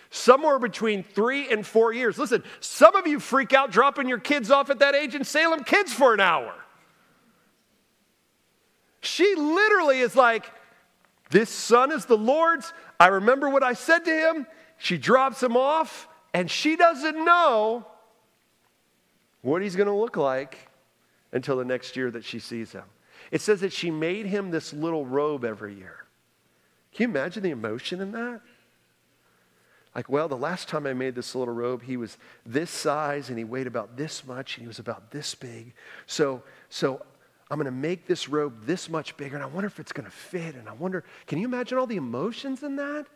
somewhere 0.09 0.59
between 0.59 1.03
three 1.03 1.51
and 1.51 1.67
four 1.67 1.93
years. 1.93 2.17
Listen, 2.17 2.43
some 2.61 2.97
of 2.97 3.07
you 3.07 3.21
freak 3.21 3.53
out 3.53 3.71
dropping 3.71 4.09
your 4.09 4.19
kids 4.19 4.51
off 4.51 4.71
at 4.71 4.79
that 4.79 4.95
age 4.95 5.15
in 5.15 5.25
Salem 5.25 5.65
Kids 5.65 5.93
for 5.93 6.15
an 6.15 6.21
hour. 6.21 6.55
She 9.03 9.35
literally 9.37 10.01
is 10.01 10.17
like, 10.17 10.51
This 11.29 11.51
son 11.51 11.93
is 11.93 12.07
the 12.07 12.17
Lord's. 12.17 12.73
I 12.99 13.09
remember 13.09 13.51
what 13.51 13.63
I 13.63 13.75
said 13.75 14.07
to 14.07 14.11
him. 14.11 14.47
She 14.79 14.97
drops 14.97 15.43
him 15.43 15.59
off 15.59 16.09
and 16.35 16.51
she 16.51 16.77
doesn't 16.77 17.25
know 17.25 17.87
what 19.43 19.63
he's 19.63 19.77
going 19.77 19.89
to 19.89 19.95
look 19.95 20.17
like 20.17 20.69
until 21.33 21.57
the 21.57 21.65
next 21.65 21.97
year 21.97 22.11
that 22.11 22.25
she 22.25 22.39
sees 22.39 22.73
him. 22.73 22.85
It 23.31 23.41
says 23.41 23.61
that 23.61 23.73
she 23.73 23.91
made 23.91 24.27
him 24.27 24.51
this 24.51 24.73
little 24.73 25.07
robe 25.07 25.45
every 25.45 25.75
year. 25.75 26.05
Can 26.93 27.05
you 27.05 27.09
imagine 27.17 27.43
the 27.43 27.51
emotion 27.51 28.01
in 28.01 28.13
that? 28.13 28.41
Like, 29.95 30.09
well, 30.11 30.29
the 30.29 30.37
last 30.37 30.69
time 30.69 30.87
I 30.87 30.93
made 30.93 31.15
this 31.15 31.35
little 31.35 31.55
robe, 31.55 31.83
he 31.83 31.97
was 31.97 32.19
this 32.45 32.71
size 32.71 33.31
and 33.31 33.39
he 33.39 33.45
weighed 33.45 33.67
about 33.67 33.97
this 33.97 34.27
much 34.27 34.57
and 34.57 34.63
he 34.63 34.69
was 34.69 34.79
about 34.79 35.11
this 35.11 35.35
big. 35.35 35.73
So, 36.07 36.43
so 36.69 37.01
I'm 37.51 37.57
going 37.57 37.65
to 37.65 37.71
make 37.71 38.07
this 38.07 38.29
robe 38.29 38.67
this 38.67 38.91
much 38.91 39.17
bigger 39.17 39.37
and 39.37 39.43
I 39.43 39.47
wonder 39.47 39.67
if 39.67 39.81
it's 39.81 39.93
going 39.93 40.05
to 40.05 40.11
fit. 40.11 40.55
And 40.55 40.69
I 40.69 40.75
wonder, 40.75 41.03
can 41.27 41.39
you 41.39 41.47
imagine 41.47 41.79
all 41.79 41.87
the 41.87 41.97
emotions 41.97 42.63
in 42.63 42.77
that? 42.77 43.07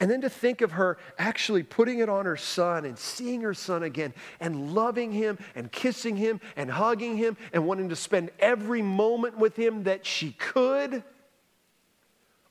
And 0.00 0.10
then 0.10 0.20
to 0.22 0.30
think 0.30 0.60
of 0.60 0.72
her 0.72 0.98
actually 1.18 1.62
putting 1.62 1.98
it 1.98 2.08
on 2.08 2.24
her 2.24 2.36
son 2.36 2.84
and 2.84 2.98
seeing 2.98 3.40
her 3.42 3.54
son 3.54 3.82
again 3.82 4.14
and 4.40 4.74
loving 4.74 5.12
him 5.12 5.38
and 5.54 5.70
kissing 5.70 6.16
him 6.16 6.40
and 6.56 6.70
hugging 6.70 7.16
him 7.16 7.36
and 7.52 7.66
wanting 7.66 7.88
to 7.90 7.96
spend 7.96 8.30
every 8.38 8.82
moment 8.82 9.38
with 9.38 9.56
him 9.56 9.84
that 9.84 10.06
she 10.06 10.32
could, 10.32 11.02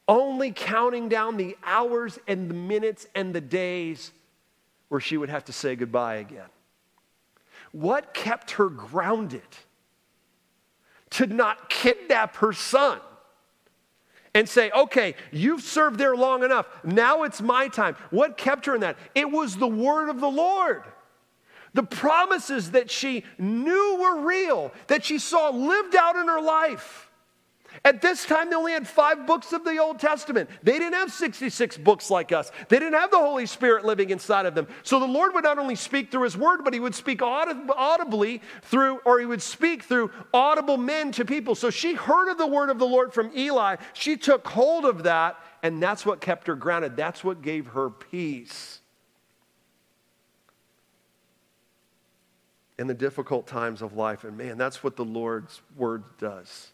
only 0.07 0.51
counting 0.51 1.09
down 1.09 1.37
the 1.37 1.57
hours 1.63 2.19
and 2.27 2.49
the 2.49 2.53
minutes 2.53 3.07
and 3.15 3.33
the 3.33 3.41
days 3.41 4.11
where 4.89 4.99
she 5.01 5.17
would 5.17 5.29
have 5.29 5.45
to 5.45 5.53
say 5.53 5.75
goodbye 5.75 6.15
again. 6.15 6.49
What 7.71 8.13
kept 8.13 8.51
her 8.51 8.69
grounded? 8.69 9.41
To 11.11 11.27
not 11.27 11.69
kidnap 11.69 12.37
her 12.37 12.53
son 12.53 12.99
and 14.33 14.47
say, 14.47 14.71
okay, 14.71 15.15
you've 15.31 15.61
served 15.61 15.97
there 15.97 16.15
long 16.15 16.43
enough. 16.43 16.65
Now 16.83 17.23
it's 17.23 17.41
my 17.41 17.67
time. 17.67 17.95
What 18.11 18.37
kept 18.37 18.65
her 18.65 18.75
in 18.75 18.81
that? 18.81 18.97
It 19.13 19.29
was 19.29 19.57
the 19.57 19.67
word 19.67 20.09
of 20.09 20.21
the 20.21 20.29
Lord. 20.29 20.83
the 21.73 21.83
promises 21.83 22.71
that 22.71 22.91
she 22.91 23.23
knew 23.37 23.97
were 23.99 24.25
real, 24.25 24.71
that 24.87 25.05
she 25.05 25.19
saw 25.19 25.49
lived 25.49 25.95
out 25.95 26.15
in 26.15 26.27
her 26.27 26.41
life. 26.41 27.09
At 27.83 27.99
this 27.99 28.27
time, 28.27 28.51
they 28.51 28.55
only 28.55 28.73
had 28.73 28.87
five 28.87 29.25
books 29.25 29.53
of 29.53 29.63
the 29.63 29.79
Old 29.79 29.97
Testament. 29.99 30.51
They 30.61 30.77
didn't 30.77 30.93
have 30.93 31.11
66 31.11 31.79
books 31.79 32.11
like 32.11 32.31
us. 32.31 32.51
They 32.69 32.77
didn't 32.77 32.93
have 32.93 33.09
the 33.09 33.17
Holy 33.17 33.47
Spirit 33.47 33.85
living 33.85 34.11
inside 34.11 34.45
of 34.45 34.53
them. 34.53 34.67
So 34.83 34.99
the 34.99 35.07
Lord 35.07 35.33
would 35.33 35.45
not 35.45 35.57
only 35.57 35.73
speak 35.73 36.11
through 36.11 36.25
His 36.25 36.37
Word, 36.37 36.63
but 36.63 36.75
He 36.75 36.79
would 36.79 36.93
speak 36.93 37.23
audibly 37.23 38.43
through, 38.61 38.99
or 39.03 39.19
He 39.19 39.25
would 39.25 39.41
speak 39.41 39.81
through 39.81 40.11
audible 40.31 40.77
men 40.77 41.11
to 41.13 41.25
people. 41.25 41.55
So 41.55 41.71
she 41.71 41.95
heard 41.95 42.29
of 42.29 42.37
the 42.37 42.45
Word 42.45 42.69
of 42.69 42.77
the 42.77 42.85
Lord 42.85 43.15
from 43.15 43.31
Eli. 43.35 43.77
She 43.93 44.15
took 44.15 44.47
hold 44.47 44.85
of 44.85 45.01
that, 45.03 45.39
and 45.63 45.81
that's 45.81 46.05
what 46.05 46.21
kept 46.21 46.45
her 46.45 46.55
grounded. 46.55 46.95
That's 46.95 47.23
what 47.23 47.41
gave 47.41 47.65
her 47.67 47.89
peace. 47.89 48.79
In 52.77 52.85
the 52.85 52.93
difficult 52.93 53.47
times 53.47 53.81
of 53.81 53.93
life. 53.93 54.23
And 54.23 54.37
man, 54.37 54.59
that's 54.59 54.83
what 54.83 54.97
the 54.97 55.05
Lord's 55.05 55.63
Word 55.75 56.03
does 56.19 56.69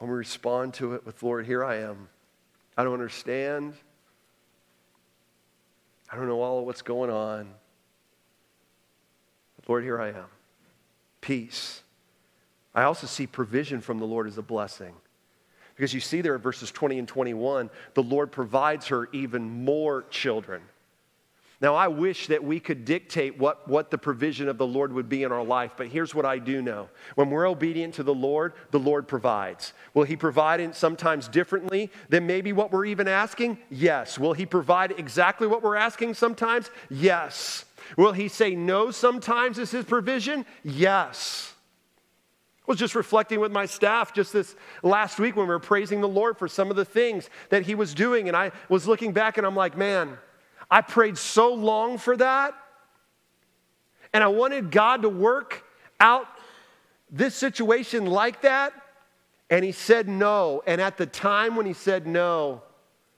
when 0.00 0.10
we 0.10 0.16
respond 0.16 0.72
to 0.74 0.94
it 0.94 1.04
with, 1.04 1.22
Lord, 1.22 1.44
here 1.44 1.62
I 1.62 1.76
am. 1.76 2.08
I 2.76 2.84
don't 2.84 2.94
understand. 2.94 3.74
I 6.10 6.16
don't 6.16 6.26
know 6.26 6.40
all 6.40 6.58
of 6.58 6.64
what's 6.64 6.80
going 6.80 7.10
on. 7.10 7.50
But 9.56 9.68
Lord, 9.68 9.84
here 9.84 10.00
I 10.00 10.08
am. 10.08 10.24
Peace. 11.20 11.82
I 12.74 12.84
also 12.84 13.06
see 13.06 13.26
provision 13.26 13.82
from 13.82 13.98
the 13.98 14.06
Lord 14.06 14.26
as 14.26 14.38
a 14.38 14.42
blessing. 14.42 14.94
Because 15.76 15.92
you 15.92 16.00
see 16.00 16.22
there 16.22 16.34
in 16.34 16.40
verses 16.40 16.70
20 16.70 16.98
and 16.98 17.06
21, 17.06 17.68
the 17.92 18.02
Lord 18.02 18.32
provides 18.32 18.86
her 18.86 19.10
even 19.12 19.64
more 19.64 20.06
children. 20.08 20.62
Now, 21.60 21.74
I 21.74 21.88
wish 21.88 22.28
that 22.28 22.42
we 22.42 22.58
could 22.58 22.86
dictate 22.86 23.38
what, 23.38 23.68
what 23.68 23.90
the 23.90 23.98
provision 23.98 24.48
of 24.48 24.56
the 24.56 24.66
Lord 24.66 24.94
would 24.94 25.10
be 25.10 25.24
in 25.24 25.32
our 25.32 25.44
life, 25.44 25.72
but 25.76 25.88
here's 25.88 26.14
what 26.14 26.24
I 26.24 26.38
do 26.38 26.62
know. 26.62 26.88
When 27.16 27.28
we're 27.28 27.46
obedient 27.46 27.94
to 27.94 28.02
the 28.02 28.14
Lord, 28.14 28.54
the 28.70 28.78
Lord 28.78 29.06
provides. 29.06 29.74
Will 29.92 30.04
He 30.04 30.16
provide 30.16 30.60
it 30.60 30.74
sometimes 30.74 31.28
differently 31.28 31.90
than 32.08 32.26
maybe 32.26 32.54
what 32.54 32.72
we're 32.72 32.86
even 32.86 33.08
asking? 33.08 33.58
Yes. 33.68 34.18
Will 34.18 34.32
He 34.32 34.46
provide 34.46 34.92
exactly 34.92 35.46
what 35.46 35.62
we're 35.62 35.76
asking 35.76 36.14
sometimes? 36.14 36.70
Yes. 36.88 37.66
Will 37.98 38.12
He 38.12 38.28
say 38.28 38.54
no 38.54 38.90
sometimes 38.90 39.58
as 39.58 39.70
His 39.70 39.84
provision? 39.84 40.46
Yes. 40.64 41.52
I 42.66 42.72
was 42.72 42.78
just 42.78 42.94
reflecting 42.94 43.38
with 43.38 43.52
my 43.52 43.66
staff 43.66 44.14
just 44.14 44.32
this 44.32 44.56
last 44.82 45.18
week 45.18 45.36
when 45.36 45.46
we 45.46 45.52
were 45.52 45.58
praising 45.58 46.00
the 46.00 46.08
Lord 46.08 46.38
for 46.38 46.48
some 46.48 46.70
of 46.70 46.76
the 46.76 46.86
things 46.86 47.28
that 47.50 47.64
He 47.64 47.74
was 47.74 47.92
doing, 47.92 48.28
and 48.28 48.36
I 48.36 48.52
was 48.70 48.88
looking 48.88 49.12
back 49.12 49.36
and 49.36 49.46
I'm 49.46 49.56
like, 49.56 49.76
man, 49.76 50.16
I 50.70 50.82
prayed 50.82 51.18
so 51.18 51.54
long 51.54 51.98
for 51.98 52.16
that. 52.16 52.54
And 54.12 54.22
I 54.22 54.28
wanted 54.28 54.70
God 54.70 55.02
to 55.02 55.08
work 55.08 55.64
out 55.98 56.26
this 57.10 57.34
situation 57.34 58.06
like 58.06 58.42
that. 58.42 58.72
And 59.48 59.64
he 59.64 59.72
said 59.72 60.08
no. 60.08 60.62
And 60.66 60.80
at 60.80 60.96
the 60.96 61.06
time 61.06 61.56
when 61.56 61.66
he 61.66 61.72
said 61.72 62.06
no, 62.06 62.62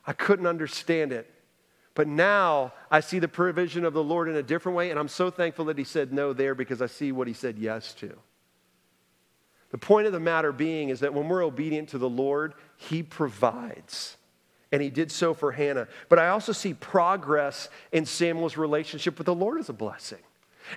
I 0.06 0.12
couldn't 0.12 0.46
understand 0.46 1.12
it. 1.12 1.28
But 1.94 2.08
now 2.08 2.72
I 2.90 3.00
see 3.00 3.18
the 3.18 3.28
provision 3.28 3.84
of 3.84 3.92
the 3.92 4.02
Lord 4.02 4.28
in 4.28 4.36
a 4.36 4.42
different 4.42 4.76
way. 4.76 4.90
And 4.90 4.98
I'm 4.98 5.08
so 5.08 5.30
thankful 5.30 5.66
that 5.66 5.76
he 5.76 5.84
said 5.84 6.12
no 6.12 6.32
there 6.32 6.54
because 6.54 6.80
I 6.80 6.86
see 6.86 7.12
what 7.12 7.28
he 7.28 7.34
said 7.34 7.58
yes 7.58 7.92
to. 7.94 8.16
The 9.70 9.78
point 9.78 10.06
of 10.06 10.12
the 10.12 10.20
matter 10.20 10.52
being 10.52 10.88
is 10.88 11.00
that 11.00 11.12
when 11.12 11.28
we're 11.28 11.44
obedient 11.44 11.90
to 11.90 11.98
the 11.98 12.08
Lord, 12.08 12.54
he 12.76 13.02
provides 13.02 14.16
and 14.72 14.82
he 14.82 14.90
did 14.90 15.12
so 15.12 15.34
for 15.34 15.52
Hannah. 15.52 15.86
But 16.08 16.18
I 16.18 16.28
also 16.28 16.52
see 16.52 16.74
progress 16.74 17.68
in 17.92 18.06
Samuel's 18.06 18.56
relationship 18.56 19.18
with 19.18 19.26
the 19.26 19.34
Lord 19.34 19.60
as 19.60 19.68
a 19.68 19.74
blessing. 19.74 20.18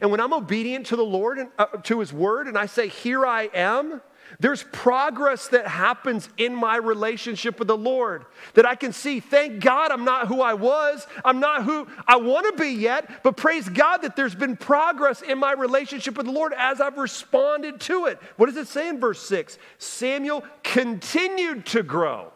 And 0.01 0.11
when 0.11 0.19
I'm 0.19 0.33
obedient 0.33 0.87
to 0.87 0.95
the 0.95 1.05
Lord 1.05 1.37
and 1.39 1.49
uh, 1.57 1.65
to 1.83 1.99
his 1.99 2.11
word 2.11 2.47
and 2.47 2.57
I 2.57 2.65
say, 2.65 2.87
Here 2.87 3.25
I 3.25 3.49
am, 3.53 4.01
there's 4.39 4.63
progress 4.63 5.47
that 5.49 5.67
happens 5.67 6.27
in 6.37 6.55
my 6.55 6.75
relationship 6.77 7.59
with 7.59 7.67
the 7.67 7.77
Lord 7.77 8.25
that 8.55 8.65
I 8.65 8.75
can 8.75 8.91
see. 8.91 9.19
Thank 9.19 9.61
God 9.61 9.91
I'm 9.91 10.03
not 10.03 10.27
who 10.27 10.41
I 10.41 10.55
was. 10.55 11.05
I'm 11.23 11.39
not 11.39 11.63
who 11.63 11.87
I 12.07 12.17
want 12.17 12.47
to 12.47 12.61
be 12.61 12.71
yet, 12.71 13.23
but 13.23 13.37
praise 13.37 13.69
God 13.69 13.97
that 13.97 14.15
there's 14.15 14.35
been 14.35 14.57
progress 14.57 15.21
in 15.21 15.37
my 15.37 15.53
relationship 15.53 16.17
with 16.17 16.25
the 16.25 16.31
Lord 16.31 16.53
as 16.57 16.81
I've 16.81 16.97
responded 16.97 17.79
to 17.81 18.05
it. 18.05 18.19
What 18.37 18.47
does 18.47 18.57
it 18.57 18.67
say 18.67 18.89
in 18.89 18.99
verse 18.99 19.21
6? 19.27 19.57
Samuel 19.77 20.43
continued 20.63 21.65
to 21.67 21.83
grow. 21.83 22.31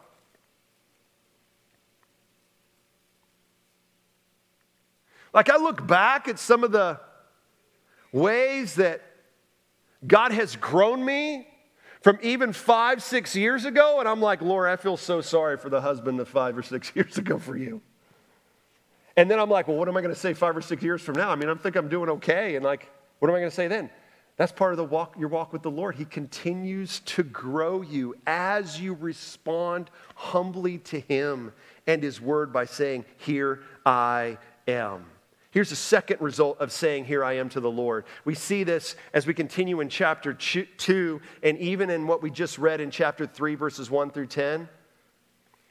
Like 5.32 5.50
I 5.50 5.56
look 5.56 5.86
back 5.86 6.28
at 6.28 6.38
some 6.38 6.64
of 6.64 6.72
the 6.72 7.00
ways 8.12 8.74
that 8.76 9.02
God 10.06 10.32
has 10.32 10.56
grown 10.56 11.04
me 11.04 11.46
from 12.00 12.18
even 12.22 12.52
five, 12.52 13.02
six 13.02 13.36
years 13.36 13.64
ago, 13.64 14.00
and 14.00 14.08
I'm 14.08 14.20
like, 14.20 14.40
Lord, 14.40 14.68
I 14.68 14.76
feel 14.76 14.96
so 14.96 15.20
sorry 15.20 15.58
for 15.58 15.68
the 15.68 15.80
husband 15.80 16.18
of 16.18 16.28
five 16.28 16.56
or 16.56 16.62
six 16.62 16.92
years 16.94 17.18
ago 17.18 17.38
for 17.38 17.56
you. 17.56 17.82
And 19.16 19.30
then 19.30 19.38
I'm 19.38 19.50
like, 19.50 19.68
well, 19.68 19.76
what 19.76 19.88
am 19.88 19.96
I 19.96 20.00
going 20.00 20.14
to 20.14 20.18
say 20.20 20.32
five 20.32 20.56
or 20.56 20.62
six 20.62 20.82
years 20.82 21.02
from 21.02 21.16
now? 21.16 21.30
I 21.30 21.34
mean, 21.34 21.48
I 21.48 21.54
think 21.54 21.76
I'm 21.76 21.88
doing 21.88 22.08
okay. 22.08 22.56
And 22.56 22.64
like, 22.64 22.88
what 23.18 23.28
am 23.28 23.34
I 23.34 23.38
going 23.38 23.50
to 23.50 23.54
say 23.54 23.68
then? 23.68 23.90
That's 24.36 24.52
part 24.52 24.72
of 24.72 24.78
the 24.78 24.84
walk, 24.84 25.16
your 25.18 25.28
walk 25.28 25.52
with 25.52 25.60
the 25.60 25.70
Lord. 25.70 25.96
He 25.96 26.06
continues 26.06 27.00
to 27.00 27.22
grow 27.22 27.82
you 27.82 28.14
as 28.26 28.80
you 28.80 28.94
respond 28.94 29.90
humbly 30.14 30.78
to 30.78 31.00
Him 31.00 31.52
and 31.86 32.02
His 32.02 32.22
word 32.22 32.50
by 32.50 32.64
saying, 32.64 33.04
Here 33.18 33.60
I 33.84 34.38
am. 34.66 35.04
Here's 35.52 35.70
the 35.70 35.76
second 35.76 36.20
result 36.20 36.60
of 36.60 36.70
saying, 36.70 37.06
Here 37.06 37.24
I 37.24 37.34
am 37.34 37.48
to 37.50 37.60
the 37.60 37.70
Lord. 37.70 38.04
We 38.24 38.34
see 38.34 38.62
this 38.62 38.94
as 39.12 39.26
we 39.26 39.34
continue 39.34 39.80
in 39.80 39.88
chapter 39.88 40.32
2 40.32 41.20
and 41.42 41.58
even 41.58 41.90
in 41.90 42.06
what 42.06 42.22
we 42.22 42.30
just 42.30 42.56
read 42.58 42.80
in 42.80 42.90
chapter 42.90 43.26
3, 43.26 43.56
verses 43.56 43.90
1 43.90 44.10
through 44.10 44.28
10. 44.28 44.68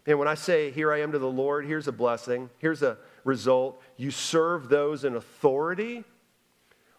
And 0.06 0.20
when 0.20 0.28
I 0.28 0.34
say, 0.36 0.72
Here 0.72 0.92
I 0.92 1.00
am 1.02 1.14
to 1.14 1.20
the 1.20 1.30
Lord, 1.30 1.66
here's 1.66 1.88
a 1.88 1.94
blessing, 1.94 2.50
here's 2.58 2.84
a 2.84 2.98
result. 3.24 3.82
You 3.96 4.12
serve 4.12 4.68
those 4.68 5.06
in 5.06 5.16
authority 5.16 6.04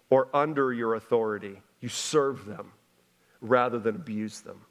or 0.09 0.29
under 0.33 0.73
your 0.73 0.95
authority, 0.95 1.61
you 1.81 1.89
serve 1.91 2.47
them 2.47 2.73
rather 3.43 3.79
than 3.79 3.95
abuse 3.95 4.41
them. 4.41 4.63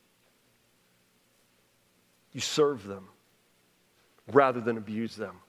You 2.31 2.41
serve 2.41 2.87
them 2.87 3.09
rather 4.31 4.61
than 4.61 4.77
abuse 4.77 5.15
them 5.15 5.41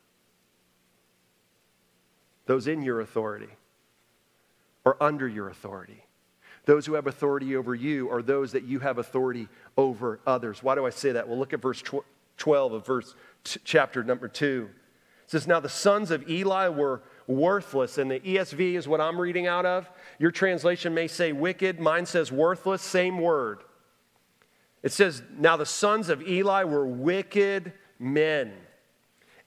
those 2.51 2.67
in 2.67 2.83
your 2.83 3.01
authority 3.01 3.47
or 4.85 5.01
under 5.01 5.29
your 5.29 5.51
authority. 5.51 6.05
Those 6.65 6.85
who 6.85 6.95
have 6.95 7.07
authority 7.07 7.55
over 7.55 7.77
you 7.77 8.11
are 8.11 8.23
those 8.23 8.51
that 8.51 8.65
you 8.65 8.81
have 8.81 8.99
authority 8.99 9.47
over 9.77 10.19
others. 10.27 10.61
Why 10.61 10.75
do 10.75 10.85
I 10.85 10.91
say 10.91 11.13
that? 11.13 11.29
Well, 11.29 11.39
look 11.39 11.53
at 11.53 11.63
verse 11.63 11.81
12 12.39 12.73
of 12.73 12.85
verse 12.85 13.15
t- 13.45 13.61
chapter 13.63 14.03
number 14.03 14.27
2. 14.27 14.69
It 14.69 15.31
says, 15.31 15.47
Now 15.47 15.61
the 15.61 15.69
sons 15.69 16.11
of 16.11 16.29
Eli 16.29 16.67
were 16.67 17.03
worthless, 17.29 17.99
and 17.99 18.11
the 18.11 18.19
ESV 18.19 18.75
is 18.75 18.89
what 18.89 19.01
I'm 19.01 19.21
reading 19.21 19.47
out 19.47 19.65
of. 19.65 19.89
Your 20.19 20.33
translation 20.33 20.93
may 20.93 21.07
say 21.07 21.31
wicked, 21.31 21.79
mine 21.79 22.05
says 22.05 22.33
worthless, 22.33 22.83
same 22.83 23.21
word. 23.21 23.61
It 24.83 24.91
says, 24.91 25.23
Now 25.39 25.57
the 25.57 25.67
sons 25.67 26.09
of 26.09 26.21
Eli 26.27 26.65
were 26.65 26.85
wicked 26.85 27.75
men 28.01 28.51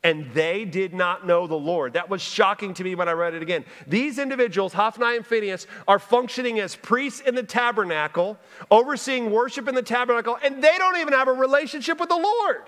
and 0.04 0.30
they 0.34 0.66
did 0.66 0.94
not 0.94 1.26
know 1.26 1.48
the 1.48 1.56
Lord. 1.56 1.94
That 1.94 2.10
was 2.10 2.22
shocking 2.22 2.74
to 2.76 2.84
me 2.84 2.96
when 2.96 3.08
I 3.08 3.13
read 3.13 3.34
it 3.34 3.42
again. 3.42 3.63
These 3.88 4.20
individuals, 4.20 4.74
Hophni 4.74 5.16
and 5.16 5.26
Phinehas, 5.26 5.66
are 5.88 6.00
functioning 6.00 6.60
as 6.60 6.76
priests 6.76 7.22
in 7.22 7.36
the 7.36 7.44
tabernacle, 7.44 8.38
overseeing 8.70 9.32
worship 9.32 9.68
in 9.68 9.76
the 9.76 9.82
tabernacle, 9.82 10.38
and 10.44 10.62
they 10.62 10.78
don't 10.78 10.98
even 10.98 11.13
have 11.13 11.30
a 11.30 11.34
relationship 11.34 12.00
with 12.00 12.10
the 12.10 12.18
Lord. 12.18 12.63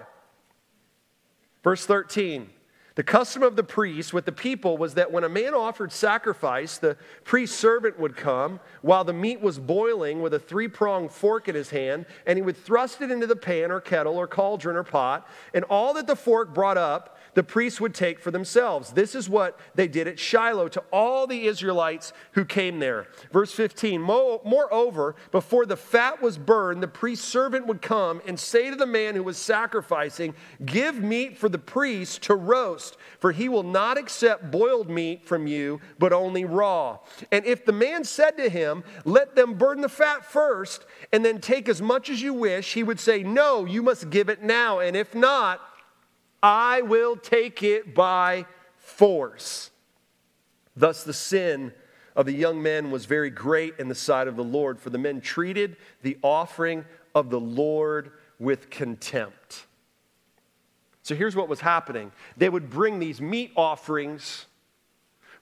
Verse 1.63 1.85
13 1.85 2.49
the 2.95 3.03
custom 3.03 3.43
of 3.43 3.57
the 3.57 3.63
priests 3.63 4.13
with 4.13 4.23
the 4.23 4.31
people 4.31 4.77
was 4.77 4.93
that 4.93 5.11
when 5.11 5.25
a 5.25 5.29
man 5.29 5.53
offered 5.53 5.91
sacrifice, 5.91 6.77
the 6.77 6.95
priest's 7.25 7.57
servant 7.57 7.99
would 7.99 8.15
come 8.15 8.61
while 8.81 9.03
the 9.03 9.11
meat 9.11 9.41
was 9.41 9.59
boiling 9.59 10.21
with 10.21 10.33
a 10.33 10.39
three 10.39 10.69
pronged 10.69 11.11
fork 11.11 11.49
in 11.49 11.55
his 11.55 11.69
hand, 11.69 12.05
and 12.25 12.37
he 12.37 12.41
would 12.41 12.55
thrust 12.55 13.01
it 13.01 13.11
into 13.11 13.27
the 13.27 13.35
pan 13.35 13.69
or 13.69 13.81
kettle 13.81 14.15
or 14.15 14.27
cauldron 14.27 14.77
or 14.77 14.83
pot, 14.83 15.27
and 15.53 15.65
all 15.65 15.93
that 15.93 16.07
the 16.07 16.15
fork 16.15 16.53
brought 16.53 16.77
up 16.77 17.17
the 17.35 17.43
priests 17.43 17.79
would 17.79 17.93
take 17.93 18.19
for 18.19 18.31
themselves. 18.31 18.91
This 18.91 19.13
is 19.13 19.29
what 19.29 19.59
they 19.75 19.87
did 19.87 20.07
at 20.07 20.17
Shiloh 20.19 20.69
to 20.69 20.83
all 20.91 21.27
the 21.27 21.45
Israelites 21.45 22.13
who 22.31 22.43
came 22.43 22.79
there. 22.79 23.07
Verse 23.31 23.51
15 23.51 24.01
Moreover, 24.01 25.15
before 25.31 25.65
the 25.65 25.77
fat 25.77 26.21
was 26.21 26.37
burned, 26.37 26.81
the 26.81 26.87
priest's 26.87 27.27
servant 27.27 27.67
would 27.67 27.81
come 27.81 28.21
and 28.25 28.39
say 28.39 28.69
to 28.69 28.75
the 28.75 28.85
man 28.85 29.15
who 29.15 29.23
was 29.23 29.37
sacrificing, 29.37 30.33
Give 30.65 31.01
meat 31.01 31.37
for 31.37 31.49
the 31.49 31.59
priest 31.59 32.23
to 32.23 32.35
roast, 32.35 32.97
for 33.19 33.31
he 33.31 33.49
will 33.49 33.63
not 33.63 33.97
accept 33.97 34.49
boiled 34.49 34.89
meat 34.89 35.25
from 35.25 35.45
you, 35.45 35.81
but 35.99 36.13
only 36.13 36.45
raw. 36.45 36.99
And 37.31 37.45
if 37.45 37.65
the 37.65 37.73
man 37.73 38.05
said 38.05 38.37
to 38.37 38.49
him, 38.49 38.83
Let 39.03 39.35
them 39.35 39.55
burn 39.55 39.81
the 39.81 39.89
fat 39.89 40.25
first, 40.25 40.85
and 41.11 41.23
then 41.25 41.41
take 41.41 41.67
as 41.67 41.81
much 41.81 42.09
as 42.09 42.21
you 42.21 42.33
wish, 42.33 42.73
he 42.73 42.83
would 42.83 42.99
say, 42.99 43.23
No, 43.23 43.65
you 43.65 43.83
must 43.83 44.09
give 44.09 44.29
it 44.29 44.41
now. 44.41 44.79
And 44.79 44.95
if 44.95 45.13
not, 45.13 45.59
I 46.45 46.81
will 46.81 47.17
take 47.17 47.63
it 47.63 47.95
by 47.95 48.45
force. 48.77 49.71
Thus, 50.75 51.03
the 51.03 51.11
sin 51.11 51.73
of 52.15 52.27
the 52.27 52.33
young 52.33 52.61
men 52.61 52.91
was 52.91 53.05
very 53.05 53.31
great 53.31 53.79
in 53.79 53.87
the 53.87 53.95
sight 53.95 54.27
of 54.27 54.35
the 54.35 54.43
Lord, 54.43 54.79
for 54.79 54.91
the 54.91 54.99
men 54.99 55.21
treated 55.21 55.75
the 56.03 56.19
offering 56.21 56.85
of 57.15 57.31
the 57.31 57.39
Lord 57.39 58.11
with 58.37 58.69
contempt. 58.69 59.65
So 61.01 61.15
here's 61.15 61.35
what 61.35 61.49
was 61.49 61.61
happening 61.61 62.11
they 62.37 62.49
would 62.49 62.69
bring 62.69 62.99
these 62.99 63.19
meat 63.19 63.51
offerings 63.55 64.45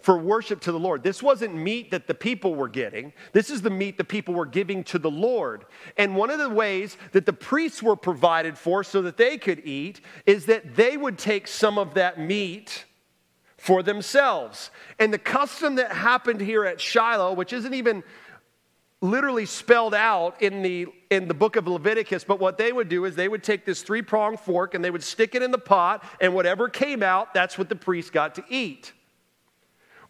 for 0.03 0.17
worship 0.17 0.59
to 0.59 0.71
the 0.73 0.79
Lord. 0.79 1.01
This 1.01 1.23
wasn't 1.23 1.55
meat 1.55 1.91
that 1.91 2.07
the 2.07 2.13
people 2.13 2.55
were 2.55 2.67
getting. 2.67 3.13
This 3.31 3.49
is 3.49 3.61
the 3.61 3.69
meat 3.69 3.97
the 3.97 4.03
people 4.03 4.33
were 4.33 4.45
giving 4.45 4.83
to 4.83 4.99
the 4.99 5.09
Lord. 5.09 5.63
And 5.95 6.17
one 6.17 6.29
of 6.29 6.39
the 6.39 6.49
ways 6.49 6.97
that 7.13 7.25
the 7.25 7.31
priests 7.31 7.81
were 7.81 7.95
provided 7.95 8.57
for 8.57 8.83
so 8.83 9.01
that 9.03 9.15
they 9.15 9.37
could 9.37 9.65
eat 9.65 10.01
is 10.25 10.45
that 10.47 10.75
they 10.75 10.97
would 10.97 11.17
take 11.17 11.47
some 11.47 11.77
of 11.77 11.93
that 11.93 12.19
meat 12.19 12.83
for 13.55 13.81
themselves. 13.81 14.71
And 14.99 15.13
the 15.13 15.17
custom 15.17 15.75
that 15.75 15.93
happened 15.93 16.41
here 16.41 16.65
at 16.65 16.81
Shiloh, 16.81 17.31
which 17.31 17.53
isn't 17.53 17.73
even 17.73 18.03
literally 18.99 19.45
spelled 19.45 19.95
out 19.95 20.41
in 20.41 20.63
the 20.63 20.87
in 21.09 21.29
the 21.29 21.33
book 21.33 21.55
of 21.55 21.65
Leviticus, 21.65 22.25
but 22.25 22.41
what 22.41 22.57
they 22.57 22.73
would 22.73 22.89
do 22.89 23.05
is 23.05 23.15
they 23.15 23.29
would 23.29 23.43
take 23.43 23.63
this 23.63 23.83
three-pronged 23.83 24.39
fork 24.41 24.73
and 24.73 24.83
they 24.83 24.91
would 24.91 25.03
stick 25.03 25.33
it 25.33 25.41
in 25.41 25.51
the 25.51 25.57
pot 25.57 26.03
and 26.19 26.33
whatever 26.33 26.67
came 26.67 27.03
out, 27.03 27.33
that's 27.33 27.57
what 27.57 27.69
the 27.69 27.75
priest 27.75 28.11
got 28.11 28.35
to 28.35 28.43
eat. 28.49 28.91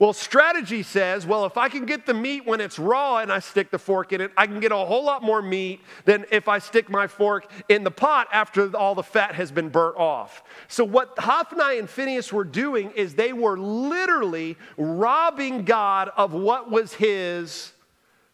Well, 0.04 0.12
strategy 0.12 0.84
says, 0.84 1.26
well, 1.26 1.46
if 1.46 1.56
I 1.56 1.70
can 1.70 1.86
get 1.86 2.06
the 2.06 2.14
meat 2.14 2.46
when 2.46 2.60
it's 2.60 2.78
raw 2.78 3.20
and 3.20 3.32
I 3.32 3.40
stick 3.40 3.72
the 3.72 3.80
fork 3.80 4.12
in 4.12 4.20
it, 4.20 4.34
I 4.36 4.48
can 4.48 4.60
get 4.60 4.74
a 4.74 4.76
whole 4.76 5.06
lot 5.06 5.24
more 5.24 5.42
meat 5.42 5.80
than 6.04 6.26
if 6.30 6.50
I 6.50 6.60
stick 6.60 6.90
my 6.90 7.08
fork 7.08 7.50
in 7.70 7.86
the 7.86 7.90
pot 7.90 8.28
after 8.34 8.76
all 8.76 8.96
the 8.96 9.02
fat 9.02 9.34
has 9.36 9.50
been 9.50 9.70
burnt 9.70 9.96
off. 9.96 10.44
So, 10.68 10.84
what 10.84 11.18
Hophni 11.18 11.80
and 11.80 11.90
Phinehas 11.90 12.34
were 12.34 12.44
doing 12.44 12.92
is 12.98 13.16
they 13.16 13.32
were 13.32 13.58
literally 13.58 14.58
robbing 14.76 15.64
God 15.64 16.12
of 16.18 16.34
what 16.34 16.70
was 16.70 16.92
his 16.92 17.72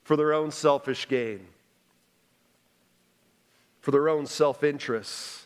for 0.02 0.18
their 0.18 0.34
own 0.34 0.50
selfish 0.50 1.08
gain, 1.08 1.46
for 3.80 3.92
their 3.92 4.10
own 4.10 4.26
self 4.26 4.64
interests, 4.64 5.46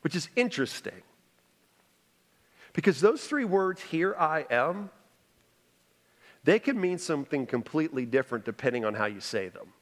which 0.00 0.16
is 0.16 0.30
interesting. 0.34 1.00
Because 2.72 3.00
those 3.00 3.24
three 3.24 3.44
words, 3.44 3.80
here 3.82 4.16
I 4.18 4.46
am, 4.50 4.90
they 6.44 6.58
can 6.58 6.80
mean 6.80 6.98
something 6.98 7.46
completely 7.46 8.04
different 8.04 8.44
depending 8.44 8.84
on 8.84 8.94
how 8.94 9.06
you 9.06 9.20
say 9.20 9.48
them. 9.48 9.72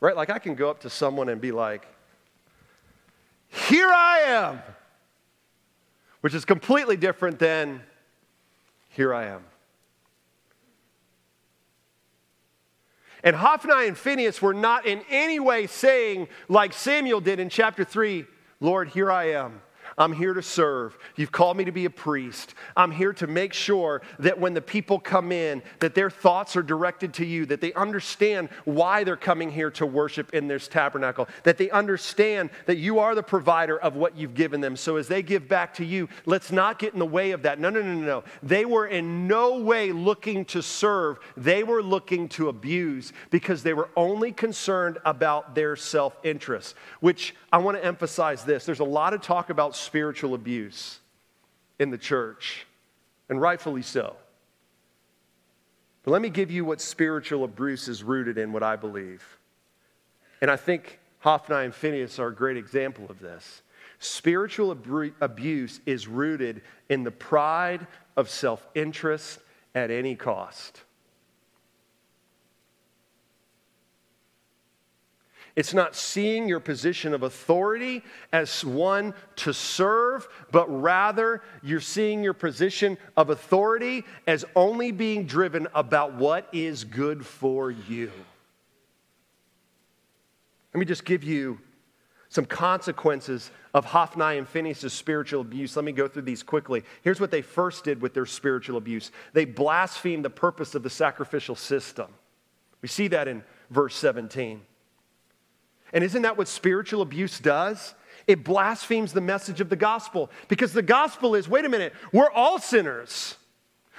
Right? 0.00 0.14
Like 0.14 0.30
I 0.30 0.38
can 0.38 0.54
go 0.54 0.70
up 0.70 0.80
to 0.80 0.90
someone 0.90 1.28
and 1.28 1.40
be 1.40 1.52
like, 1.52 1.86
Here 3.48 3.88
I 3.88 4.18
am, 4.26 4.62
which 6.20 6.34
is 6.34 6.44
completely 6.44 6.96
different 6.96 7.38
than, 7.38 7.82
Here 8.90 9.12
I 9.12 9.26
am. 9.26 9.42
And 13.24 13.34
Hophni 13.34 13.88
and 13.88 13.98
Phinehas 13.98 14.40
were 14.40 14.54
not 14.54 14.86
in 14.86 15.02
any 15.10 15.40
way 15.40 15.66
saying, 15.66 16.28
like 16.48 16.72
Samuel 16.72 17.20
did 17.20 17.40
in 17.40 17.48
chapter 17.48 17.82
3, 17.82 18.24
Lord, 18.60 18.90
here 18.90 19.10
I 19.10 19.30
am. 19.30 19.62
I'm 19.98 20.12
here 20.12 20.34
to 20.34 20.42
serve. 20.42 20.98
You've 21.16 21.32
called 21.32 21.56
me 21.56 21.64
to 21.64 21.72
be 21.72 21.86
a 21.86 21.90
priest. 21.90 22.54
I'm 22.76 22.90
here 22.90 23.14
to 23.14 23.26
make 23.26 23.54
sure 23.54 24.02
that 24.18 24.38
when 24.38 24.52
the 24.52 24.60
people 24.60 24.98
come 24.98 25.32
in, 25.32 25.62
that 25.78 25.94
their 25.94 26.10
thoughts 26.10 26.54
are 26.54 26.62
directed 26.62 27.14
to 27.14 27.24
you, 27.24 27.46
that 27.46 27.62
they 27.62 27.72
understand 27.72 28.50
why 28.66 29.04
they're 29.04 29.16
coming 29.16 29.50
here 29.50 29.70
to 29.72 29.86
worship 29.86 30.34
in 30.34 30.48
this 30.48 30.68
tabernacle, 30.68 31.28
that 31.44 31.56
they 31.56 31.70
understand 31.70 32.50
that 32.66 32.76
you 32.76 32.98
are 32.98 33.14
the 33.14 33.22
provider 33.22 33.78
of 33.78 33.96
what 33.96 34.16
you've 34.18 34.34
given 34.34 34.60
them. 34.60 34.76
So 34.76 34.96
as 34.96 35.08
they 35.08 35.22
give 35.22 35.48
back 35.48 35.72
to 35.74 35.84
you, 35.84 36.10
let's 36.26 36.52
not 36.52 36.78
get 36.78 36.92
in 36.92 36.98
the 36.98 37.06
way 37.06 37.30
of 37.30 37.42
that. 37.42 37.58
No, 37.58 37.70
no, 37.70 37.80
no, 37.80 37.94
no, 37.94 38.06
no. 38.06 38.24
They 38.42 38.66
were 38.66 38.86
in 38.86 39.26
no 39.26 39.60
way 39.60 39.92
looking 39.92 40.44
to 40.46 40.62
serve. 40.62 41.18
They 41.38 41.62
were 41.62 41.82
looking 41.82 42.28
to 42.30 42.50
abuse 42.50 43.14
because 43.30 43.62
they 43.62 43.72
were 43.72 43.88
only 43.96 44.32
concerned 44.32 44.98
about 45.06 45.54
their 45.54 45.74
self-interest, 45.74 46.74
which 47.00 47.34
I 47.50 47.58
want 47.58 47.78
to 47.78 47.84
emphasize 47.84 48.44
this. 48.44 48.66
There's 48.66 48.80
a 48.80 48.84
lot 48.84 49.14
of 49.14 49.22
talk 49.22 49.48
about 49.48 49.74
spiritual 49.86 50.34
abuse 50.34 50.98
in 51.78 51.90
the 51.90 51.98
church, 51.98 52.66
and 53.28 53.40
rightfully 53.40 53.82
so. 53.82 54.16
But 56.02 56.10
let 56.10 56.22
me 56.22 56.28
give 56.28 56.50
you 56.50 56.64
what 56.64 56.80
spiritual 56.80 57.44
abuse 57.44 57.88
is 57.88 58.02
rooted 58.02 58.38
in, 58.38 58.52
what 58.52 58.62
I 58.62 58.76
believe. 58.76 59.24
And 60.40 60.50
I 60.50 60.56
think 60.56 61.00
Hophni 61.20 61.64
and 61.64 61.74
Phinehas 61.74 62.18
are 62.18 62.28
a 62.28 62.34
great 62.34 62.56
example 62.56 63.06
of 63.08 63.18
this. 63.18 63.62
Spiritual 63.98 64.72
ab- 64.72 65.14
abuse 65.20 65.80
is 65.86 66.06
rooted 66.06 66.62
in 66.88 67.02
the 67.02 67.10
pride 67.10 67.86
of 68.16 68.28
self 68.28 68.66
interest 68.74 69.38
at 69.74 69.90
any 69.90 70.14
cost. 70.14 70.82
It's 75.56 75.72
not 75.72 75.96
seeing 75.96 76.46
your 76.46 76.60
position 76.60 77.14
of 77.14 77.22
authority 77.22 78.04
as 78.30 78.62
one 78.62 79.14
to 79.36 79.54
serve, 79.54 80.28
but 80.52 80.66
rather 80.68 81.42
you're 81.62 81.80
seeing 81.80 82.22
your 82.22 82.34
position 82.34 82.98
of 83.16 83.30
authority 83.30 84.04
as 84.26 84.44
only 84.54 84.92
being 84.92 85.24
driven 85.24 85.66
about 85.74 86.12
what 86.12 86.46
is 86.52 86.84
good 86.84 87.24
for 87.24 87.70
you. 87.70 88.12
Let 90.74 90.80
me 90.80 90.84
just 90.84 91.06
give 91.06 91.24
you 91.24 91.58
some 92.28 92.44
consequences 92.44 93.50
of 93.72 93.86
Hophni 93.86 94.36
and 94.36 94.46
Phinehas' 94.46 94.92
spiritual 94.92 95.40
abuse. 95.40 95.74
Let 95.74 95.86
me 95.86 95.92
go 95.92 96.06
through 96.06 96.22
these 96.22 96.42
quickly. 96.42 96.84
Here's 97.00 97.18
what 97.18 97.30
they 97.30 97.40
first 97.40 97.82
did 97.82 98.02
with 98.02 98.12
their 98.12 98.26
spiritual 98.26 98.76
abuse 98.76 99.10
they 99.32 99.46
blasphemed 99.46 100.22
the 100.22 100.28
purpose 100.28 100.74
of 100.74 100.82
the 100.82 100.90
sacrificial 100.90 101.56
system. 101.56 102.08
We 102.82 102.88
see 102.88 103.08
that 103.08 103.26
in 103.26 103.42
verse 103.70 103.96
17. 103.96 104.60
And 105.92 106.02
isn't 106.02 106.22
that 106.22 106.36
what 106.36 106.48
spiritual 106.48 107.02
abuse 107.02 107.38
does? 107.38 107.94
It 108.26 108.44
blasphemes 108.44 109.12
the 109.12 109.20
message 109.20 109.60
of 109.60 109.68
the 109.68 109.76
gospel 109.76 110.30
because 110.48 110.72
the 110.72 110.82
gospel 110.82 111.34
is 111.34 111.48
wait 111.48 111.64
a 111.64 111.68
minute, 111.68 111.94
we're 112.12 112.30
all 112.30 112.58
sinners. 112.58 113.36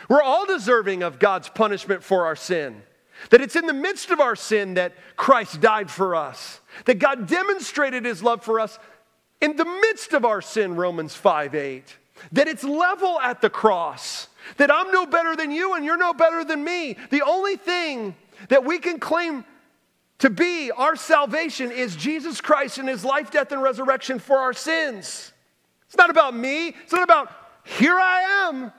We're 0.09 0.21
all 0.21 0.45
deserving 0.45 1.01
of 1.01 1.19
God's 1.19 1.49
punishment 1.49 2.03
for 2.03 2.25
our 2.25 2.35
sin. 2.35 2.83
That 3.31 3.41
it's 3.41 3.55
in 3.55 3.65
the 3.65 3.73
midst 3.73 4.11
of 4.11 4.19
our 4.19 4.35
sin 4.35 4.75
that 4.75 4.93
Christ 5.15 5.59
died 5.59 5.89
for 5.89 6.15
us. 6.15 6.61
That 6.85 6.99
God 6.99 7.27
demonstrated 7.27 8.05
his 8.05 8.21
love 8.21 8.43
for 8.43 8.59
us 8.59 8.77
in 9.41 9.55
the 9.55 9.65
midst 9.65 10.13
of 10.13 10.23
our 10.23 10.41
sin, 10.41 10.75
Romans 10.75 11.15
5 11.15 11.55
8. 11.55 11.97
That 12.33 12.47
it's 12.47 12.63
level 12.63 13.19
at 13.19 13.41
the 13.41 13.49
cross. 13.49 14.27
That 14.57 14.71
I'm 14.71 14.91
no 14.91 15.05
better 15.05 15.35
than 15.35 15.51
you 15.51 15.73
and 15.73 15.83
you're 15.83 15.97
no 15.97 16.13
better 16.13 16.43
than 16.43 16.63
me. 16.63 16.95
The 17.09 17.23
only 17.23 17.55
thing 17.55 18.15
that 18.49 18.63
we 18.63 18.77
can 18.79 18.99
claim 18.99 19.45
to 20.19 20.29
be 20.29 20.71
our 20.71 20.95
salvation 20.95 21.71
is 21.71 21.95
Jesus 21.95 22.41
Christ 22.41 22.77
and 22.77 22.89
his 22.89 23.05
life, 23.05 23.31
death, 23.31 23.51
and 23.51 23.61
resurrection 23.61 24.19
for 24.19 24.37
our 24.37 24.53
sins. 24.53 25.31
It's 25.85 25.97
not 25.97 26.09
about 26.09 26.35
me. 26.35 26.69
It's 26.69 26.91
not 26.91 27.03
about 27.03 27.31
here 27.63 27.95
I 27.95 28.47
am. 28.47 28.71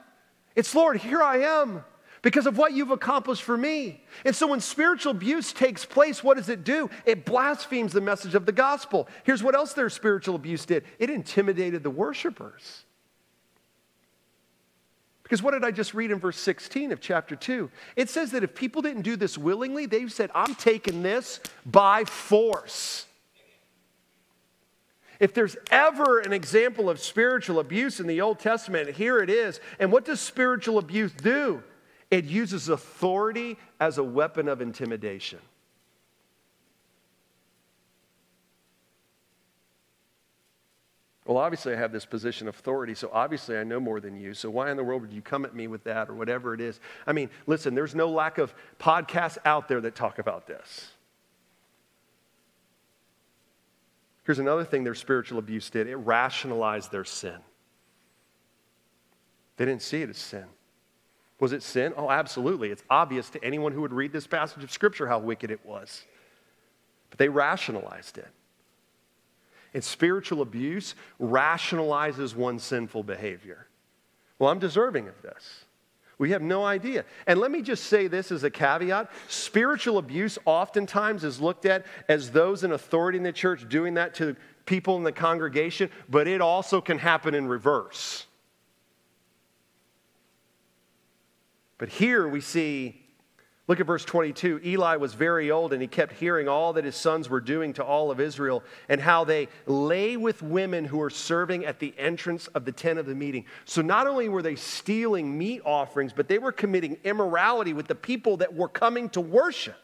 It's 0.55 0.73
Lord, 0.75 0.97
here 0.97 1.21
I 1.21 1.37
am 1.37 1.83
because 2.21 2.45
of 2.45 2.57
what 2.57 2.73
you've 2.73 2.91
accomplished 2.91 3.43
for 3.43 3.57
me. 3.57 4.03
And 4.25 4.35
so 4.35 4.47
when 4.47 4.59
spiritual 4.59 5.11
abuse 5.11 5.53
takes 5.53 5.85
place, 5.85 6.23
what 6.23 6.37
does 6.37 6.49
it 6.49 6.63
do? 6.63 6.89
It 7.05 7.25
blasphemes 7.25 7.93
the 7.93 8.01
message 8.01 8.35
of 8.35 8.45
the 8.45 8.51
gospel. 8.51 9.07
Here's 9.23 9.41
what 9.41 9.55
else 9.55 9.73
their 9.73 9.89
spiritual 9.89 10.35
abuse 10.35 10.65
did 10.65 10.83
it 10.97 11.09
intimidated 11.09 11.83
the 11.83 11.89
worshipers. 11.89 12.83
Because 15.29 15.43
what 15.43 15.51
did 15.51 15.63
I 15.63 15.69
just 15.69 15.93
read 15.93 16.09
in 16.09 16.17
verse 16.17 16.39
16 16.39 16.91
of 16.91 16.99
chapter 16.99 17.35
2? 17.35 17.69
It 17.95 18.09
says 18.09 18.31
that 18.31 18.43
if 18.43 18.55
people 18.55 18.81
didn't 18.81 19.03
do 19.03 19.15
this 19.15 19.37
willingly, 19.37 19.85
they 19.85 20.07
said, 20.07 20.31
I'm 20.33 20.55
taking 20.55 21.03
this 21.03 21.39
by 21.67 22.05
force. 22.05 23.05
If 25.19 25.35
there's 25.35 25.55
ever 25.69 26.21
an 26.21 26.33
example 26.33 26.89
of 26.89 26.99
spiritual 26.99 27.59
abuse 27.59 27.99
in 27.99 28.07
the 28.07 28.21
Old 28.21 28.39
Testament, 28.39 28.89
here 28.95 29.19
it 29.19 29.29
is. 29.29 29.59
And 29.77 29.91
what 29.91 30.03
does 30.03 30.19
spiritual 30.19 30.79
abuse 30.79 31.11
do? 31.11 31.61
It 32.09 32.25
uses 32.25 32.67
authority 32.67 33.59
as 33.79 33.99
a 33.99 34.03
weapon 34.03 34.47
of 34.47 34.61
intimidation. 34.61 35.37
Well, 41.29 41.37
obviously, 41.37 41.73
I 41.73 41.75
have 41.75 41.91
this 41.91 42.07
position 42.07 42.47
of 42.47 42.55
authority, 42.55 42.95
so 42.95 43.11
obviously 43.13 43.55
I 43.55 43.63
know 43.63 43.79
more 43.79 43.99
than 43.99 44.15
you. 44.15 44.33
So 44.33 44.49
why 44.49 44.71
in 44.71 44.77
the 44.77 44.83
world 44.83 45.03
would 45.03 45.13
you 45.13 45.21
come 45.21 45.45
at 45.45 45.53
me 45.53 45.67
with 45.67 45.83
that 45.83 46.09
or 46.09 46.15
whatever 46.15 46.55
it 46.55 46.59
is? 46.59 46.79
I 47.05 47.13
mean, 47.13 47.29
listen, 47.45 47.75
there's 47.75 47.93
no 47.93 48.09
lack 48.09 48.39
of 48.39 48.51
podcasts 48.79 49.37
out 49.45 49.67
there 49.67 49.79
that 49.81 49.93
talk 49.93 50.17
about 50.17 50.47
this. 50.47 50.89
Here's 54.23 54.39
another 54.39 54.63
thing 54.63 54.83
their 54.83 54.95
spiritual 54.95 55.37
abuse 55.37 55.69
did 55.69 55.85
it 55.85 55.97
rationalized 55.97 56.91
their 56.91 57.05
sin. 57.05 57.37
They 59.57 59.65
didn't 59.65 59.83
see 59.83 60.01
it 60.01 60.09
as 60.09 60.17
sin. 60.17 60.45
Was 61.39 61.53
it 61.53 61.61
sin? 61.61 61.93
Oh, 61.95 62.09
absolutely. 62.09 62.71
It's 62.71 62.83
obvious 62.89 63.29
to 63.29 63.45
anyone 63.45 63.71
who 63.71 63.81
would 63.81 63.93
read 63.93 64.11
this 64.11 64.25
passage 64.25 64.63
of 64.63 64.71
Scripture 64.71 65.05
how 65.05 65.19
wicked 65.19 65.51
it 65.51 65.63
was. 65.63 66.07
But 67.11 67.19
they 67.19 67.29
rationalized 67.29 68.17
it. 68.17 68.29
And 69.73 69.83
spiritual 69.83 70.41
abuse 70.41 70.95
rationalizes 71.19 72.35
one's 72.35 72.63
sinful 72.63 73.03
behavior. 73.03 73.67
Well, 74.39 74.49
I'm 74.49 74.59
deserving 74.59 75.07
of 75.07 75.21
this. 75.21 75.65
We 76.17 76.31
have 76.31 76.41
no 76.41 76.65
idea. 76.65 77.05
And 77.27 77.39
let 77.39 77.49
me 77.49 77.61
just 77.61 77.85
say 77.85 78.07
this 78.07 78.31
as 78.31 78.43
a 78.43 78.49
caveat 78.49 79.09
spiritual 79.29 79.97
abuse 79.97 80.37
oftentimes 80.45 81.23
is 81.23 81.39
looked 81.39 81.65
at 81.65 81.85
as 82.09 82.31
those 82.31 82.63
in 82.63 82.73
authority 82.73 83.17
in 83.17 83.23
the 83.23 83.31
church 83.31 83.67
doing 83.69 83.93
that 83.93 84.13
to 84.15 84.35
people 84.65 84.97
in 84.97 85.03
the 85.03 85.11
congregation, 85.13 85.89
but 86.09 86.27
it 86.27 86.41
also 86.41 86.81
can 86.81 86.99
happen 86.99 87.33
in 87.33 87.47
reverse. 87.47 88.25
But 91.77 91.87
here 91.87 92.27
we 92.27 92.41
see 92.41 93.01
Look 93.69 93.79
at 93.79 93.85
verse 93.85 94.03
22. 94.03 94.61
Eli 94.65 94.95
was 94.95 95.13
very 95.13 95.51
old 95.51 95.73
and 95.73 95.81
he 95.81 95.87
kept 95.87 96.13
hearing 96.13 96.47
all 96.47 96.73
that 96.73 96.85
his 96.85 96.95
sons 96.95 97.29
were 97.29 97.39
doing 97.39 97.71
to 97.73 97.83
all 97.83 98.09
of 98.09 98.19
Israel 98.19 98.63
and 98.89 98.99
how 98.99 99.25
they 99.25 99.47
lay 99.67 100.17
with 100.17 100.41
women 100.41 100.85
who 100.85 100.97
were 100.97 101.11
serving 101.11 101.65
at 101.65 101.77
the 101.77 101.93
entrance 101.95 102.47
of 102.47 102.65
the 102.65 102.71
tent 102.71 102.97
of 102.97 103.05
the 103.05 103.13
meeting. 103.13 103.45
So 103.65 103.83
not 103.83 104.07
only 104.07 104.27
were 104.27 104.41
they 104.41 104.55
stealing 104.55 105.37
meat 105.37 105.61
offerings, 105.63 106.13
but 106.13 106.27
they 106.27 106.39
were 106.39 106.51
committing 106.51 106.97
immorality 107.03 107.73
with 107.73 107.85
the 107.85 107.93
people 107.93 108.37
that 108.37 108.55
were 108.55 108.69
coming 108.69 109.07
to 109.09 109.21
worship. 109.21 109.75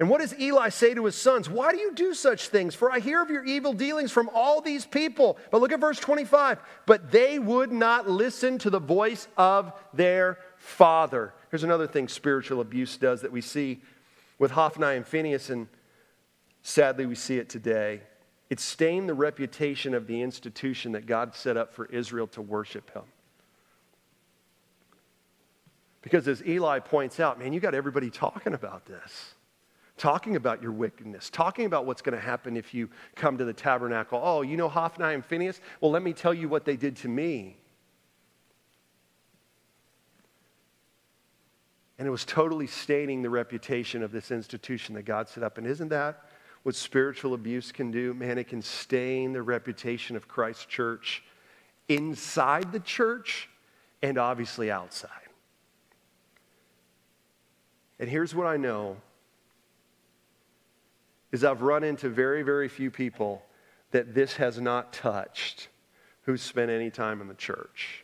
And 0.00 0.10
what 0.10 0.20
does 0.20 0.36
Eli 0.40 0.70
say 0.70 0.94
to 0.94 1.04
his 1.04 1.14
sons? 1.14 1.48
Why 1.48 1.70
do 1.70 1.78
you 1.78 1.94
do 1.94 2.14
such 2.14 2.48
things? 2.48 2.74
For 2.74 2.90
I 2.90 2.98
hear 2.98 3.22
of 3.22 3.30
your 3.30 3.44
evil 3.44 3.74
dealings 3.74 4.10
from 4.10 4.28
all 4.34 4.60
these 4.60 4.84
people. 4.84 5.38
But 5.52 5.60
look 5.60 5.70
at 5.70 5.78
verse 5.78 6.00
25. 6.00 6.58
But 6.84 7.12
they 7.12 7.38
would 7.38 7.70
not 7.70 8.10
listen 8.10 8.58
to 8.58 8.70
the 8.70 8.80
voice 8.80 9.28
of 9.36 9.72
their 9.94 10.38
father. 10.56 11.32
Here's 11.52 11.64
another 11.64 11.86
thing 11.86 12.08
spiritual 12.08 12.62
abuse 12.62 12.96
does 12.96 13.20
that 13.20 13.30
we 13.30 13.42
see 13.42 13.82
with 14.38 14.52
Hophni 14.52 14.96
and 14.96 15.06
Phinehas, 15.06 15.50
and 15.50 15.68
sadly 16.62 17.04
we 17.04 17.14
see 17.14 17.36
it 17.36 17.50
today. 17.50 18.00
It 18.48 18.58
stained 18.58 19.06
the 19.06 19.14
reputation 19.14 19.92
of 19.92 20.06
the 20.06 20.22
institution 20.22 20.92
that 20.92 21.04
God 21.04 21.34
set 21.34 21.58
up 21.58 21.74
for 21.74 21.84
Israel 21.86 22.26
to 22.28 22.40
worship 22.40 22.90
Him. 22.94 23.02
Because 26.00 26.26
as 26.26 26.42
Eli 26.46 26.78
points 26.78 27.20
out, 27.20 27.38
man, 27.38 27.52
you 27.52 27.60
got 27.60 27.74
everybody 27.74 28.08
talking 28.08 28.54
about 28.54 28.86
this, 28.86 29.34
talking 29.98 30.36
about 30.36 30.62
your 30.62 30.72
wickedness, 30.72 31.28
talking 31.28 31.66
about 31.66 31.84
what's 31.84 32.00
going 32.00 32.16
to 32.16 32.24
happen 32.24 32.56
if 32.56 32.72
you 32.72 32.88
come 33.14 33.36
to 33.36 33.44
the 33.44 33.52
tabernacle. 33.52 34.18
Oh, 34.24 34.40
you 34.40 34.56
know 34.56 34.70
Hophni 34.70 35.12
and 35.12 35.24
Phinehas? 35.24 35.60
Well, 35.82 35.90
let 35.90 36.02
me 36.02 36.14
tell 36.14 36.32
you 36.32 36.48
what 36.48 36.64
they 36.64 36.76
did 36.76 36.96
to 36.96 37.08
me. 37.08 37.58
And 42.02 42.08
it 42.08 42.10
was 42.10 42.24
totally 42.24 42.66
staining 42.66 43.22
the 43.22 43.30
reputation 43.30 44.02
of 44.02 44.10
this 44.10 44.32
institution 44.32 44.96
that 44.96 45.04
God 45.04 45.28
set 45.28 45.44
up. 45.44 45.56
And 45.56 45.64
isn't 45.64 45.90
that 45.90 46.24
what 46.64 46.74
spiritual 46.74 47.32
abuse 47.32 47.70
can 47.70 47.92
do? 47.92 48.12
Man, 48.12 48.38
it 48.38 48.48
can 48.48 48.60
stain 48.60 49.32
the 49.32 49.40
reputation 49.40 50.16
of 50.16 50.26
Christ's 50.26 50.64
church 50.64 51.22
inside 51.88 52.72
the 52.72 52.80
church 52.80 53.48
and 54.02 54.18
obviously 54.18 54.68
outside. 54.68 55.10
And 58.00 58.10
here's 58.10 58.34
what 58.34 58.48
I 58.48 58.56
know 58.56 58.96
is 61.30 61.44
I've 61.44 61.62
run 61.62 61.84
into 61.84 62.08
very, 62.08 62.42
very 62.42 62.68
few 62.68 62.90
people 62.90 63.44
that 63.92 64.12
this 64.12 64.34
has 64.38 64.60
not 64.60 64.92
touched 64.92 65.68
who 66.22 66.36
spent 66.36 66.68
any 66.68 66.90
time 66.90 67.20
in 67.20 67.28
the 67.28 67.34
church. 67.34 68.01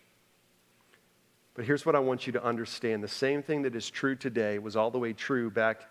But 1.58 1.66
here's 1.66 1.84
what 1.84 1.96
I 1.96 1.98
want 1.98 2.24
you 2.24 2.32
to 2.34 2.44
understand 2.44 3.02
the 3.02 3.08
same 3.08 3.42
thing 3.42 3.62
that 3.62 3.74
is 3.74 3.90
true 3.90 4.14
today 4.14 4.60
was 4.60 4.76
all 4.76 4.92
the 4.92 4.98
way 5.00 5.12
true 5.12 5.50
back 5.50 5.90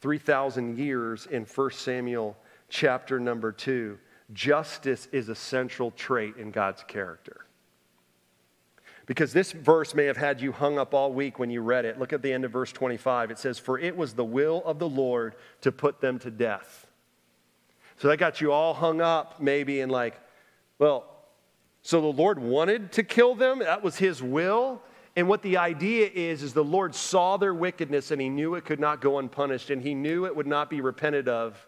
3,000 0.00 0.78
years 0.78 1.26
in 1.26 1.44
1 1.44 1.70
Samuel 1.72 2.36
chapter 2.68 3.18
number 3.18 3.50
2. 3.50 3.98
Justice 4.32 5.08
is 5.10 5.28
a 5.28 5.34
central 5.34 5.90
trait 5.90 6.36
in 6.36 6.52
God's 6.52 6.84
character. 6.84 7.46
Because 9.06 9.32
this 9.32 9.50
verse 9.50 9.92
may 9.92 10.04
have 10.04 10.18
had 10.18 10.40
you 10.40 10.52
hung 10.52 10.78
up 10.78 10.94
all 10.94 11.12
week 11.12 11.40
when 11.40 11.50
you 11.50 11.62
read 11.62 11.84
it. 11.84 11.98
Look 11.98 12.12
at 12.12 12.22
the 12.22 12.32
end 12.32 12.44
of 12.44 12.52
verse 12.52 12.70
25. 12.70 13.32
It 13.32 13.40
says, 13.40 13.58
For 13.58 13.80
it 13.80 13.96
was 13.96 14.14
the 14.14 14.24
will 14.24 14.62
of 14.64 14.78
the 14.78 14.88
Lord 14.88 15.34
to 15.62 15.72
put 15.72 16.00
them 16.00 16.20
to 16.20 16.30
death. 16.30 16.86
So 17.96 18.06
that 18.06 18.18
got 18.18 18.40
you 18.40 18.52
all 18.52 18.72
hung 18.72 19.00
up, 19.00 19.40
maybe, 19.40 19.80
and 19.80 19.90
like, 19.90 20.20
well, 20.78 21.15
so 21.86 22.00
the 22.00 22.08
Lord 22.08 22.40
wanted 22.40 22.90
to 22.94 23.04
kill 23.04 23.36
them, 23.36 23.60
that 23.60 23.80
was 23.80 23.94
his 23.94 24.20
will. 24.20 24.82
And 25.14 25.28
what 25.28 25.42
the 25.42 25.58
idea 25.58 26.10
is, 26.12 26.42
is 26.42 26.52
the 26.52 26.64
Lord 26.64 26.96
saw 26.96 27.36
their 27.36 27.54
wickedness 27.54 28.10
and 28.10 28.20
he 28.20 28.28
knew 28.28 28.56
it 28.56 28.64
could 28.64 28.80
not 28.80 29.00
go 29.00 29.20
unpunished 29.20 29.70
and 29.70 29.80
he 29.80 29.94
knew 29.94 30.26
it 30.26 30.34
would 30.34 30.48
not 30.48 30.68
be 30.68 30.80
repented 30.80 31.28
of. 31.28 31.64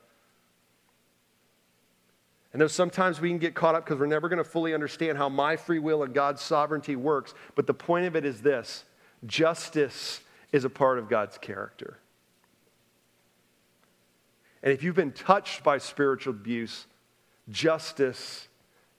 And 2.53 2.61
though 2.61 2.67
sometimes 2.67 3.21
we 3.21 3.29
can 3.29 3.39
get 3.39 3.55
caught 3.55 3.77
up 3.77 3.85
because 3.85 4.01
we're 4.01 4.07
never 4.07 4.29
going 4.29 4.39
to 4.39 4.45
fully 4.45 4.75
understand 4.75 5.19
how 5.19 5.29
my 5.29 5.55
free 5.55 5.79
will 5.79 6.03
and 6.03 6.13
God's 6.13 6.43
sovereignty 6.43 6.97
works, 6.97 7.33
but 7.55 7.69
the 7.69 7.75
point 7.75 8.07
of 8.07 8.17
it 8.17 8.25
is 8.25 8.41
this 8.41 8.83
justice 9.25 10.21
is 10.51 10.65
a 10.65 10.71
part 10.71 10.99
of 10.99 11.09
God's 11.09 11.39
character. 11.39 11.97
And 14.65 14.73
if 14.73 14.83
you've 14.83 14.97
been 14.97 15.13
touched 15.13 15.63
by 15.63 15.79
spiritual 15.79 16.35
abuse, 16.35 16.87
justice 17.49 18.48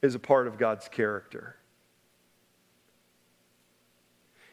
is 0.01 0.15
a 0.15 0.19
part 0.19 0.47
of 0.47 0.57
God's 0.57 0.87
character. 0.87 1.55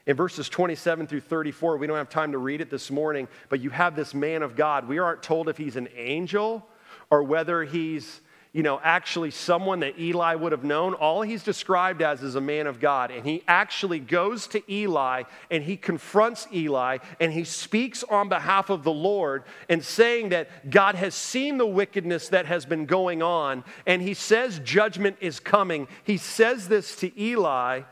In 0.06 0.16
verses 0.16 0.48
27 0.48 1.08
through 1.08 1.20
34, 1.20 1.78
we 1.78 1.86
don't 1.86 1.96
have 1.96 2.08
time 2.08 2.32
to 2.32 2.38
read 2.38 2.60
it 2.60 2.70
this 2.70 2.90
morning, 2.90 3.26
but 3.48 3.60
you 3.60 3.70
have 3.70 3.96
this 3.96 4.14
man 4.14 4.42
of 4.42 4.54
God. 4.54 4.88
We 4.88 4.98
aren't 4.98 5.22
told 5.22 5.48
if 5.48 5.56
he's 5.56 5.76
an 5.76 5.88
angel 5.96 6.66
or 7.10 7.24
whether 7.24 7.64
he's 7.64 8.20
you 8.56 8.62
know, 8.62 8.80
actually 8.82 9.30
someone 9.30 9.80
that 9.80 9.98
Eli 9.98 10.34
would 10.34 10.52
have 10.52 10.64
known. 10.64 10.94
All 10.94 11.20
he's 11.20 11.42
described 11.42 12.00
as 12.00 12.22
is 12.22 12.36
a 12.36 12.40
man 12.40 12.66
of 12.66 12.80
God. 12.80 13.10
And 13.10 13.26
he 13.26 13.42
actually 13.46 13.98
goes 13.98 14.46
to 14.46 14.62
Eli 14.72 15.24
and 15.50 15.62
he 15.62 15.76
confronts 15.76 16.48
Eli 16.50 16.96
and 17.20 17.34
he 17.34 17.44
speaks 17.44 18.02
on 18.04 18.30
behalf 18.30 18.70
of 18.70 18.82
the 18.82 18.90
Lord 18.90 19.44
and 19.68 19.84
saying 19.84 20.30
that 20.30 20.70
God 20.70 20.94
has 20.94 21.14
seen 21.14 21.58
the 21.58 21.66
wickedness 21.66 22.30
that 22.30 22.46
has 22.46 22.64
been 22.64 22.86
going 22.86 23.22
on 23.22 23.62
and 23.86 24.00
he 24.00 24.14
says 24.14 24.58
judgment 24.60 25.18
is 25.20 25.38
coming. 25.38 25.86
He 26.04 26.16
says 26.16 26.66
this 26.66 26.96
to 27.00 27.20
Eli. 27.20 27.82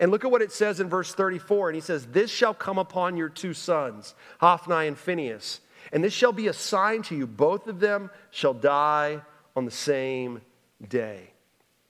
And 0.00 0.10
look 0.10 0.24
at 0.24 0.30
what 0.30 0.40
it 0.40 0.52
says 0.52 0.80
in 0.80 0.88
verse 0.88 1.14
34. 1.14 1.68
And 1.68 1.74
he 1.74 1.82
says, 1.82 2.06
This 2.06 2.30
shall 2.30 2.54
come 2.54 2.78
upon 2.78 3.18
your 3.18 3.28
two 3.28 3.52
sons, 3.52 4.14
Hophni 4.40 4.86
and 4.86 4.96
Phinehas, 4.96 5.60
and 5.92 6.02
this 6.02 6.14
shall 6.14 6.32
be 6.32 6.46
a 6.46 6.54
sign 6.54 7.02
to 7.02 7.14
you. 7.14 7.26
Both 7.26 7.66
of 7.66 7.78
them 7.78 8.10
shall 8.30 8.54
die 8.54 9.20
on 9.54 9.64
the 9.64 9.70
same 9.70 10.40
day. 10.88 11.30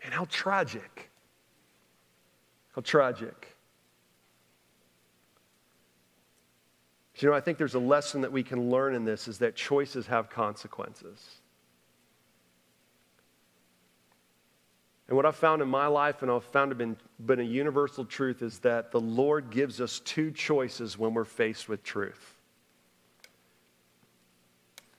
And 0.04 0.12
how 0.12 0.26
tragic. 0.26 1.10
How 2.74 2.82
tragic. 2.82 3.56
But 7.12 7.22
you 7.22 7.28
know, 7.30 7.36
I 7.36 7.40
think 7.40 7.58
there's 7.58 7.74
a 7.74 7.80
lesson 7.80 8.22
that 8.22 8.32
we 8.32 8.42
can 8.42 8.70
learn 8.70 8.94
in 8.94 9.04
this 9.04 9.28
is 9.28 9.38
that 9.38 9.54
choices 9.54 10.06
have 10.06 10.30
consequences. 10.30 11.36
And 15.08 15.16
what 15.16 15.26
I've 15.26 15.36
found 15.36 15.60
in 15.60 15.68
my 15.68 15.86
life, 15.88 16.22
and 16.22 16.30
I've 16.30 16.42
found 16.42 16.70
to 16.70 16.74
been, 16.74 16.96
been 17.26 17.40
a 17.40 17.44
universal 17.44 18.04
truth, 18.04 18.40
is 18.40 18.60
that 18.60 18.90
the 18.90 19.00
Lord 19.00 19.50
gives 19.50 19.80
us 19.80 20.00
two 20.00 20.30
choices 20.30 20.98
when 20.98 21.12
we're 21.12 21.24
faced 21.24 21.68
with 21.68 21.82
truth. 21.82 22.38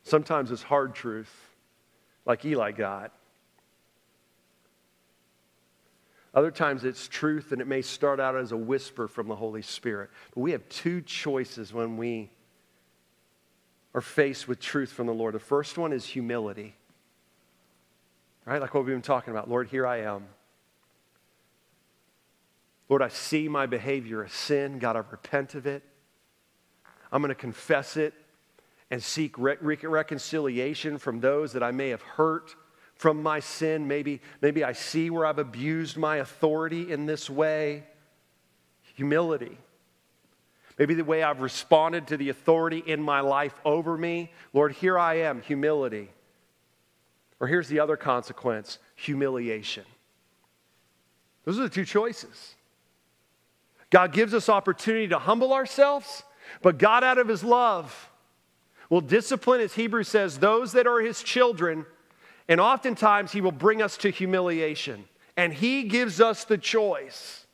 Sometimes 0.03 0.51
it's 0.51 0.61
hard 0.61 0.93
truth, 0.93 1.33
like 2.25 2.45
Eli 2.45 2.71
got. 2.71 3.11
Other 6.33 6.51
times 6.51 6.83
it's 6.83 7.07
truth 7.07 7.51
and 7.51 7.61
it 7.61 7.67
may 7.67 7.81
start 7.81 8.19
out 8.19 8.35
as 8.35 8.51
a 8.51 8.57
whisper 8.57 9.07
from 9.07 9.27
the 9.27 9.35
Holy 9.35 9.61
Spirit. 9.61 10.09
But 10.33 10.41
we 10.41 10.51
have 10.51 10.67
two 10.67 11.01
choices 11.01 11.73
when 11.73 11.95
we 11.95 12.31
are 13.93 14.01
faced 14.01 14.47
with 14.47 14.59
truth 14.59 14.91
from 14.91 15.05
the 15.05 15.13
Lord. 15.13 15.35
The 15.35 15.39
first 15.39 15.77
one 15.77 15.93
is 15.93 16.05
humility, 16.05 16.75
right? 18.45 18.59
Like 18.59 18.73
what 18.73 18.83
we've 18.83 18.95
been 18.95 19.03
talking 19.03 19.31
about. 19.31 19.47
Lord, 19.47 19.67
here 19.67 19.85
I 19.85 20.01
am. 20.01 20.25
Lord, 22.89 23.03
I 23.03 23.09
see 23.09 23.47
my 23.47 23.67
behavior 23.67 24.23
as 24.23 24.33
sin. 24.33 24.79
God, 24.79 24.95
I 24.95 25.03
repent 25.09 25.53
of 25.53 25.67
it. 25.67 25.83
I'm 27.11 27.21
going 27.21 27.29
to 27.29 27.35
confess 27.35 27.95
it 27.95 28.15
and 28.93 29.01
seek 29.01 29.39
re- 29.39 29.57
reconciliation 29.81 30.99
from 30.99 31.19
those 31.19 31.53
that 31.53 31.63
I 31.63 31.71
may 31.71 31.89
have 31.89 32.03
hurt 32.03 32.55
from 32.93 33.23
my 33.23 33.39
sin. 33.39 33.87
Maybe, 33.87 34.21
maybe 34.39 34.63
I 34.63 34.73
see 34.73 35.09
where 35.09 35.25
I've 35.25 35.39
abused 35.39 35.97
my 35.97 36.17
authority 36.17 36.91
in 36.91 37.07
this 37.07 37.27
way. 37.27 37.85
Humility. 38.93 39.57
Maybe 40.77 40.93
the 40.93 41.03
way 41.03 41.23
I've 41.23 41.41
responded 41.41 42.05
to 42.09 42.17
the 42.17 42.29
authority 42.29 42.83
in 42.85 43.01
my 43.01 43.21
life 43.21 43.55
over 43.65 43.97
me. 43.97 44.31
Lord, 44.53 44.73
here 44.73 44.99
I 44.99 45.21
am, 45.21 45.41
humility. 45.41 46.11
Or 47.39 47.47
here's 47.47 47.69
the 47.69 47.79
other 47.79 47.97
consequence 47.97 48.77
humiliation. 48.95 49.85
Those 51.45 51.57
are 51.57 51.63
the 51.63 51.69
two 51.69 51.85
choices. 51.85 52.53
God 53.89 54.13
gives 54.13 54.35
us 54.35 54.49
opportunity 54.49 55.07
to 55.07 55.17
humble 55.17 55.51
ourselves, 55.51 56.21
but 56.61 56.77
God, 56.77 57.03
out 57.03 57.17
of 57.17 57.27
His 57.27 57.43
love, 57.43 58.11
will 58.89 59.01
discipline, 59.01 59.61
as 59.61 59.73
Hebrews 59.73 60.07
says, 60.07 60.39
those 60.39 60.73
that 60.73 60.87
are 60.87 60.99
his 60.99 61.23
children, 61.23 61.85
and 62.47 62.59
oftentimes 62.59 63.31
he 63.31 63.41
will 63.41 63.51
bring 63.51 63.81
us 63.81 63.97
to 63.97 64.09
humiliation. 64.09 65.05
And 65.35 65.53
he 65.53 65.83
gives 65.83 66.21
us 66.21 66.43
the 66.43 66.57
choice. 66.57 67.47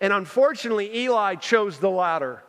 And 0.00 0.12
unfortunately, 0.12 0.96
Eli 0.96 1.36
chose 1.36 1.78
the 1.78 1.90
latter. 1.90 2.42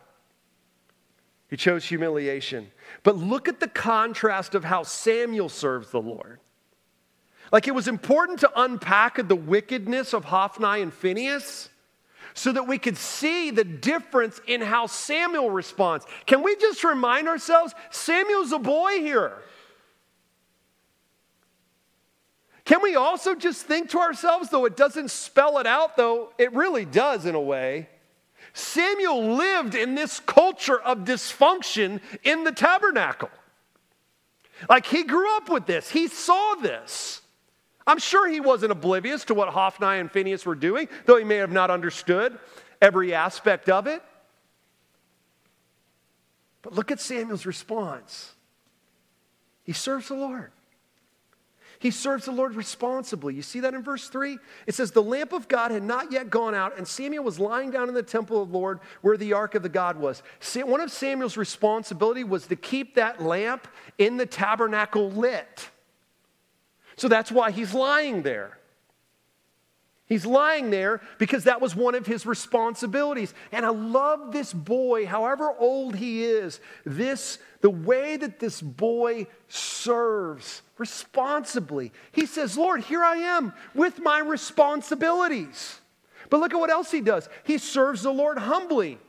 He 1.49 1.57
chose 1.57 1.85
humiliation. 1.85 2.71
But 3.03 3.17
look 3.17 3.47
at 3.47 3.59
the 3.59 3.67
contrast 3.67 4.55
of 4.55 4.63
how 4.63 4.83
Samuel 4.83 5.49
serves 5.49 5.91
the 5.91 6.01
Lord. 6.01 6.39
Like 7.51 7.67
it 7.67 7.75
was 7.75 7.87
important 7.87 8.39
to 8.39 8.51
unpack 8.55 9.27
the 9.27 9.35
wickedness 9.35 10.13
of 10.13 10.25
Hophni 10.25 10.81
and 10.81 10.91
Phinehas 10.91 11.69
so 12.33 12.51
that 12.51 12.67
we 12.67 12.77
could 12.77 12.97
see 12.97 13.51
the 13.51 13.63
difference 13.63 14.41
in 14.47 14.61
how 14.61 14.87
Samuel 14.87 15.49
responds. 15.49 16.05
Can 16.25 16.43
we 16.43 16.55
just 16.55 16.83
remind 16.83 17.27
ourselves 17.27 17.73
Samuel's 17.91 18.51
a 18.51 18.59
boy 18.59 18.99
here? 18.99 19.37
Can 22.65 22.81
we 22.81 22.95
also 22.95 23.35
just 23.35 23.65
think 23.65 23.89
to 23.89 23.99
ourselves, 23.99 24.49
though 24.49 24.65
it 24.65 24.77
doesn't 24.77 25.11
spell 25.11 25.59
it 25.59 25.67
out, 25.67 25.97
though 25.97 26.29
it 26.37 26.53
really 26.53 26.85
does 26.85 27.25
in 27.25 27.35
a 27.35 27.41
way? 27.41 27.89
Samuel 28.53 29.35
lived 29.35 29.75
in 29.75 29.95
this 29.95 30.19
culture 30.19 30.79
of 30.79 30.99
dysfunction 30.99 31.99
in 32.23 32.43
the 32.43 32.51
tabernacle. 32.51 33.29
Like 34.69 34.85
he 34.85 35.03
grew 35.03 35.35
up 35.37 35.49
with 35.49 35.65
this, 35.65 35.89
he 35.89 36.07
saw 36.07 36.55
this. 36.55 37.22
I'm 37.85 37.99
sure 37.99 38.29
he 38.29 38.39
wasn't 38.39 38.71
oblivious 38.71 39.25
to 39.25 39.33
what 39.33 39.49
Hophni 39.49 39.99
and 39.99 40.11
Phinehas 40.11 40.45
were 40.45 40.55
doing, 40.55 40.87
though 41.05 41.17
he 41.17 41.23
may 41.23 41.37
have 41.37 41.51
not 41.51 41.69
understood 41.69 42.37
every 42.81 43.13
aspect 43.13 43.69
of 43.69 43.87
it. 43.87 44.01
But 46.61 46.73
look 46.73 46.91
at 46.91 46.99
Samuel's 46.99 47.45
response. 47.45 48.33
He 49.63 49.73
serves 49.73 50.07
the 50.07 50.15
Lord. 50.15 50.51
He 51.79 51.91
serves 51.91 52.23
the 52.23 52.31
Lord 52.31 52.55
responsibly. 52.55 53.35
You 53.35 53.41
see 53.41 53.59
that 53.59 53.73
in 53.73 53.83
verse 53.83 54.07
3? 54.07 54.37
It 54.67 54.73
says, 54.73 54.91
The 54.91 55.03
lamp 55.03 55.33
of 55.33 55.49
God 55.49 55.71
had 55.71 55.83
not 55.83 56.13
yet 56.13 56.29
gone 56.29 56.55
out, 56.55 56.77
and 56.77 56.87
Samuel 56.87 57.25
was 57.25 57.39
lying 57.39 57.71
down 57.71 57.89
in 57.89 57.93
the 57.93 58.01
temple 58.01 58.41
of 58.41 58.49
the 58.49 58.57
Lord 58.57 58.79
where 59.01 59.17
the 59.17 59.33
ark 59.33 59.55
of 59.55 59.63
the 59.63 59.69
God 59.69 59.97
was. 59.97 60.23
One 60.55 60.79
of 60.79 60.89
Samuel's 60.89 61.35
responsibility 61.35 62.23
was 62.23 62.47
to 62.47 62.55
keep 62.55 62.95
that 62.95 63.21
lamp 63.21 63.67
in 63.97 64.15
the 64.15 64.25
tabernacle 64.25 65.11
lit. 65.11 65.69
So 66.95 67.07
that's 67.07 67.31
why 67.31 67.51
he's 67.51 67.73
lying 67.73 68.21
there. 68.23 68.57
He's 70.05 70.25
lying 70.25 70.69
there 70.69 71.01
because 71.17 71.45
that 71.45 71.61
was 71.61 71.75
one 71.75 71.95
of 71.95 72.05
his 72.05 72.25
responsibilities. 72.25 73.33
And 73.51 73.65
I 73.65 73.69
love 73.69 74.31
this 74.31 74.53
boy, 74.53 75.05
however 75.05 75.51
old 75.57 75.95
he 75.95 76.25
is, 76.25 76.59
this 76.85 77.39
the 77.61 77.69
way 77.69 78.17
that 78.17 78.39
this 78.39 78.61
boy 78.61 79.27
serves 79.47 80.61
responsibly. 80.77 81.93
He 82.11 82.25
says, 82.25 82.57
"Lord, 82.57 82.81
here 82.81 83.03
I 83.03 83.15
am 83.15 83.53
with 83.73 83.99
my 83.99 84.19
responsibilities." 84.19 85.79
But 86.29 86.41
look 86.41 86.53
at 86.53 86.59
what 86.59 86.69
else 86.69 86.91
he 86.91 87.01
does. 87.01 87.29
He 87.43 87.57
serves 87.57 88.03
the 88.03 88.13
Lord 88.13 88.37
humbly. 88.37 88.99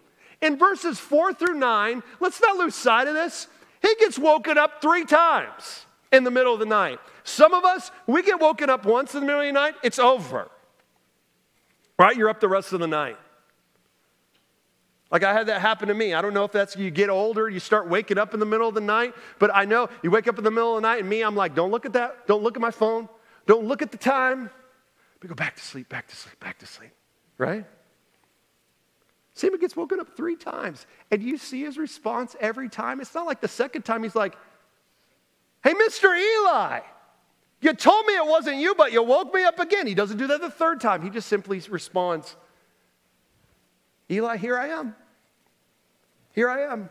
In 0.41 0.57
verses 0.57 0.99
4 0.99 1.35
through 1.35 1.55
9, 1.55 2.03
let's 2.21 2.41
not 2.41 2.57
lose 2.57 2.75
sight 2.75 3.09
of 3.09 3.15
this. 3.15 3.49
He 3.83 3.95
gets 3.97 4.19
woken 4.19 4.57
up 4.57 4.81
3 4.81 5.05
times 5.05 5.87
in 6.13 6.25
the 6.25 6.31
middle 6.31 6.55
of 6.55 6.61
the 6.61 6.67
night. 6.67 7.01
Some 7.25 7.55
of 7.55 7.65
us, 7.65 7.91
we 8.07 8.23
get 8.23 8.39
woken 8.39 8.71
up 8.71 8.85
once 8.85 9.15
in 9.15 9.21
the 9.21 9.27
middle 9.27 9.41
of 9.41 9.47
the 9.47 9.53
night, 9.53 9.75
it's 9.83 9.99
over. 9.99 10.49
Right? 11.99 12.17
You're 12.17 12.29
up 12.29 12.39
the 12.39 12.49
rest 12.49 12.73
of 12.73 12.81
the 12.81 12.87
night. 12.87 13.17
Like 15.11 15.25
I 15.25 15.33
had 15.33 15.47
that 15.47 15.61
happen 15.61 15.89
to 15.89 15.95
me. 15.95 16.13
I 16.13 16.21
don't 16.21 16.35
know 16.35 16.45
if 16.45 16.53
that's 16.53 16.77
you 16.77 16.91
get 16.91 17.09
older, 17.09 17.49
you 17.49 17.61
start 17.61 17.89
waking 17.89 18.19
up 18.19 18.35
in 18.35 18.41
the 18.41 18.47
middle 18.47 18.69
of 18.69 18.75
the 18.75 18.81
night, 18.81 19.15
but 19.39 19.51
I 19.55 19.65
know 19.65 19.89
you 20.03 20.11
wake 20.11 20.29
up 20.29 20.39
in 20.39 20.45
the 20.45 20.51
middle 20.51 20.77
of 20.77 20.83
the 20.83 20.89
night 20.89 21.01
and 21.01 21.09
me, 21.09 21.23
I'm 21.23 21.37
like, 21.37 21.55
don't 21.55 21.71
look 21.71 21.87
at 21.87 21.95
that. 21.95 22.27
Don't 22.27 22.43
look 22.43 22.57
at 22.57 22.61
my 22.61 22.71
phone. 22.71 23.09
Don't 23.47 23.67
look 23.67 23.81
at 23.81 23.91
the 23.91 23.99
time. 23.99 24.51
We 25.23 25.29
go 25.29 25.35
back 25.35 25.57
to 25.57 25.63
sleep, 25.63 25.89
back 25.89 26.09
to 26.09 26.17
sleep, 26.17 26.39
back 26.41 26.59
to 26.59 26.67
sleep. 26.67 26.91
Right? 27.39 27.65
Samuel 29.33 29.61
gets 29.61 29.77
woken 29.77 29.99
up 29.99 30.17
three 30.17 30.37
times, 30.37 30.87
and 31.11 31.23
you 31.23 31.39
see 31.39 31.63
his 31.63 31.79
response 31.79 32.37
every 32.39 32.69
time. 32.69 33.01
It's 33.01 33.15
not 33.15 33.27
like 33.27 33.41
the 33.41 33.49
second 33.49 33.83
time 33.83 34.03
he's 34.03 34.15
like, 34.15 34.37
Hey, 35.63 35.73
Mr. 35.73 36.15
Eli, 36.15 36.81
you 37.65 37.73
told 37.73 38.05
me 38.05 38.15
it 38.15 38.27
wasn't 38.27 38.59
you, 38.59 38.75
but 38.75 38.93
you 38.93 39.03
woke 39.03 39.33
me 39.33 39.43
up 39.43 39.59
again. 39.59 39.87
He 39.87 39.95
doesn't 39.95 40.19
do 40.19 40.27
that 40.27 40.43
the 40.43 40.51
third 40.51 40.83
time. 40.83 41.01
He 41.01 41.09
just 41.09 41.29
simply 41.29 41.61
responds, 41.71 42.37
Eli, 44.11 44.37
here 44.37 44.59
I 44.59 44.69
am. 44.69 44.95
Here 46.35 46.51
I 46.51 46.71
am. 46.71 46.91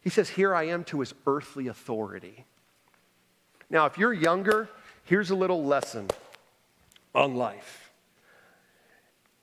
He 0.00 0.10
says, 0.10 0.28
Here 0.28 0.52
I 0.54 0.64
am 0.64 0.82
to 0.84 0.98
his 0.98 1.14
earthly 1.24 1.68
authority. 1.68 2.46
Now, 3.70 3.86
if 3.86 3.96
you're 3.96 4.12
younger, 4.12 4.68
here's 5.04 5.30
a 5.30 5.36
little 5.36 5.64
lesson 5.64 6.08
on 7.14 7.36
life. 7.36 7.92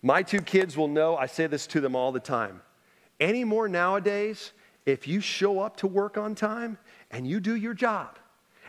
My 0.02 0.24
two 0.24 0.42
kids 0.42 0.76
will 0.76 0.90
know 0.90 1.16
I 1.16 1.28
say 1.28 1.48
this 1.48 1.68
to 1.68 1.80
them 1.80 1.96
all 1.96 2.12
the 2.12 2.20
time. 2.20 2.62
Anymore 3.22 3.70
nowadays, 3.70 4.52
if 4.86 5.08
you 5.08 5.22
show 5.22 5.62
up 5.62 5.78
to 5.78 5.88
work 5.88 6.18
on 6.18 6.36
time 6.36 6.78
and 7.12 7.26
you 7.26 7.40
do 7.40 7.56
your 7.56 7.74
job, 7.74 8.20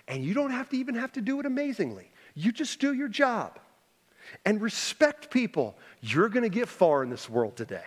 and 0.08 0.24
you 0.24 0.34
don't 0.34 0.50
have 0.50 0.68
to 0.70 0.76
even 0.76 0.94
have 0.94 1.12
to 1.12 1.20
do 1.20 1.40
it 1.40 1.46
amazingly. 1.46 2.10
You 2.34 2.52
just 2.52 2.78
do 2.80 2.92
your 2.92 3.08
job 3.08 3.58
and 4.44 4.60
respect 4.60 5.30
people. 5.30 5.76
You're 6.00 6.28
going 6.28 6.42
to 6.42 6.48
get 6.48 6.68
far 6.68 7.02
in 7.02 7.10
this 7.10 7.28
world 7.28 7.56
today. 7.56 7.84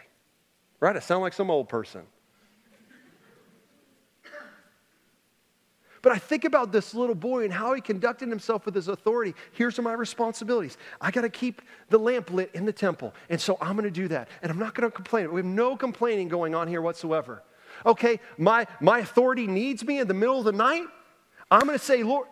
Right? 0.79 0.95
I 0.95 0.99
sound 0.99 1.21
like 1.21 1.33
some 1.33 1.51
old 1.51 1.69
person. 1.69 2.03
But 6.01 6.13
I 6.13 6.17
think 6.17 6.45
about 6.45 6.71
this 6.71 6.93
little 6.93 7.15
boy 7.15 7.43
and 7.43 7.51
how 7.51 7.73
he 7.73 7.81
conducted 7.81 8.29
himself 8.29 8.65
with 8.65 8.73
his 8.73 8.87
authority. 8.87 9.35
Here's 9.51 9.77
my 9.79 9.93
responsibilities. 9.93 10.77
I 11.01 11.11
got 11.11 11.21
to 11.21 11.29
keep 11.29 11.61
the 11.89 11.97
lamp 11.97 12.31
lit 12.31 12.51
in 12.53 12.65
the 12.65 12.71
temple. 12.71 13.13
And 13.29 13.39
so 13.39 13.57
I'm 13.59 13.73
going 13.73 13.83
to 13.83 13.91
do 13.91 14.07
that. 14.07 14.29
And 14.41 14.49
I'm 14.49 14.59
not 14.59 14.75
going 14.75 14.89
to 14.89 14.95
complain. 14.95 15.31
We 15.31 15.39
have 15.39 15.45
no 15.45 15.75
complaining 15.75 16.29
going 16.29 16.55
on 16.55 16.67
here 16.67 16.81
whatsoever. 16.81 17.43
Okay, 17.85 18.19
my, 18.37 18.65
my 18.79 18.99
authority 18.99 19.45
needs 19.45 19.85
me 19.85 19.99
in 19.99 20.07
the 20.07 20.13
middle 20.13 20.39
of 20.39 20.45
the 20.45 20.51
night. 20.51 20.85
I'm 21.51 21.61
going 21.61 21.77
to 21.77 21.83
say, 21.83 22.03
Lord, 22.03 22.27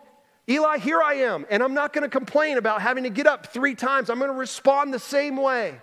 Eli, 0.48 0.78
here 0.78 1.02
I 1.02 1.14
am. 1.14 1.44
And 1.50 1.62
I'm 1.62 1.74
not 1.74 1.92
going 1.92 2.02
to 2.02 2.08
complain 2.08 2.56
about 2.56 2.80
having 2.80 3.04
to 3.04 3.10
get 3.10 3.26
up 3.26 3.52
three 3.52 3.74
times. 3.74 4.08
I'm 4.10 4.18
going 4.18 4.30
to 4.30 4.36
respond 4.36 4.94
the 4.94 4.98
same 4.98 5.36
way. 5.36 5.80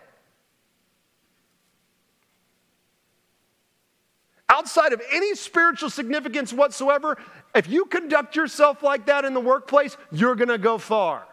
Outside 4.47 4.93
of 4.93 5.01
any 5.11 5.35
spiritual 5.35 5.89
significance 5.89 6.53
whatsoever, 6.53 7.17
if 7.53 7.67
you 7.67 7.85
conduct 7.85 8.35
yourself 8.35 8.83
like 8.83 9.07
that 9.07 9.25
in 9.25 9.33
the 9.33 9.41
workplace, 9.41 9.97
you're 10.11 10.35
going 10.35 10.49
to 10.49 10.57
go 10.57 10.77
far. 10.77 11.27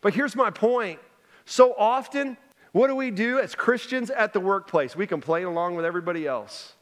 But 0.00 0.14
here's 0.14 0.36
my 0.36 0.50
point. 0.50 1.00
So 1.44 1.74
often, 1.76 2.36
what 2.72 2.88
do 2.88 2.94
we 2.94 3.10
do 3.10 3.38
as 3.38 3.54
Christians 3.54 4.10
at 4.10 4.32
the 4.32 4.40
workplace? 4.40 4.94
We 4.94 5.06
complain 5.06 5.46
along 5.46 5.74
with 5.74 5.84
everybody 5.84 6.26
else. 6.26 6.75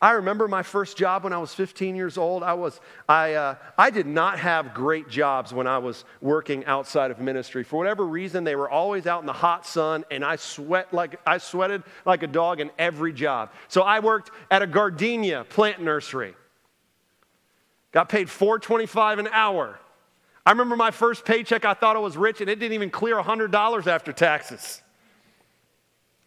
I 0.00 0.12
remember 0.12 0.46
my 0.46 0.62
first 0.62 0.96
job 0.96 1.24
when 1.24 1.32
I 1.32 1.38
was 1.38 1.52
15 1.54 1.96
years 1.96 2.18
old. 2.18 2.44
I, 2.44 2.54
was, 2.54 2.80
I, 3.08 3.34
uh, 3.34 3.54
I 3.76 3.90
did 3.90 4.06
not 4.06 4.38
have 4.38 4.72
great 4.72 5.08
jobs 5.08 5.52
when 5.52 5.66
I 5.66 5.78
was 5.78 6.04
working 6.20 6.64
outside 6.66 7.10
of 7.10 7.18
ministry. 7.18 7.64
For 7.64 7.78
whatever 7.78 8.06
reason, 8.06 8.44
they 8.44 8.54
were 8.54 8.70
always 8.70 9.08
out 9.08 9.20
in 9.20 9.26
the 9.26 9.32
hot 9.32 9.66
sun, 9.66 10.04
and 10.08 10.24
I, 10.24 10.36
sweat 10.36 10.94
like, 10.94 11.18
I 11.26 11.38
sweated 11.38 11.82
like 12.04 12.22
a 12.22 12.28
dog 12.28 12.60
in 12.60 12.70
every 12.78 13.12
job. 13.12 13.50
So 13.66 13.82
I 13.82 13.98
worked 13.98 14.30
at 14.52 14.62
a 14.62 14.68
gardenia 14.68 15.44
plant 15.48 15.82
nursery. 15.82 16.34
Got 17.90 18.08
paid 18.08 18.28
$4.25 18.28 19.18
an 19.18 19.28
hour. 19.32 19.80
I 20.46 20.52
remember 20.52 20.76
my 20.76 20.92
first 20.92 21.24
paycheck, 21.24 21.64
I 21.64 21.74
thought 21.74 21.96
I 21.96 21.98
was 21.98 22.16
rich, 22.16 22.40
and 22.40 22.48
it 22.48 22.60
didn't 22.60 22.74
even 22.74 22.90
clear 22.90 23.16
$100 23.16 23.86
after 23.88 24.12
taxes. 24.12 24.80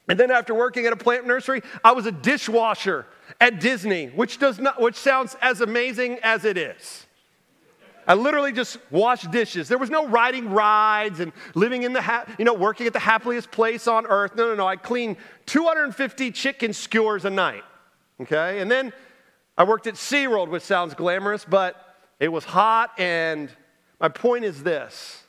And 0.10 0.20
then 0.20 0.30
after 0.30 0.54
working 0.54 0.86
at 0.88 0.92
a 0.92 0.98
plant 0.98 1.26
nursery, 1.26 1.62
I 1.86 1.94
was 1.94 2.06
a 2.06 2.12
dishwasher 2.12 3.06
at 3.42 3.60
Disney, 3.60 4.08
which, 4.08 4.38
does 4.38 4.60
not, 4.60 4.80
which 4.80 4.96
sounds 4.96 5.36
as 5.42 5.60
amazing 5.60 6.20
as 6.22 6.46
it 6.46 6.58
is. 6.58 7.08
I 8.08 8.14
literally 8.14 8.52
just 8.52 8.78
washed 8.92 9.30
dishes. 9.32 9.68
There 9.68 9.78
was 9.78 9.90
no 9.90 10.08
riding 10.08 10.50
rides 10.50 11.20
and 11.20 11.34
living 11.56 11.84
in 11.84 11.92
the, 11.94 12.02
ha- 12.02 12.26
you 12.38 12.46
know, 12.46 12.54
working 12.54 12.88
at 12.88 12.94
the 12.94 13.00
happiest 13.00 13.52
place 13.52 13.88
on 13.88 14.06
earth. 14.06 14.36
No, 14.36 14.48
no, 14.48 14.56
no. 14.56 14.68
I 14.68 14.76
cleaned 14.76 15.18
250 15.48 16.32
chicken 16.32 16.74
skewers 16.74 17.26
a 17.26 17.30
night. 17.30 17.64
Okay? 18.22 18.60
And 18.60 18.70
then 18.70 18.94
I 19.58 19.64
worked 19.64 19.88
at 19.88 19.96
SeaWorld, 19.96 20.50
which 20.50 20.64
sounds 20.64 20.94
glamorous, 20.94 21.46
but 21.46 21.76
it 22.20 22.30
was 22.30 22.44
hot. 22.44 22.92
And 23.00 23.50
my 24.00 24.10
point 24.10 24.46
is 24.46 24.64
this 24.64 25.21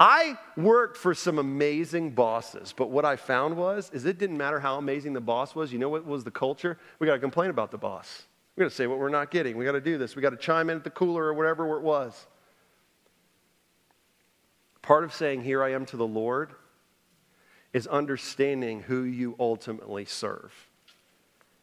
I 0.00 0.38
worked 0.56 0.96
for 0.96 1.12
some 1.12 1.38
amazing 1.38 2.10
bosses, 2.10 2.72
but 2.76 2.90
what 2.90 3.04
I 3.04 3.16
found 3.16 3.56
was 3.56 3.90
is 3.92 4.04
it 4.04 4.18
didn't 4.18 4.36
matter 4.36 4.60
how 4.60 4.78
amazing 4.78 5.12
the 5.12 5.20
boss 5.20 5.56
was. 5.56 5.72
You 5.72 5.80
know 5.80 5.88
what 5.88 6.06
was 6.06 6.22
the 6.22 6.30
culture? 6.30 6.78
We 7.00 7.06
got 7.06 7.14
to 7.14 7.18
complain 7.18 7.50
about 7.50 7.72
the 7.72 7.78
boss. 7.78 8.22
We 8.54 8.62
got 8.62 8.70
to 8.70 8.74
say 8.74 8.86
what 8.86 8.98
we're 8.98 9.08
not 9.08 9.30
getting. 9.32 9.56
We 9.56 9.64
got 9.64 9.72
to 9.72 9.80
do 9.80 9.98
this. 9.98 10.14
We 10.14 10.22
got 10.22 10.30
to 10.30 10.36
chime 10.36 10.70
in 10.70 10.76
at 10.76 10.84
the 10.84 10.90
cooler 10.90 11.24
or 11.24 11.34
whatever 11.34 11.76
it 11.76 11.82
was. 11.82 12.26
Part 14.82 15.02
of 15.02 15.12
saying 15.12 15.42
here 15.42 15.62
I 15.62 15.72
am 15.72 15.84
to 15.86 15.96
the 15.96 16.06
Lord 16.06 16.52
is 17.72 17.86
understanding 17.88 18.82
who 18.82 19.02
you 19.02 19.34
ultimately 19.38 20.04
serve. 20.04 20.52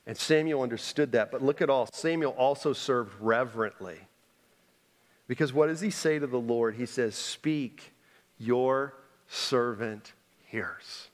And 0.05 0.15
Samuel 0.15 0.61
understood 0.61 1.13
that, 1.13 1.31
but 1.31 1.41
look 1.41 1.61
at 1.61 1.69
all. 1.69 1.87
Samuel 1.87 2.33
also 2.33 2.73
served 2.73 3.13
reverently. 3.19 3.97
Because 5.27 5.51
what 5.51 5.67
does 5.67 5.81
he 5.81 5.89
say 5.89 6.19
to 6.19 6.27
the 6.27 6.37
Lord? 6.37 6.75
He 6.75 6.85
says, 6.85 7.15
"Speak 7.15 7.94
your 8.37 8.93
servant 9.27 10.13
hears. 10.45 11.09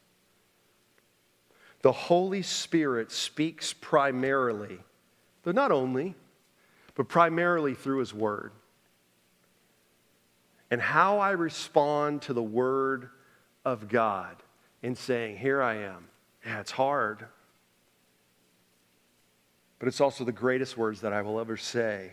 the 1.82 1.92
Holy 1.92 2.44
Spirit 2.44 3.12
speaks 3.12 3.74
primarily, 3.74 4.80
though 5.44 5.52
not 5.52 5.72
only, 5.72 6.14
but 6.94 7.08
primarily 7.08 7.74
through 7.74 8.00
His 8.00 8.14
Word. 8.14 8.52
And 10.70 10.80
how 10.80 11.18
I 11.18 11.32
respond 11.32 12.22
to 12.24 12.34
the 12.34 12.44
Word 12.44 13.10
of 13.66 13.90
God 13.90 14.38
in 14.84 14.96
saying, 14.96 15.38
Here 15.38 15.62
I 15.62 15.78
am. 15.78 16.08
Yeah, 16.46 16.60
it's 16.60 16.72
hard. 16.72 17.26
But 19.80 19.88
it's 19.88 20.02
also 20.02 20.24
the 20.24 20.32
greatest 20.32 20.78
words 20.78 21.02
that 21.02 21.14
I 21.14 21.24
will 21.24 21.40
ever 21.40 21.58
say. 21.58 22.12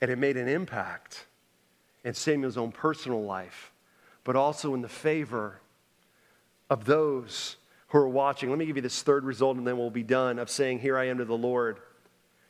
And 0.00 0.10
it 0.10 0.16
made 0.16 0.36
an 0.36 0.48
impact 0.48 1.26
in 2.04 2.14
Samuel's 2.14 2.56
own 2.56 2.72
personal 2.72 3.22
life, 3.22 3.72
but 4.24 4.36
also 4.36 4.74
in 4.74 4.82
the 4.82 4.88
favor 4.88 5.60
of 6.68 6.84
those 6.84 7.56
who 7.88 7.98
are 7.98 8.08
watching. 8.08 8.48
Let 8.48 8.58
me 8.58 8.66
give 8.66 8.76
you 8.76 8.82
this 8.82 9.02
third 9.02 9.24
result 9.24 9.56
and 9.56 9.66
then 9.66 9.78
we'll 9.78 9.90
be 9.90 10.02
done 10.02 10.38
of 10.38 10.50
saying, 10.50 10.80
Here 10.80 10.96
I 10.96 11.08
am 11.08 11.18
to 11.18 11.24
the 11.24 11.36
Lord. 11.36 11.78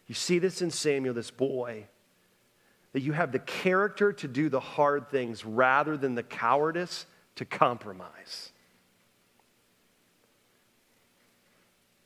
You 0.06 0.14
see 0.14 0.38
this 0.38 0.62
in 0.62 0.70
Samuel, 0.70 1.14
this 1.14 1.30
boy, 1.30 1.86
that 2.92 3.00
you 3.00 3.12
have 3.12 3.32
the 3.32 3.38
character 3.38 4.12
to 4.12 4.28
do 4.28 4.48
the 4.48 4.60
hard 4.60 5.10
things 5.10 5.44
rather 5.44 5.96
than 5.96 6.14
the 6.14 6.22
cowardice 6.22 7.06
to 7.36 7.44
compromise. 7.44 8.52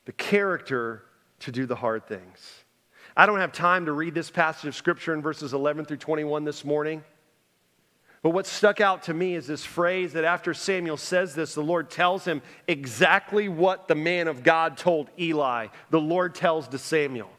The 0.05 0.13
character 0.13 1.03
to 1.41 1.53
do 1.53 1.67
the 1.67 1.75
hard 1.75 2.07
things. 2.07 2.65
I 3.17 3.27
don't 3.27 3.41
have 3.41 3.53
time 3.53 3.87
to 3.87 3.93
read 3.93 4.15
this 4.15 4.31
passage 4.31 4.67
of 4.67 4.77
scripture 4.77 5.15
in 5.15 5.23
verses 5.23 5.53
11 5.53 5.87
through 5.87 5.97
21 5.97 6.45
this 6.45 6.65
morning. 6.65 7.03
But 8.27 8.31
what 8.31 8.49
stuck 8.49 8.81
out 8.81 9.05
to 9.05 9.15
me 9.15 9.37
is 9.37 9.47
this 9.47 9.65
phrase 9.65 10.15
that 10.15 10.25
after 10.25 10.53
Samuel 10.53 10.97
says 10.97 11.37
this, 11.37 11.55
the 11.55 11.63
Lord 11.63 11.91
tells 11.91 12.25
him 12.25 12.43
exactly 12.67 13.49
what 13.49 13.87
the 13.87 13.95
man 13.95 14.27
of 14.27 14.43
God 14.43 14.77
told 14.77 15.11
Eli. 15.17 15.69
The 15.91 16.01
Lord 16.01 16.35
tells 16.35 16.67
to 16.67 16.77
Samuel. 16.77 17.31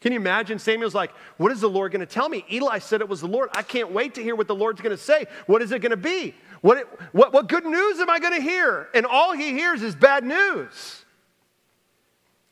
Can 0.00 0.10
you 0.10 0.18
imagine? 0.18 0.58
Samuel's 0.58 0.96
like, 0.96 1.12
What 1.36 1.52
is 1.52 1.60
the 1.60 1.70
Lord 1.70 1.92
going 1.92 2.00
to 2.00 2.12
tell 2.12 2.28
me? 2.28 2.44
Eli 2.50 2.80
said 2.80 3.02
it 3.02 3.08
was 3.08 3.20
the 3.20 3.28
Lord. 3.28 3.50
I 3.52 3.62
can't 3.62 3.92
wait 3.92 4.14
to 4.14 4.22
hear 4.24 4.34
what 4.34 4.48
the 4.48 4.54
Lord's 4.56 4.80
going 4.80 4.96
to 4.96 5.00
say. 5.00 5.26
What 5.46 5.62
is 5.62 5.70
it 5.70 5.78
going 5.78 5.90
to 5.90 5.96
be? 5.96 6.34
What, 6.60 6.88
what, 7.14 7.32
what 7.32 7.48
good 7.48 7.64
news 7.64 8.00
am 8.00 8.10
I 8.10 8.18
going 8.18 8.34
to 8.34 8.42
hear? 8.42 8.88
And 8.92 9.06
all 9.06 9.32
he 9.32 9.52
hears 9.52 9.80
is 9.80 9.94
bad 9.94 10.24
news. 10.24 11.04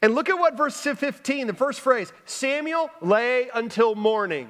And 0.01 0.15
look 0.15 0.29
at 0.29 0.39
what 0.39 0.57
verse 0.57 0.77
15, 0.81 1.49
the 1.49 1.55
first 1.55 1.81
phrase 1.81 2.13
Samuel 2.25 2.89
lay 3.01 3.49
until 3.53 3.97
morning. 3.97 4.49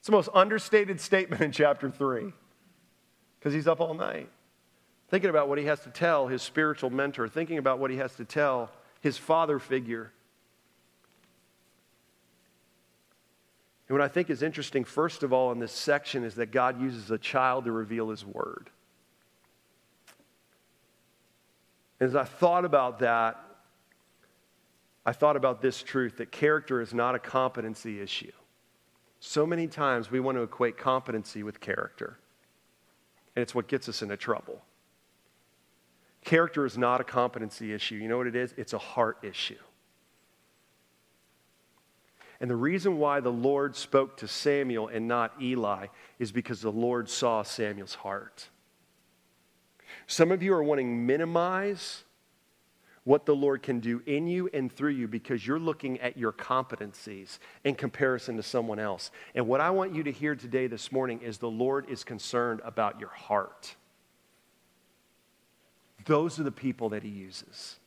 It's 0.00 0.06
the 0.06 0.12
most 0.12 0.28
understated 0.34 1.00
statement 1.00 1.40
in 1.42 1.52
chapter 1.52 1.90
3 1.90 2.32
because 3.38 3.54
he's 3.54 3.68
up 3.68 3.80
all 3.80 3.94
night 3.94 4.28
thinking 5.10 5.28
about 5.28 5.48
what 5.48 5.58
he 5.58 5.64
has 5.64 5.80
to 5.80 5.90
tell 5.90 6.28
his 6.28 6.40
spiritual 6.40 6.88
mentor, 6.88 7.28
thinking 7.28 7.58
about 7.58 7.78
what 7.80 7.90
he 7.90 7.96
has 7.96 8.14
to 8.14 8.24
tell 8.24 8.70
his 9.00 9.18
father 9.18 9.58
figure. 9.58 10.12
And 13.88 13.98
what 13.98 14.04
I 14.04 14.08
think 14.08 14.30
is 14.30 14.42
interesting, 14.42 14.84
first 14.84 15.24
of 15.24 15.32
all, 15.32 15.50
in 15.50 15.58
this 15.58 15.72
section 15.72 16.22
is 16.22 16.36
that 16.36 16.52
God 16.52 16.80
uses 16.80 17.10
a 17.10 17.18
child 17.18 17.64
to 17.64 17.72
reveal 17.72 18.10
his 18.10 18.24
word. 18.24 18.70
As 21.98 22.14
I 22.14 22.22
thought 22.22 22.64
about 22.64 23.00
that, 23.00 23.44
I 25.04 25.12
thought 25.12 25.34
about 25.34 25.60
this 25.60 25.82
truth 25.82 26.18
that 26.18 26.30
character 26.30 26.80
is 26.80 26.94
not 26.94 27.16
a 27.16 27.18
competency 27.18 28.00
issue. 28.00 28.30
So 29.20 29.46
many 29.46 29.66
times 29.66 30.10
we 30.10 30.18
want 30.18 30.38
to 30.38 30.42
equate 30.42 30.78
competency 30.78 31.42
with 31.42 31.60
character, 31.60 32.18
and 33.36 33.42
it's 33.42 33.54
what 33.54 33.68
gets 33.68 33.88
us 33.88 34.02
into 34.02 34.16
trouble. 34.16 34.62
Character 36.24 36.64
is 36.64 36.76
not 36.76 37.00
a 37.00 37.04
competency 37.04 37.72
issue. 37.72 37.96
You 37.96 38.08
know 38.08 38.18
what 38.18 38.26
it 38.26 38.36
is? 38.36 38.54
It's 38.56 38.72
a 38.72 38.78
heart 38.78 39.18
issue. 39.22 39.58
And 42.40 42.50
the 42.50 42.56
reason 42.56 42.98
why 42.98 43.20
the 43.20 43.32
Lord 43.32 43.76
spoke 43.76 44.16
to 44.18 44.28
Samuel 44.28 44.88
and 44.88 45.06
not 45.06 45.34
Eli 45.40 45.88
is 46.18 46.32
because 46.32 46.62
the 46.62 46.72
Lord 46.72 47.10
saw 47.10 47.42
Samuel's 47.42 47.96
heart. 47.96 48.48
Some 50.06 50.32
of 50.32 50.42
you 50.42 50.54
are 50.54 50.62
wanting 50.62 50.86
to 50.86 50.96
minimize 50.96 52.04
what 53.10 53.26
the 53.26 53.34
Lord 53.34 53.60
can 53.60 53.80
do 53.80 54.00
in 54.06 54.28
you 54.28 54.48
and 54.54 54.70
through 54.70 54.92
you 54.92 55.08
because 55.08 55.44
you're 55.44 55.58
looking 55.58 55.98
at 55.98 56.16
your 56.16 56.30
competencies 56.30 57.40
in 57.64 57.74
comparison 57.74 58.36
to 58.36 58.42
someone 58.44 58.78
else. 58.78 59.10
And 59.34 59.48
what 59.48 59.60
I 59.60 59.70
want 59.70 59.92
you 59.96 60.04
to 60.04 60.12
hear 60.12 60.36
today, 60.36 60.68
this 60.68 60.92
morning, 60.92 61.20
is 61.20 61.38
the 61.38 61.50
Lord 61.50 61.90
is 61.90 62.04
concerned 62.04 62.60
about 62.64 63.00
your 63.00 63.08
heart. 63.08 63.74
Those 66.04 66.38
are 66.38 66.44
the 66.44 66.52
people 66.52 66.90
that 66.90 67.02
He 67.02 67.08
uses. 67.08 67.80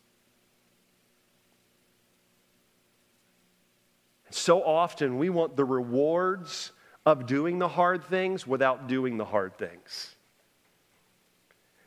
So 4.30 4.62
often 4.62 5.18
we 5.18 5.30
want 5.30 5.56
the 5.56 5.64
rewards 5.64 6.74
of 7.06 7.28
doing 7.28 7.60
the 7.60 7.70
hard 7.70 8.04
things 8.04 8.46
without 8.46 8.88
doing 8.90 9.16
the 9.16 9.24
hard 9.24 9.58
things. 9.58 10.13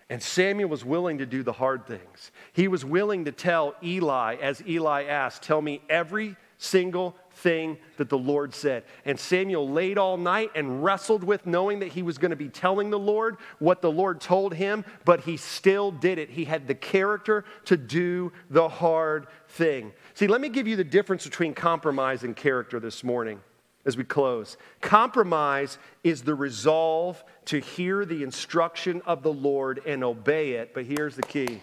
And 0.09 0.23
Samuel 0.23 0.69
was 0.69 0.85
willing 0.85 1.19
to 1.19 1.27
do 1.27 1.43
the 1.43 1.53
hard 1.53 1.87
things. 1.87 2.31
He 2.53 2.69
was 2.69 2.85
willing 2.85 3.25
to 3.25 3.33
tell 3.33 3.75
Eli, 3.83 4.37
as 4.37 4.63
Eli 4.67 5.05
asked, 5.05 5.43
Tell 5.43 5.61
me 5.61 5.83
every 5.89 6.37
single 6.59 7.17
thing 7.33 7.77
that 7.97 8.09
the 8.09 8.17
Lord 8.17 8.55
said. 8.55 8.85
And 9.05 9.19
Samuel 9.19 9.69
laid 9.69 9.99
all 9.99 10.17
night 10.17 10.51
and 10.55 10.83
wrestled 10.83 11.25
with 11.25 11.45
knowing 11.45 11.81
that 11.81 11.89
he 11.89 12.03
was 12.03 12.19
going 12.19 12.31
to 12.31 12.37
be 12.37 12.49
telling 12.49 12.91
the 12.91 12.99
Lord 12.99 13.37
what 13.59 13.83
the 13.83 13.91
Lord 13.91 14.21
told 14.21 14.55
him, 14.55 14.85
but 15.05 15.21
he 15.21 15.37
still 15.37 15.91
did 15.91 16.19
it. 16.19 16.31
He 16.31 16.45
had 16.45 16.67
the 16.67 16.75
character 16.75 17.45
to 17.67 17.77
do 17.77 18.33
the 18.49 18.69
hard 18.69 19.27
thing. 19.49 19.93
See, 20.15 20.29
let 20.29 20.41
me 20.41 20.49
give 20.49 20.69
you 20.69 20.77
the 20.77 20.85
difference 20.85 21.25
between 21.25 21.53
compromise 21.53 22.23
and 22.23 22.35
character 22.35 22.81
this 22.81 23.05
morning 23.05 23.41
as 23.87 23.97
we 23.97 24.05
close. 24.05 24.57
Compromise 24.81 25.79
is 26.03 26.23
the 26.23 26.35
resolve 26.35 27.23
to 27.47 27.61
hear 27.61 28.05
the 28.05 28.25
instruction 28.25 29.01
of 29.07 29.23
the 29.23 29.33
Lord 29.33 29.81
and 29.87 30.03
obey 30.03 30.53
it, 30.53 30.75
but 30.75 30.85
here's 30.85 31.17
the 31.17 31.23
key 31.23 31.63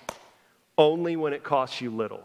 only 0.78 1.16
when 1.16 1.34
it 1.34 1.44
costs 1.44 1.82
you 1.82 1.92
little. 1.92 2.24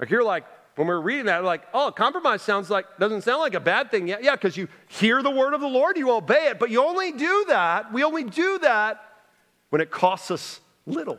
Like 0.00 0.10
you're 0.10 0.24
like, 0.24 0.44
when 0.76 0.86
we 0.86 0.94
are 0.94 1.00
reading 1.00 1.26
that, 1.26 1.42
like, 1.42 1.62
oh, 1.74 1.90
compromise 1.90 2.40
sounds 2.40 2.70
like, 2.70 2.86
doesn't 2.98 3.22
sound 3.22 3.40
like 3.40 3.54
a 3.54 3.60
bad 3.60 3.90
thing. 3.90 4.06
Yeah, 4.06 4.18
yeah, 4.22 4.36
because 4.36 4.56
you 4.56 4.68
hear 4.86 5.22
the 5.22 5.30
word 5.30 5.52
of 5.52 5.60
the 5.60 5.66
Lord, 5.66 5.98
you 5.98 6.12
obey 6.12 6.46
it, 6.50 6.60
but 6.60 6.70
you 6.70 6.84
only 6.84 7.10
do 7.10 7.46
that, 7.48 7.92
we 7.92 8.04
only 8.04 8.22
do 8.22 8.58
that 8.60 9.02
when 9.70 9.82
it 9.82 9.90
costs 9.90 10.30
us 10.30 10.60
little. 10.86 11.18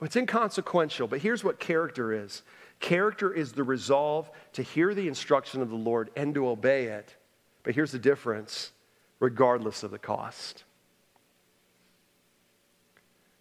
It's 0.00 0.16
inconsequential, 0.16 1.08
but 1.08 1.20
here's 1.20 1.42
what 1.42 1.58
character 1.58 2.12
is 2.12 2.42
character 2.80 3.32
is 3.32 3.52
the 3.52 3.64
resolve 3.64 4.30
to 4.52 4.62
hear 4.62 4.94
the 4.94 5.08
instruction 5.08 5.60
of 5.60 5.70
the 5.70 5.76
Lord 5.76 6.10
and 6.14 6.32
to 6.34 6.48
obey 6.48 6.84
it. 6.84 7.16
But 7.64 7.74
here's 7.74 7.90
the 7.90 7.98
difference 7.98 8.72
regardless 9.18 9.82
of 9.82 9.90
the 9.90 9.98
cost. 9.98 10.62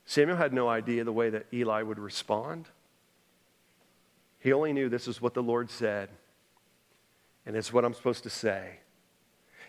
Samuel 0.07 0.37
had 0.37 0.53
no 0.53 0.67
idea 0.69 1.03
the 1.03 1.11
way 1.11 1.29
that 1.29 1.45
Eli 1.53 1.83
would 1.83 1.99
respond. 1.99 2.67
He 4.39 4.53
only 4.53 4.73
knew 4.73 4.89
this 4.89 5.07
is 5.07 5.21
what 5.21 5.33
the 5.33 5.43
Lord 5.43 5.69
said, 5.69 6.09
and 7.45 7.55
it's 7.55 7.71
what 7.71 7.85
I'm 7.85 7.93
supposed 7.93 8.23
to 8.23 8.29
say. 8.29 8.79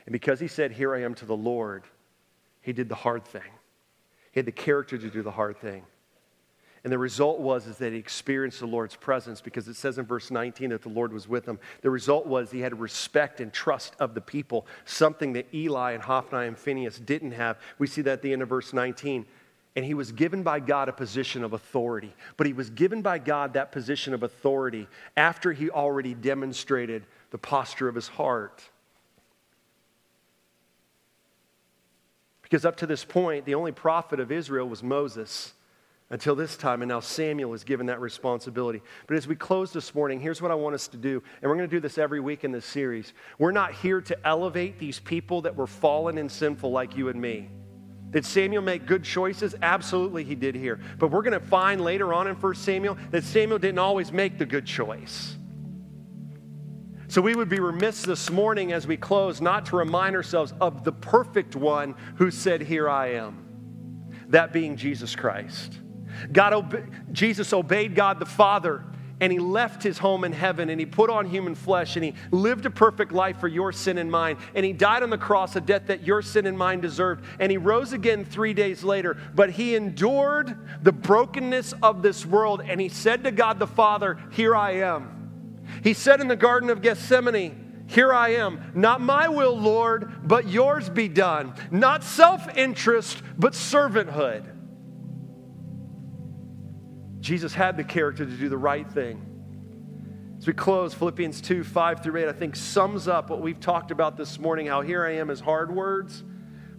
And 0.07 0.13
because 0.13 0.41
he 0.41 0.49
said, 0.49 0.73
Here 0.73 0.95
I 0.95 1.03
am 1.03 1.15
to 1.17 1.27
the 1.27 1.37
Lord, 1.37 1.85
he 2.63 2.73
did 2.73 2.89
the 2.89 2.95
hard 2.95 3.25
thing. 3.25 3.51
He 4.33 4.39
had 4.39 4.47
the 4.47 4.53
character 4.53 4.97
to 4.97 5.11
do 5.11 5.23
the 5.23 5.31
hard 5.31 5.59
thing. 5.59 5.83
And 6.85 6.93
the 6.93 6.99
result 6.99 7.41
was 7.41 7.67
is 7.67 7.79
that 7.79 7.93
he 7.93 7.99
experienced 7.99 8.61
the 8.61 8.67
Lord's 8.67 8.95
presence 8.95 9.41
because 9.41 9.67
it 9.67 9.75
says 9.75 9.99
in 9.99 10.05
verse 10.05 10.31
19 10.31 10.71
that 10.71 10.83
the 10.83 10.89
Lord 10.89 11.13
was 11.13 11.29
with 11.29 11.47
him. 11.47 11.59
The 11.83 11.91
result 11.91 12.27
was 12.27 12.51
he 12.51 12.61
had 12.61 12.79
respect 12.79 13.41
and 13.41 13.53
trust 13.53 13.95
of 13.99 14.15
the 14.15 14.21
people, 14.21 14.67
something 14.85 15.33
that 15.33 15.53
Eli 15.53 15.93
and 15.93 16.03
Hophni 16.03 16.47
and 16.47 16.57
Phinehas 16.57 16.99
didn't 17.01 17.33
have. 17.33 17.59
We 17.79 17.87
see 17.87 18.03
that 18.03 18.13
at 18.13 18.23
the 18.23 18.33
end 18.33 18.43
of 18.43 18.49
verse 18.49 18.73
19. 18.73 19.27
And 19.77 19.85
he 19.85 19.95
was 19.95 20.13
given 20.13 20.43
by 20.43 20.61
God 20.61 20.89
a 20.89 20.93
position 20.93 21.45
of 21.45 21.53
authority. 21.53 22.15
But 22.37 22.47
he 22.47 22.53
was 22.53 22.71
given 22.71 23.03
by 23.03 23.19
God 23.19 23.53
that 23.55 23.71
position 23.71 24.15
of 24.15 24.23
authority 24.23 24.89
after 25.17 25.53
he 25.53 25.71
already 25.71 26.15
demonstrated 26.15 27.05
the 27.31 27.39
posture 27.39 27.89
of 27.89 27.95
his 27.95 28.09
heart. 28.09 28.63
Because 32.43 32.65
up 32.65 32.77
to 32.77 32.87
this 32.87 33.05
point, 33.05 33.45
the 33.45 33.55
only 33.55 33.73
prophet 33.73 34.21
of 34.21 34.33
Israel 34.33 34.69
was 34.69 34.83
Moses 34.83 35.53
until 36.11 36.35
this 36.35 36.57
time, 36.57 36.81
and 36.81 36.89
now 36.89 37.01
Samuel 37.01 37.53
is 37.53 37.65
given 37.65 37.87
that 37.87 38.01
responsibility. 38.01 38.81
But 39.07 39.17
as 39.19 39.29
we 39.29 39.37
close 39.37 39.73
this 39.73 39.95
morning, 39.95 40.21
here's 40.21 40.41
what 40.41 40.51
I 40.51 40.55
want 40.55 40.75
us 40.75 40.89
to 40.89 40.97
do, 40.97 41.23
and 41.43 41.51
we're 41.51 41.57
going 41.57 41.69
to 41.69 41.77
do 41.77 41.81
this 41.81 41.99
every 41.99 42.21
week 42.21 42.45
in 42.45 42.53
this 42.53 42.65
series. 42.65 43.13
We're 43.39 43.53
not 43.53 43.75
here 43.75 44.01
to 44.01 44.27
elevate 44.27 44.79
these 44.79 44.99
people 44.99 45.43
that 45.43 45.55
were 45.55 45.67
fallen 45.67 46.17
and 46.17 46.33
sinful 46.33 46.71
like 46.71 46.97
you 46.97 47.11
and 47.11 47.21
me. 47.21 47.51
Did 48.11 48.25
Samuel 48.25 48.63
make 48.63 48.87
good 48.87 49.05
choices? 49.05 49.55
Absolutely, 49.61 50.25
he 50.25 50.35
did 50.35 50.55
here. 50.55 50.81
But 50.99 51.11
we're 51.11 51.23
going 51.23 51.39
to 51.39 51.47
find 51.47 51.83
later 51.83 52.15
on 52.15 52.27
in 52.27 52.37
1 52.37 52.55
Samuel 52.55 52.97
that 53.11 53.23
Samuel 53.23 53.59
didn't 53.59 53.79
always 53.79 54.11
make 54.11 54.39
the 54.39 54.47
good 54.47 54.65
choice. 54.65 55.37
So 57.09 57.21
we 57.21 57.35
would 57.35 57.51
be 57.51 57.61
remiss 57.61 58.03
this 58.03 58.31
morning 58.31 58.73
as 58.73 58.87
we 58.87 58.97
close 58.97 59.43
not 59.43 59.67
to 59.67 59.77
remind 59.77 60.17
ourselves 60.17 60.55
of 60.59 60.85
the 60.85 60.93
perfect 60.93 61.55
one 61.55 61.95
who 62.17 62.31
said, 62.31 62.63
Here 62.63 62.89
I 62.89 63.13
am. 63.13 63.45
That 64.29 64.55
being 64.55 64.77
Jesus 64.77 65.15
Christ. 65.15 65.79
God, 66.33 66.91
Jesus 67.13 67.53
obeyed 67.53 67.95
God 67.95 68.19
the 68.19 68.27
Father 68.27 68.85
and 69.21 69.33
he 69.33 69.39
left 69.39 69.83
his 69.83 69.99
home 69.99 70.25
in 70.25 70.33
heaven 70.33 70.71
and 70.71 70.79
he 70.79 70.87
put 70.87 71.11
on 71.11 71.27
human 71.27 71.55
flesh 71.55 71.97
and 71.97 72.05
he 72.05 72.15
lived 72.31 72.67
a 72.67 72.71
perfect 72.71 73.13
life 73.13 73.39
for 73.39 73.49
your 73.49 73.73
sin 73.73 73.99
and 73.99 74.11
mine 74.11 74.37
and 74.55 74.65
he 74.65 74.73
died 74.73 75.03
on 75.03 75.11
the 75.11 75.19
cross 75.19 75.57
a 75.57 75.61
death 75.61 75.87
that 75.87 76.05
your 76.05 76.23
sin 76.23 76.47
and 76.47 76.57
mine 76.57 76.81
deserved 76.81 77.25
and 77.41 77.51
he 77.51 77.59
rose 77.59 77.93
again 77.93 78.25
three 78.25 78.55
days 78.55 78.85
later 78.85 79.17
but 79.35 79.51
he 79.51 79.75
endured 79.75 80.57
the 80.83 80.93
brokenness 80.93 81.75
of 81.83 82.03
this 82.03 82.25
world 82.25 82.63
and 82.65 82.81
he 82.81 82.89
said 82.89 83.25
to 83.25 83.31
god 83.31 83.59
the 83.59 83.67
father 83.67 84.19
here 84.31 84.55
i 84.55 84.73
am 84.73 85.65
he 85.83 85.93
said 85.93 86.21
in 86.21 86.29
the 86.29 86.37
garden 86.37 86.71
of 86.71 86.83
gethsemane 86.83 87.65
here 87.91 88.13
I 88.13 88.35
am. 88.35 88.73
Not 88.75 89.01
my 89.01 89.29
will, 89.29 89.59
Lord, 89.59 90.29
but 90.29 90.47
yours 90.47 90.91
be 90.91 91.09
done. 91.09 91.55
Not 91.71 92.05
self 92.05 92.55
interest, 92.55 93.23
but 93.39 93.55
servanthood. 93.55 94.58
Jesus 97.21 97.55
had 97.55 97.77
the 97.77 97.85
character 97.85 98.25
to 98.25 98.31
do 98.31 98.49
the 98.49 98.59
right 98.59 98.89
thing. 98.91 99.25
As 100.39 100.47
we 100.47 100.53
close, 100.53 100.95
Philippians 100.95 101.41
2 101.41 101.65
5 101.65 102.03
through 102.03 102.23
8, 102.23 102.29
I 102.29 102.33
think 102.33 102.55
sums 102.55 103.09
up 103.09 103.29
what 103.29 103.41
we've 103.41 103.59
talked 103.59 103.91
about 103.91 104.17
this 104.17 104.39
morning 104.39 104.69
how 104.69 104.83
here 104.83 105.05
I 105.05 105.17
am 105.17 105.31
is 105.31 105.41
hard 105.41 105.75
words, 105.75 106.23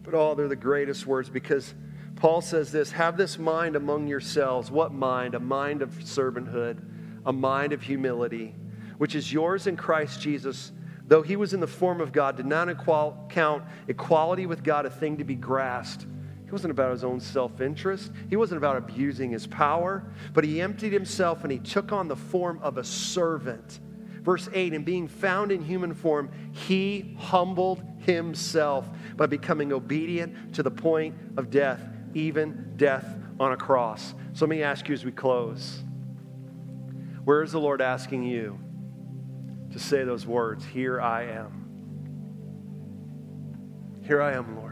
but 0.01 0.13
oh, 0.13 0.33
they're 0.33 0.47
the 0.47 0.55
greatest 0.55 1.05
words 1.05 1.29
because 1.29 1.73
Paul 2.15 2.41
says 2.41 2.71
this 2.71 2.91
have 2.91 3.17
this 3.17 3.37
mind 3.37 3.75
among 3.75 4.07
yourselves. 4.07 4.71
What 4.71 4.93
mind? 4.93 5.35
A 5.35 5.39
mind 5.39 5.81
of 5.81 5.89
servanthood, 5.91 6.81
a 7.25 7.33
mind 7.33 7.73
of 7.73 7.81
humility, 7.81 8.55
which 8.97 9.13
is 9.13 9.31
yours 9.31 9.67
in 9.67 9.75
Christ 9.75 10.21
Jesus. 10.21 10.71
Though 11.05 11.21
he 11.21 11.35
was 11.35 11.53
in 11.53 11.59
the 11.59 11.67
form 11.67 12.01
of 12.01 12.11
God, 12.11 12.37
did 12.37 12.45
not 12.45 12.67
count 13.29 13.63
equality 13.87 14.45
with 14.45 14.63
God 14.63 14.85
a 14.85 14.89
thing 14.89 15.17
to 15.17 15.23
be 15.23 15.35
grasped 15.35 16.05
he 16.49 16.51
wasn't 16.51 16.71
about 16.71 16.89
his 16.89 17.03
own 17.03 17.19
self 17.19 17.61
interest. 17.61 18.11
He 18.27 18.35
wasn't 18.35 18.57
about 18.57 18.75
abusing 18.75 19.29
his 19.29 19.45
power, 19.45 20.03
but 20.33 20.43
he 20.43 20.59
emptied 20.59 20.91
himself 20.91 21.43
and 21.43 21.51
he 21.51 21.59
took 21.59 21.91
on 21.91 22.07
the 22.07 22.15
form 22.15 22.59
of 22.63 22.79
a 22.79 22.83
servant. 22.83 23.79
Verse 24.23 24.49
8, 24.51 24.73
and 24.73 24.83
being 24.83 25.07
found 25.07 25.51
in 25.51 25.63
human 25.63 25.93
form, 25.93 26.31
he 26.51 27.15
humbled 27.19 27.83
himself 27.99 28.89
by 29.15 29.27
becoming 29.27 29.71
obedient 29.71 30.55
to 30.55 30.63
the 30.63 30.71
point 30.71 31.13
of 31.37 31.51
death, 31.51 31.87
even 32.15 32.73
death 32.77 33.05
on 33.39 33.51
a 33.51 33.57
cross. 33.57 34.15
So 34.33 34.45
let 34.45 34.49
me 34.49 34.63
ask 34.63 34.87
you 34.87 34.95
as 34.95 35.05
we 35.05 35.11
close 35.11 35.83
where 37.25 37.43
is 37.43 37.51
the 37.51 37.59
Lord 37.59 37.79
asking 37.79 38.23
you 38.23 38.59
to 39.71 39.77
say 39.77 40.03
those 40.03 40.25
words? 40.25 40.65
Here 40.65 40.99
I 40.99 41.25
am. 41.25 41.67
Here 44.01 44.19
I 44.19 44.33
am, 44.33 44.57
Lord. 44.57 44.68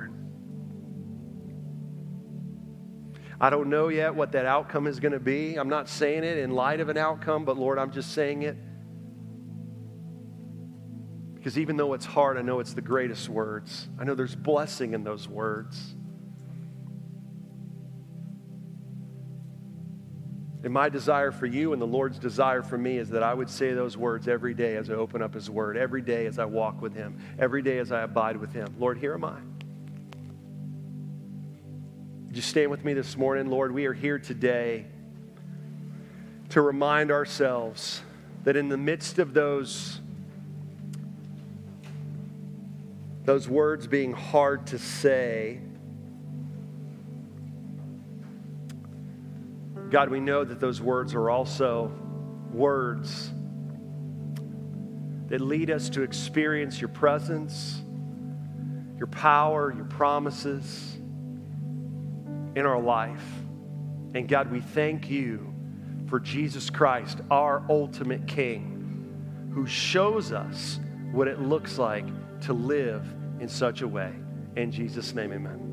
I 3.40 3.50
don't 3.50 3.70
know 3.70 3.90
yet 3.90 4.16
what 4.16 4.32
that 4.32 4.46
outcome 4.46 4.88
is 4.88 5.00
going 5.00 5.12
to 5.12 5.20
be. 5.20 5.56
I'm 5.56 5.70
not 5.70 5.88
saying 5.88 6.24
it 6.24 6.38
in 6.38 6.52
light 6.52 6.80
of 6.80 6.90
an 6.90 6.98
outcome, 6.98 7.46
but 7.46 7.58
Lord, 7.58 7.78
I'm 7.78 7.92
just 7.92 8.14
saying 8.14 8.42
it 8.42 8.58
because 11.36 11.60
even 11.60 11.78
though 11.78 11.94
it's 11.94 12.06
hard, 12.06 12.38
I 12.38 12.42
know 12.42 12.60
it's 12.60 12.74
the 12.74 12.82
greatest 12.82 13.30
words. 13.30 13.88
I 14.00 14.04
know 14.04 14.16
there's 14.16 14.36
blessing 14.36 14.94
in 14.94 15.04
those 15.04 15.30
words. 15.30 15.96
And 20.64 20.74
my 20.74 20.90
desire 20.90 21.32
for 21.32 21.46
you 21.46 21.72
and 21.72 21.82
the 21.82 21.88
Lord's 21.88 22.20
desire 22.20 22.64
for 22.64 22.78
me 22.78 22.98
is 22.98 23.10
that 23.12 23.24
I 23.24 23.34
would 23.34 23.50
say 23.50 23.74
those 23.74 23.96
words 23.96 24.28
every 24.28 24.56
day 24.56 24.76
as 24.76 24.90
I 24.90 24.96
open 24.96 25.22
up 25.22 25.36
His 25.36 25.50
Word, 25.50 25.78
every 25.78 26.02
day 26.02 26.26
as 26.26 26.40
I 26.40 26.46
walk 26.46 26.82
with 26.82 26.94
Him, 26.94 27.18
every 27.40 27.62
day 27.62 27.78
as 27.78 27.92
I 27.92 28.02
abide 28.02 28.36
with 28.36 28.52
Him. 28.52 28.76
Lord, 28.78 28.98
here 28.98 29.14
am 29.14 29.24
I 29.24 29.38
you 32.38 32.44
stand 32.44 32.70
with 32.70 32.86
me 32.86 32.94
this 32.94 33.18
morning? 33.18 33.50
Lord, 33.50 33.72
we 33.72 33.88
are 33.88 33.94
here 33.94 34.20
today 34.20 34.86
to 36.50 36.62
remind 36.62 37.10
ourselves 37.10 38.04
that 38.44 38.56
in 38.56 38.70
the 38.70 38.78
midst 38.78 39.18
of 39.18 39.34
those, 39.34 40.00
those 43.26 43.50
words 43.50 43.88
being 43.88 44.14
hard 44.14 44.68
to 44.68 44.78
say, 44.78 45.60
God, 49.90 50.10
we 50.10 50.20
know 50.20 50.44
that 50.44 50.60
those 50.60 50.80
words 50.80 51.16
are 51.16 51.32
also 51.32 51.92
words 52.54 53.32
that 55.26 55.42
lead 55.42 55.72
us 55.72 55.90
to 55.90 56.04
experience 56.04 56.80
your 56.80 56.90
presence, 56.90 57.82
your 59.00 59.08
power, 59.08 59.74
your 59.76 59.86
promises 59.86 60.97
in 62.58 62.66
our 62.66 62.82
life. 62.82 63.24
And 64.16 64.28
God, 64.28 64.52
we 64.52 64.62
thank 64.62 65.12
you 65.12 65.54
for 66.08 66.20
Jesus 66.20 66.72
Christ, 66.72 67.20
our 67.30 67.64
ultimate 67.70 68.26
King, 68.26 69.52
who 69.54 69.68
shows 69.68 70.32
us 70.32 70.80
what 71.12 71.28
it 71.28 71.40
looks 71.40 71.78
like 71.78 72.06
to 72.42 72.54
live 72.54 73.06
in 73.40 73.48
such 73.48 73.82
a 73.82 73.88
way. 73.88 74.12
In 74.56 74.72
Jesus' 74.72 75.14
name, 75.14 75.34
amen. 75.34 75.67